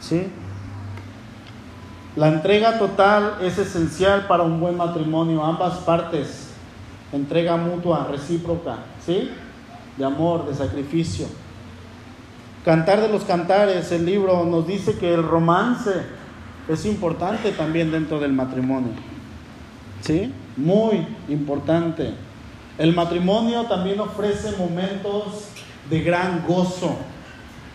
¿Sí? 0.00 0.28
La 2.16 2.28
entrega 2.28 2.78
total 2.78 3.38
es 3.42 3.58
esencial 3.58 4.26
para 4.26 4.42
un 4.42 4.58
buen 4.58 4.76
matrimonio, 4.76 5.44
ambas 5.44 5.78
partes. 5.78 6.48
Entrega 7.12 7.56
mutua, 7.56 8.08
recíproca, 8.10 8.78
¿sí? 9.04 9.30
De 9.96 10.04
amor, 10.04 10.46
de 10.46 10.54
sacrificio. 10.54 11.26
Cantar 12.64 13.00
de 13.00 13.08
los 13.08 13.24
cantares, 13.24 13.92
el 13.92 14.04
libro 14.04 14.44
nos 14.44 14.66
dice 14.66 14.98
que 14.98 15.14
el 15.14 15.22
romance 15.22 15.92
es 16.68 16.84
importante 16.84 17.52
también 17.52 17.90
dentro 17.90 18.18
del 18.18 18.32
matrimonio. 18.32 18.92
¿Sí? 20.00 20.32
Muy 20.56 21.06
importante. 21.28 22.14
El 22.78 22.94
matrimonio 22.94 23.62
también 23.64 24.00
ofrece 24.00 24.56
momentos 24.56 25.48
de 25.88 26.00
gran 26.02 26.44
gozo. 26.46 26.96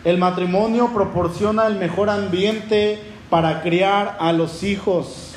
El 0.03 0.17
matrimonio 0.17 0.89
proporciona 0.93 1.65
el 1.67 1.75
mejor 1.75 2.09
ambiente 2.09 2.99
para 3.29 3.61
criar 3.61 4.17
a 4.19 4.33
los 4.33 4.63
hijos. 4.63 5.35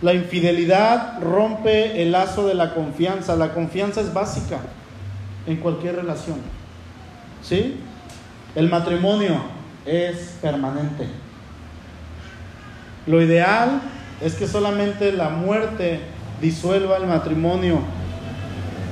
La 0.00 0.14
infidelidad 0.14 1.20
rompe 1.20 2.02
el 2.02 2.12
lazo 2.12 2.46
de 2.46 2.54
la 2.54 2.74
confianza. 2.74 3.34
La 3.34 3.52
confianza 3.52 4.00
es 4.00 4.14
básica 4.14 4.60
en 5.46 5.56
cualquier 5.56 5.96
relación. 5.96 6.36
¿Sí? 7.42 7.80
El 8.54 8.68
matrimonio 8.70 9.40
es 9.84 10.36
permanente. 10.40 11.08
Lo 13.06 13.20
ideal 13.20 13.80
es 14.20 14.34
que 14.34 14.46
solamente 14.46 15.12
la 15.12 15.30
muerte 15.30 16.00
disuelva 16.40 16.96
el 16.96 17.06
matrimonio. 17.06 17.80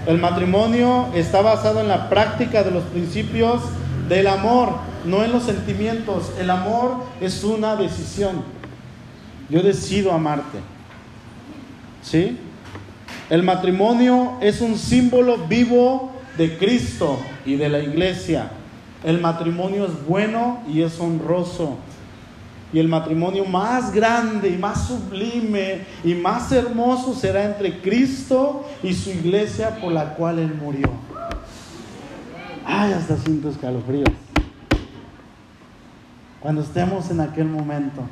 El 0.07 0.19
matrimonio 0.19 1.09
está 1.15 1.41
basado 1.41 1.81
en 1.81 1.89
la 1.89 2.09
práctica 2.09 2.63
de 2.63 2.73
los 2.73 2.83
principios 2.85 3.63
del 4.09 4.27
amor, 4.27 4.71
no 5.05 5.25
en 5.25 5.33
los 5.33 5.45
sentimientos. 5.45 6.33
El 6.39 6.51
amor 6.51 7.05
es 7.21 7.45
una 7.45 7.77
decisión. 7.77 8.43
Yo 9.49 9.63
decido 9.63 10.13
amarte. 10.13 10.59
¿Sí? 12.03 12.39
El 13.31 13.43
matrimonio 13.43 14.39
es 14.41 14.61
un 14.61 14.77
símbolo 14.77 15.39
vivo 15.49 16.13
de 16.37 16.59
Cristo 16.59 17.19
y 17.47 17.57
de 17.57 17.69
la 17.69 17.79
iglesia. 17.79 18.51
El 19.03 19.21
matrimonio 19.21 19.87
es 19.87 20.07
bueno 20.07 20.63
y 20.69 20.83
es 20.83 20.99
honroso 21.01 21.79
y 22.75 22.81
el 22.81 22.89
matrimonio 22.89 23.45
más 23.45 23.93
grande 23.93 24.49
y 24.49 24.59
más 24.59 24.89
sublime 24.89 25.83
y 26.03 26.13
más 26.13 26.51
hermoso 26.51 27.15
será 27.15 27.45
entre 27.45 27.81
Cristo 27.81 28.67
y 28.83 28.93
su 28.93 29.11
iglesia 29.11 29.79
por 29.81 29.93
la 29.93 30.17
cual 30.17 30.41
Él 30.41 30.53
murió. 30.61 30.91
Ay, 32.65 32.93
hasta 32.93 33.17
siento 33.17 33.51
escalofríos. 33.51 34.09
Cuando 36.41 36.63
estemos 36.63 37.11
en 37.11 37.21
aquel 37.21 37.47
momento, 37.47 38.03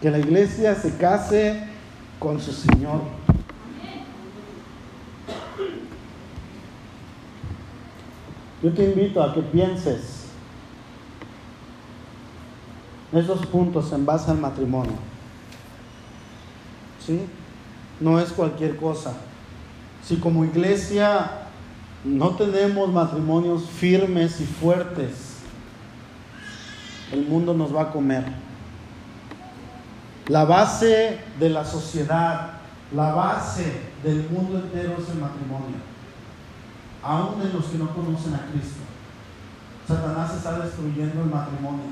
que 0.00 0.10
la 0.10 0.18
iglesia 0.18 0.74
se 0.74 0.96
case 0.96 1.64
con 2.18 2.40
su 2.40 2.52
Señor. 2.52 3.02
Yo 8.62 8.72
te 8.72 8.84
invito 8.84 9.22
a 9.22 9.34
que 9.34 9.42
pienses 9.42 10.26
esos 13.12 13.44
puntos 13.46 13.92
en 13.92 14.06
base 14.06 14.30
al 14.30 14.38
matrimonio. 14.38 14.94
¿sí? 17.04 17.20
No 18.00 18.18
es 18.20 18.30
cualquier 18.30 18.76
cosa. 18.76 19.14
Si 20.02 20.16
como 20.16 20.44
iglesia 20.44 21.41
no 22.04 22.30
tenemos 22.30 22.92
matrimonios 22.92 23.64
firmes 23.64 24.40
y 24.40 24.46
fuertes, 24.46 25.36
el 27.12 27.26
mundo 27.26 27.54
nos 27.54 27.74
va 27.74 27.82
a 27.82 27.92
comer. 27.92 28.24
La 30.28 30.44
base 30.44 31.20
de 31.38 31.50
la 31.50 31.64
sociedad, 31.64 32.52
la 32.94 33.12
base 33.12 33.82
del 34.02 34.28
mundo 34.30 34.58
entero 34.58 34.96
es 34.98 35.08
el 35.10 35.20
matrimonio. 35.20 35.76
Aún 37.02 37.40
de 37.42 37.52
los 37.52 37.66
que 37.66 37.78
no 37.78 37.92
conocen 37.94 38.34
a 38.34 38.46
Cristo. 38.46 38.80
Satanás 39.86 40.34
está 40.34 40.60
destruyendo 40.60 41.22
el 41.22 41.30
matrimonio. 41.30 41.86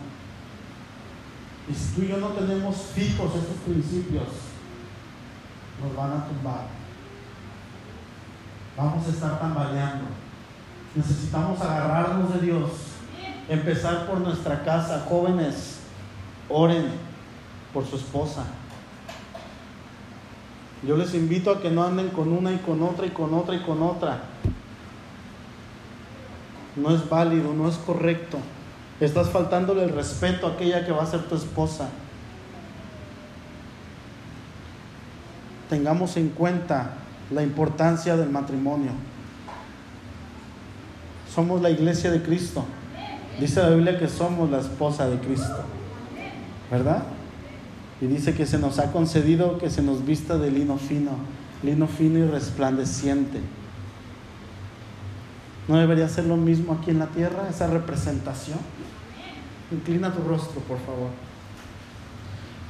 Y 1.68 1.74
si 1.74 1.94
tú 1.94 2.02
y 2.02 2.08
yo 2.08 2.18
no 2.18 2.28
tenemos 2.28 2.76
fijos 2.94 3.34
estos 3.34 3.56
principios, 3.64 4.28
nos 5.82 5.96
van 5.96 6.12
a 6.12 6.26
tumbar. 6.26 6.80
Vamos 8.81 9.07
a 9.07 9.11
estar 9.11 9.39
tambaleando. 9.39 10.07
Necesitamos 10.95 11.61
agarrarnos 11.61 12.33
de 12.33 12.41
Dios. 12.47 12.70
Empezar 13.47 14.07
por 14.07 14.20
nuestra 14.20 14.64
casa. 14.64 15.05
Jóvenes, 15.07 15.81
oren 16.49 16.87
por 17.74 17.85
su 17.85 17.97
esposa. 17.97 18.45
Yo 20.83 20.97
les 20.97 21.12
invito 21.12 21.51
a 21.51 21.61
que 21.61 21.70
no 21.70 21.85
anden 21.85 22.09
con 22.09 22.33
una 22.33 22.53
y 22.53 22.57
con 22.57 22.83
otra 22.83 23.05
y 23.05 23.11
con 23.11 23.35
otra 23.35 23.55
y 23.55 23.61
con 23.61 23.83
otra. 23.83 24.20
No 26.74 26.95
es 26.95 27.07
válido, 27.07 27.53
no 27.53 27.68
es 27.68 27.76
correcto. 27.76 28.39
Estás 28.99 29.28
faltándole 29.28 29.85
el 29.85 29.91
respeto 29.91 30.47
a 30.47 30.53
aquella 30.53 30.87
que 30.87 30.93
va 30.93 31.03
a 31.03 31.07
ser 31.07 31.24
tu 31.24 31.35
esposa. 31.35 31.91
Tengamos 35.68 36.16
en 36.16 36.31
cuenta 36.31 36.95
la 37.31 37.43
importancia 37.43 38.16
del 38.16 38.31
matrimonio. 38.31 38.93
Somos 41.33 41.62
la 41.62 41.70
iglesia 41.70 42.11
de 42.11 42.22
Cristo. 42.22 42.64
Dice 43.39 43.62
la 43.62 43.70
Biblia 43.70 43.99
que 43.99 44.09
somos 44.09 44.51
la 44.51 44.59
esposa 44.59 45.09
de 45.09 45.18
Cristo. 45.18 45.64
¿Verdad? 46.70 47.05
Y 48.01 48.07
dice 48.07 48.35
que 48.35 48.47
se 48.47 48.59
nos 48.59 48.78
ha 48.78 48.93
concedido 48.93 49.59
que 49.59 49.70
se 49.70 49.83
nos 49.83 50.05
vista 50.05 50.39
de 50.39 50.51
lino 50.51 50.78
fino, 50.78 51.12
lino 51.62 51.87
fino 51.87 52.18
y 52.18 52.26
resplandeciente. 52.26 53.41
¿No 55.68 55.76
debería 55.76 56.09
ser 56.09 56.24
lo 56.24 56.37
mismo 56.37 56.78
aquí 56.81 56.91
en 56.91 56.99
la 56.99 57.07
tierra, 57.07 57.49
esa 57.49 57.66
representación? 57.66 58.59
Inclina 59.70 60.12
tu 60.12 60.22
rostro, 60.22 60.61
por 60.62 60.78
favor. 60.78 61.11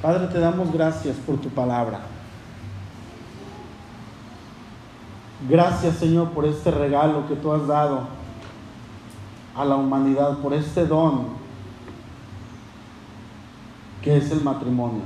Padre, 0.01 0.27
te 0.27 0.39
damos 0.39 0.71
gracias 0.71 1.15
por 1.25 1.39
tu 1.39 1.49
palabra. 1.49 2.01
Gracias, 5.49 5.97
Señor, 5.97 6.29
por 6.29 6.45
este 6.45 6.69
regalo 6.69 7.27
que 7.27 7.35
tú 7.35 7.51
has 7.51 7.65
dado 7.67 8.01
a 9.55 9.65
la 9.65 9.75
humanidad, 9.75 10.37
por 10.37 10.53
este 10.53 10.85
don 10.85 11.41
que 14.01 14.17
es 14.17 14.31
el 14.31 14.41
matrimonio. 14.41 15.01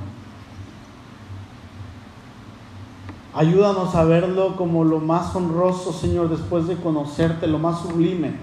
Ayúdanos 3.34 3.94
a 3.96 4.06
verlo 4.06 4.56
como 4.56 4.86
lo 4.86 5.00
más 5.00 5.36
honroso, 5.36 5.92
Señor, 5.92 6.30
después 6.30 6.68
de 6.68 6.78
conocerte, 6.78 7.48
lo 7.48 7.60
más 7.60 7.82
sublime. 7.82 8.34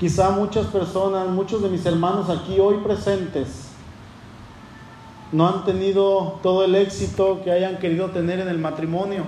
Quizá 0.00 0.30
muchas 0.30 0.66
personas, 0.66 1.28
muchos 1.28 1.62
de 1.62 1.68
mis 1.68 1.84
hermanos 1.84 2.30
aquí 2.30 2.58
hoy 2.58 2.78
presentes, 2.78 3.68
no 5.32 5.46
han 5.48 5.64
tenido 5.64 6.38
todo 6.42 6.64
el 6.64 6.74
éxito 6.74 7.40
que 7.44 7.50
hayan 7.50 7.78
querido 7.78 8.10
tener 8.10 8.40
en 8.40 8.48
el 8.48 8.58
matrimonio. 8.58 9.24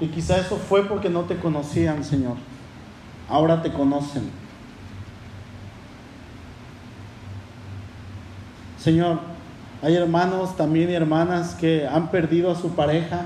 Y 0.00 0.06
quizá 0.08 0.38
eso 0.38 0.56
fue 0.56 0.84
porque 0.84 1.08
no 1.08 1.22
te 1.22 1.36
conocían, 1.36 2.04
Señor. 2.04 2.36
Ahora 3.28 3.62
te 3.62 3.72
conocen. 3.72 4.30
Señor, 8.78 9.18
hay 9.82 9.96
hermanos 9.96 10.56
también 10.56 10.90
y 10.90 10.94
hermanas 10.94 11.54
que 11.54 11.86
han 11.86 12.10
perdido 12.10 12.50
a 12.50 12.54
su 12.54 12.70
pareja. 12.70 13.22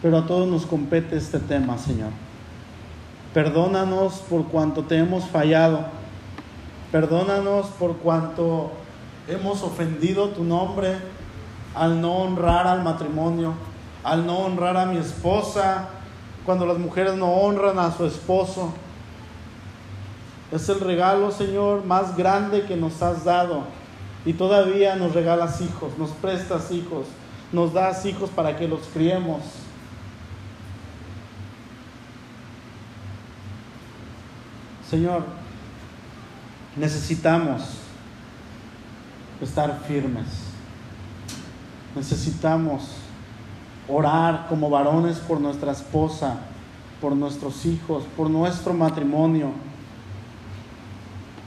Pero 0.00 0.18
a 0.18 0.26
todos 0.26 0.48
nos 0.48 0.66
compete 0.66 1.16
este 1.16 1.38
tema, 1.38 1.78
Señor. 1.78 2.10
Perdónanos 3.34 4.14
por 4.28 4.46
cuanto 4.46 4.84
te 4.84 4.98
hemos 4.98 5.24
fallado. 5.24 5.86
Perdónanos 6.90 7.66
por 7.66 7.96
cuanto 7.98 8.72
hemos 9.28 9.62
ofendido 9.62 10.28
tu 10.28 10.44
nombre 10.44 10.96
al 11.74 12.00
no 12.00 12.12
honrar 12.16 12.66
al 12.66 12.82
matrimonio, 12.82 13.54
al 14.04 14.26
no 14.26 14.38
honrar 14.38 14.76
a 14.76 14.86
mi 14.86 14.98
esposa, 14.98 15.88
cuando 16.44 16.66
las 16.66 16.78
mujeres 16.78 17.14
no 17.14 17.32
honran 17.32 17.78
a 17.78 17.92
su 17.92 18.04
esposo. 18.04 18.72
Es 20.50 20.68
el 20.68 20.80
regalo, 20.80 21.30
Señor, 21.30 21.84
más 21.84 22.16
grande 22.16 22.64
que 22.64 22.76
nos 22.76 23.00
has 23.00 23.24
dado. 23.24 23.64
Y 24.24 24.34
todavía 24.34 24.96
nos 24.96 25.14
regalas 25.14 25.60
hijos, 25.60 25.96
nos 25.98 26.10
prestas 26.10 26.70
hijos, 26.70 27.06
nos 27.52 27.72
das 27.72 28.04
hijos 28.06 28.30
para 28.30 28.56
que 28.56 28.68
los 28.68 28.82
criemos. 28.92 29.42
Señor, 34.88 35.24
necesitamos 36.76 37.81
estar 39.44 39.82
firmes. 39.86 40.26
Necesitamos 41.94 42.96
orar 43.88 44.46
como 44.48 44.70
varones 44.70 45.18
por 45.18 45.40
nuestra 45.40 45.72
esposa, 45.72 46.36
por 47.00 47.14
nuestros 47.14 47.66
hijos, 47.66 48.04
por 48.16 48.30
nuestro 48.30 48.72
matrimonio 48.72 49.52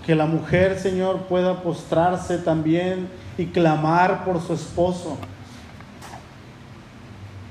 que 0.06 0.14
la 0.14 0.28
mujer, 0.28 0.80
Señor, 0.80 1.22
pueda 1.22 1.64
postrarse 1.64 2.38
también 2.38 3.10
y 3.38 3.48
clamar 3.48 4.24
por 4.24 4.40
su 4.40 4.54
esposo. 4.54 5.18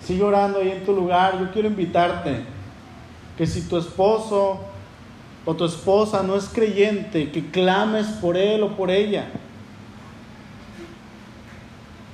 Sigue 0.05 0.22
orando 0.22 0.61
ahí 0.61 0.70
en 0.70 0.84
tu 0.84 0.95
lugar. 0.95 1.38
Yo 1.40 1.51
quiero 1.51 1.66
invitarte 1.66 2.45
que 3.36 3.47
si 3.47 3.62
tu 3.62 3.76
esposo 3.76 4.61
o 5.45 5.55
tu 5.55 5.64
esposa 5.64 6.22
no 6.22 6.36
es 6.36 6.45
creyente, 6.45 7.32
que 7.32 7.51
clames 7.51 8.07
por 8.07 8.36
él 8.36 8.62
o 8.62 8.76
por 8.76 8.90
ella. 8.90 9.26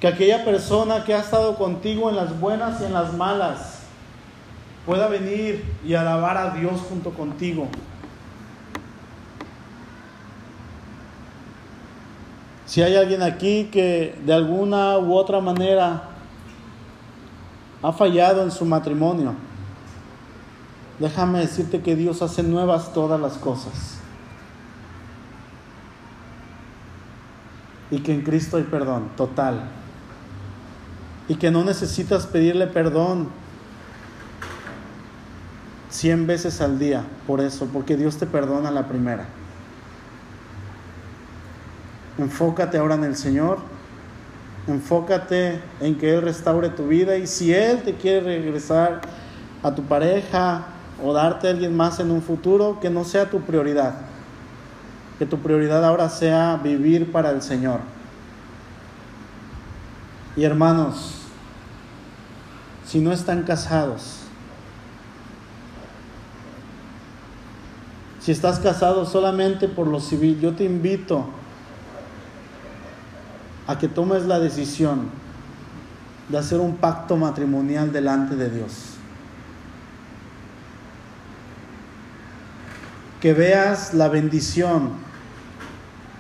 Que 0.01 0.09
aquella 0.09 0.45
persona 0.45 1.05
que 1.05 1.15
ha 1.15 1.21
estado 1.21 1.57
contigo 1.57 2.09
en 2.09 2.17
las 2.17 2.41
buenas 2.41 2.81
y 2.81 2.85
en 2.85 2.95
las 2.95 3.13
malas 3.13 3.81
pueda 4.87 5.09
venir 5.09 5.63
y 5.85 5.95
alabar 5.95 6.39
a 6.39 6.51
Dios 6.55 6.81
junto 6.89 7.11
contigo. 7.11 7.69
Si 12.65 12.83
hay 12.83 12.97
alguien 12.97 13.21
aquí 13.21 13.69
que 13.73 14.17
de 14.25 14.33
alguna 14.33 14.97
u 14.99 15.15
otra 15.15 15.41
manera 15.41 16.05
ha 17.83 17.93
fallado 17.93 18.43
en 18.43 18.51
su 18.51 18.65
matrimonio, 18.65 19.35
déjame 20.99 21.41
decirte 21.41 21.83
que 21.83 21.97
Dios 21.97 22.23
hace 22.23 22.43
nuevas 22.43 22.93
todas 22.93 23.21
las 23.21 23.35
cosas. 23.35 23.99
Y 27.91 27.99
que 27.99 28.15
en 28.15 28.23
Cristo 28.23 28.57
hay 28.57 28.63
perdón 28.63 29.11
total. 29.17 29.80
Y 31.31 31.37
que 31.37 31.53
no 31.53 31.63
necesitas 31.63 32.27
pedirle 32.27 32.67
perdón 32.67 33.29
cien 35.89 36.27
veces 36.27 36.61
al 36.61 36.81
día 36.81 37.05
por 37.25 37.41
eso, 37.41 37.67
porque 37.73 37.97
Dios 37.97 38.17
te 38.17 38.27
perdona 38.27 38.73
la 38.73 38.89
primera. 38.89 39.27
Enfócate 42.19 42.79
ahora 42.79 42.97
en 42.97 43.05
el 43.05 43.15
Señor. 43.15 43.59
Enfócate 44.67 45.61
en 45.81 45.97
que 45.99 46.15
Él 46.15 46.23
restaure 46.23 46.69
tu 46.69 46.89
vida 46.89 47.17
y 47.17 47.29
si 47.29 47.55
Él 47.55 47.81
te 47.85 47.95
quiere 47.95 48.23
regresar 48.23 49.01
a 49.63 49.73
tu 49.73 49.85
pareja 49.85 50.65
o 51.01 51.13
darte 51.13 51.47
a 51.47 51.51
alguien 51.53 51.77
más 51.77 52.01
en 52.01 52.11
un 52.11 52.23
futuro, 52.23 52.81
que 52.81 52.91
no 52.91 53.05
sea 53.05 53.31
tu 53.31 53.41
prioridad. 53.43 53.95
Que 55.21 55.27
tu 55.27 55.39
prioridad 55.39 55.85
ahora 55.85 56.09
sea 56.09 56.61
vivir 56.61 57.13
para 57.13 57.31
el 57.31 57.41
Señor. 57.41 57.79
Y 60.35 60.43
hermanos, 60.43 61.20
si 62.91 62.99
no 62.99 63.13
están 63.13 63.45
casados, 63.45 64.23
si 68.19 68.33
estás 68.33 68.59
casado 68.59 69.07
solamente 69.07 69.69
por 69.69 69.87
lo 69.87 70.01
civil, 70.01 70.41
yo 70.41 70.57
te 70.57 70.65
invito 70.65 71.25
a 73.69 73.79
que 73.79 73.87
tomes 73.87 74.25
la 74.27 74.41
decisión 74.41 75.09
de 76.31 76.39
hacer 76.39 76.59
un 76.59 76.79
pacto 76.79 77.17
matrimonial 77.17 77.93
delante 77.93 78.35
de 78.35 78.51
Dios. 78.51 78.73
Que 83.21 83.35
veas 83.35 83.95
la 83.95 84.09
bendición 84.09 84.95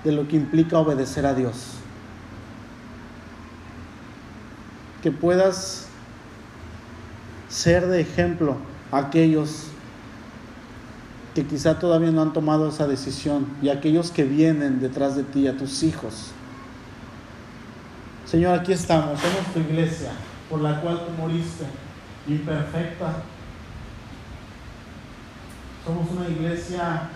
de 0.04 0.12
lo 0.12 0.28
que 0.28 0.36
implica 0.36 0.78
obedecer 0.78 1.26
a 1.26 1.34
Dios. 1.34 1.72
Que 5.02 5.10
puedas 5.10 5.89
ser 7.51 7.86
de 7.88 8.01
ejemplo 8.01 8.57
a 8.90 8.98
aquellos 8.98 9.66
que 11.34 11.44
quizá 11.44 11.78
todavía 11.78 12.11
no 12.11 12.22
han 12.22 12.32
tomado 12.32 12.68
esa 12.68 12.86
decisión 12.86 13.46
y 13.61 13.68
a 13.68 13.74
aquellos 13.74 14.11
que 14.11 14.24
vienen 14.24 14.80
detrás 14.80 15.16
de 15.16 15.24
ti, 15.24 15.46
a 15.46 15.57
tus 15.57 15.82
hijos. 15.82 16.32
Señor, 18.24 18.59
aquí 18.59 18.72
estamos, 18.72 19.20
somos 19.20 19.53
tu 19.53 19.61
iglesia 19.61 20.12
por 20.48 20.61
la 20.61 20.80
cual 20.80 21.07
tú 21.07 21.12
moriste, 21.20 21.64
imperfecta. 22.26 23.22
Somos 25.84 26.11
una 26.11 26.28
iglesia 26.28 27.11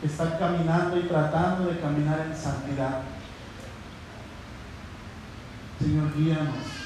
que 0.00 0.06
está 0.06 0.38
caminando 0.38 0.98
y 0.98 1.02
tratando 1.02 1.70
de 1.70 1.80
caminar 1.80 2.26
en 2.30 2.36
santidad. 2.36 3.00
Señor, 5.80 6.14
guíanos, 6.14 6.85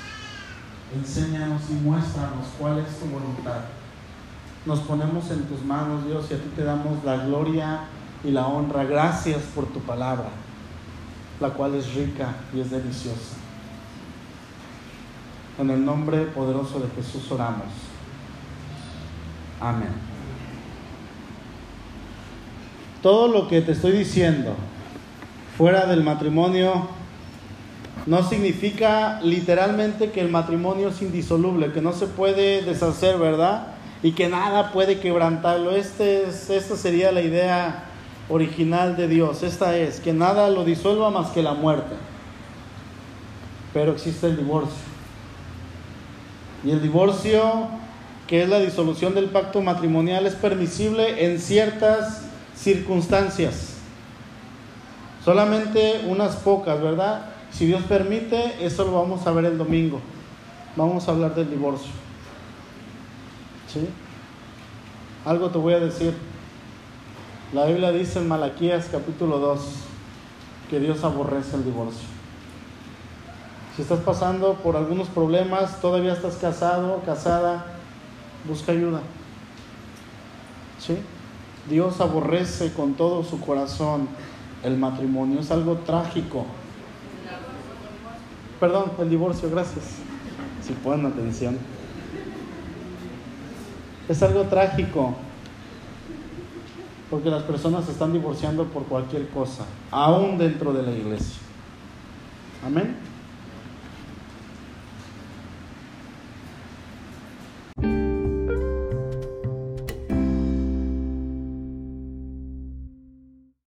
enséñanos 0.95 1.63
y 1.71 1.75
muéstranos 1.75 2.47
cuál 2.59 2.79
es 2.79 2.99
tu 2.99 3.07
voluntad. 3.07 3.61
Nos 4.67 4.81
ponemos 4.81 5.31
en 5.31 5.45
tus 5.45 5.65
manos, 5.65 6.07
Dios, 6.07 6.27
y 6.31 6.35
a 6.35 6.39
ti 6.39 6.51
te 6.55 6.65
damos 6.65 7.03
la 7.05 7.17
gloria 7.25 7.81
y 8.23 8.31
la 8.31 8.47
honra. 8.47 8.85
Gracias 8.85 9.43
por 9.55 9.67
tu 9.67 9.81
palabra, 9.81 10.29
la 11.41 11.51
cual 11.51 11.75
es 11.75 11.95
rica 11.95 12.35
y 12.55 12.61
es 12.61 12.71
deliciosa. 12.71 13.37
En 15.59 15.71
el 15.71 15.85
nombre 15.85 16.25
poderoso 16.27 16.81
de 16.81 16.89
Jesús 16.91 17.31
oramos. 17.31 17.69
Amén 19.61 20.11
todo 23.03 23.29
lo 23.29 23.49
que 23.49 23.63
te 23.63 23.73
estoy 23.73 23.93
diciendo 23.93 24.55
fuera 25.57 25.87
del 25.87 26.03
matrimonio 26.03 26.89
no 28.07 28.23
significa 28.29 29.21
literalmente 29.23 30.11
que 30.11 30.21
el 30.21 30.31
matrimonio 30.31 30.89
es 30.89 31.03
indisoluble, 31.03 31.73
que 31.73 31.83
no 31.83 31.93
se 31.93 32.07
puede 32.07 32.63
deshacer, 32.63 33.19
¿verdad? 33.19 33.69
Y 34.03 34.13
que 34.13 34.29
nada 34.29 34.73
puede 34.73 35.01
quebrantarlo. 35.01 35.73
Este 35.73 36.25
esta 36.25 36.77
sería 36.77 37.13
la 37.13 37.21
idea 37.21 37.85
original 38.31 38.97
de 38.97 39.09
Dios. 39.09 39.43
Esta 39.43 39.77
es, 39.77 40.01
que 40.01 40.13
nada 40.13 40.49
lo 40.49 40.65
disuelva 40.65 41.11
más 41.11 41.31
que 41.31 41.43
la 41.43 41.55
muerte. 41.55 41.95
Pero 43.75 43.93
existe 43.93 44.29
el 44.29 44.37
divorcio. 44.37 44.91
Y 46.65 46.71
el 46.71 46.81
divorcio, 46.81 47.69
que 48.27 48.43
es 48.43 48.49
la 48.49 48.61
disolución 48.61 49.15
del 49.15 49.27
pacto 49.27 49.61
matrimonial, 49.61 50.27
es 50.27 50.35
permisible 50.35 51.27
en 51.27 51.39
ciertas 51.39 52.23
circunstancias. 52.57 53.75
Solamente 55.25 56.05
unas 56.07 56.37
pocas, 56.37 56.81
¿verdad? 56.81 57.30
Si 57.53 57.67
Dios 57.67 57.83
permite, 57.85 58.65
eso 58.65 58.85
lo 58.85 58.93
vamos 58.93 59.27
a 59.27 59.33
ver 59.33 59.45
el 59.45 59.59
domingo. 59.59 60.01
Vamos 60.77 61.09
a 61.09 61.13
hablar 61.13 61.35
del 61.35 61.51
divorcio. 61.51 61.91
¿Sí? 63.73 63.89
Algo 65.25 65.51
te 65.51 65.59
voy 65.59 65.75
a 65.75 65.81
decir. 65.81 66.15
La 67.53 67.67
Biblia 67.67 67.93
dice 67.93 68.21
en 68.21 68.29
Malaquías 68.29 68.89
capítulo 68.91 69.39
2 69.39 69.61
que 70.71 70.79
Dios 70.79 71.03
aborrece 71.03 71.57
el 71.57 71.65
divorcio. 71.65 72.09
Si 73.75 73.83
estás 73.83 74.01
pasando 74.01 74.55
por 74.55 74.77
algunos 74.77 75.09
problemas, 75.09 75.81
todavía 75.81 76.13
estás 76.13 76.37
casado, 76.37 77.03
casada, 77.05 77.67
busca 78.49 78.73
ayuda. 78.73 79.01
¿Sí? 80.79 80.97
Dios 81.69 82.01
aborrece 82.01 82.73
con 82.73 82.95
todo 82.95 83.25
su 83.25 83.41
corazón 83.41 84.09
el 84.63 84.77
matrimonio. 84.77 85.41
Es 85.41 85.51
algo 85.51 85.77
trágico. 85.79 86.47
Perdón, 88.61 88.93
el 89.01 89.09
divorcio, 89.09 89.51
gracias. 89.51 89.85
Si 90.63 90.75
ponen 90.75 91.07
atención. 91.07 91.57
Es 94.09 94.23
algo 94.23 94.43
trágico. 94.45 95.17
Porque 97.09 97.31
las 97.31 97.43
personas 97.43 97.87
se 97.87 97.93
están 97.93 98.13
divorciando 98.13 98.67
por 98.67 98.85
cualquier 98.85 99.29
cosa, 99.31 99.65
aún 99.91 100.39
dentro 100.39 100.73
de 100.73 100.83
la 100.85 100.93
iglesia. 100.93 101.41
Amén. 102.65 103.10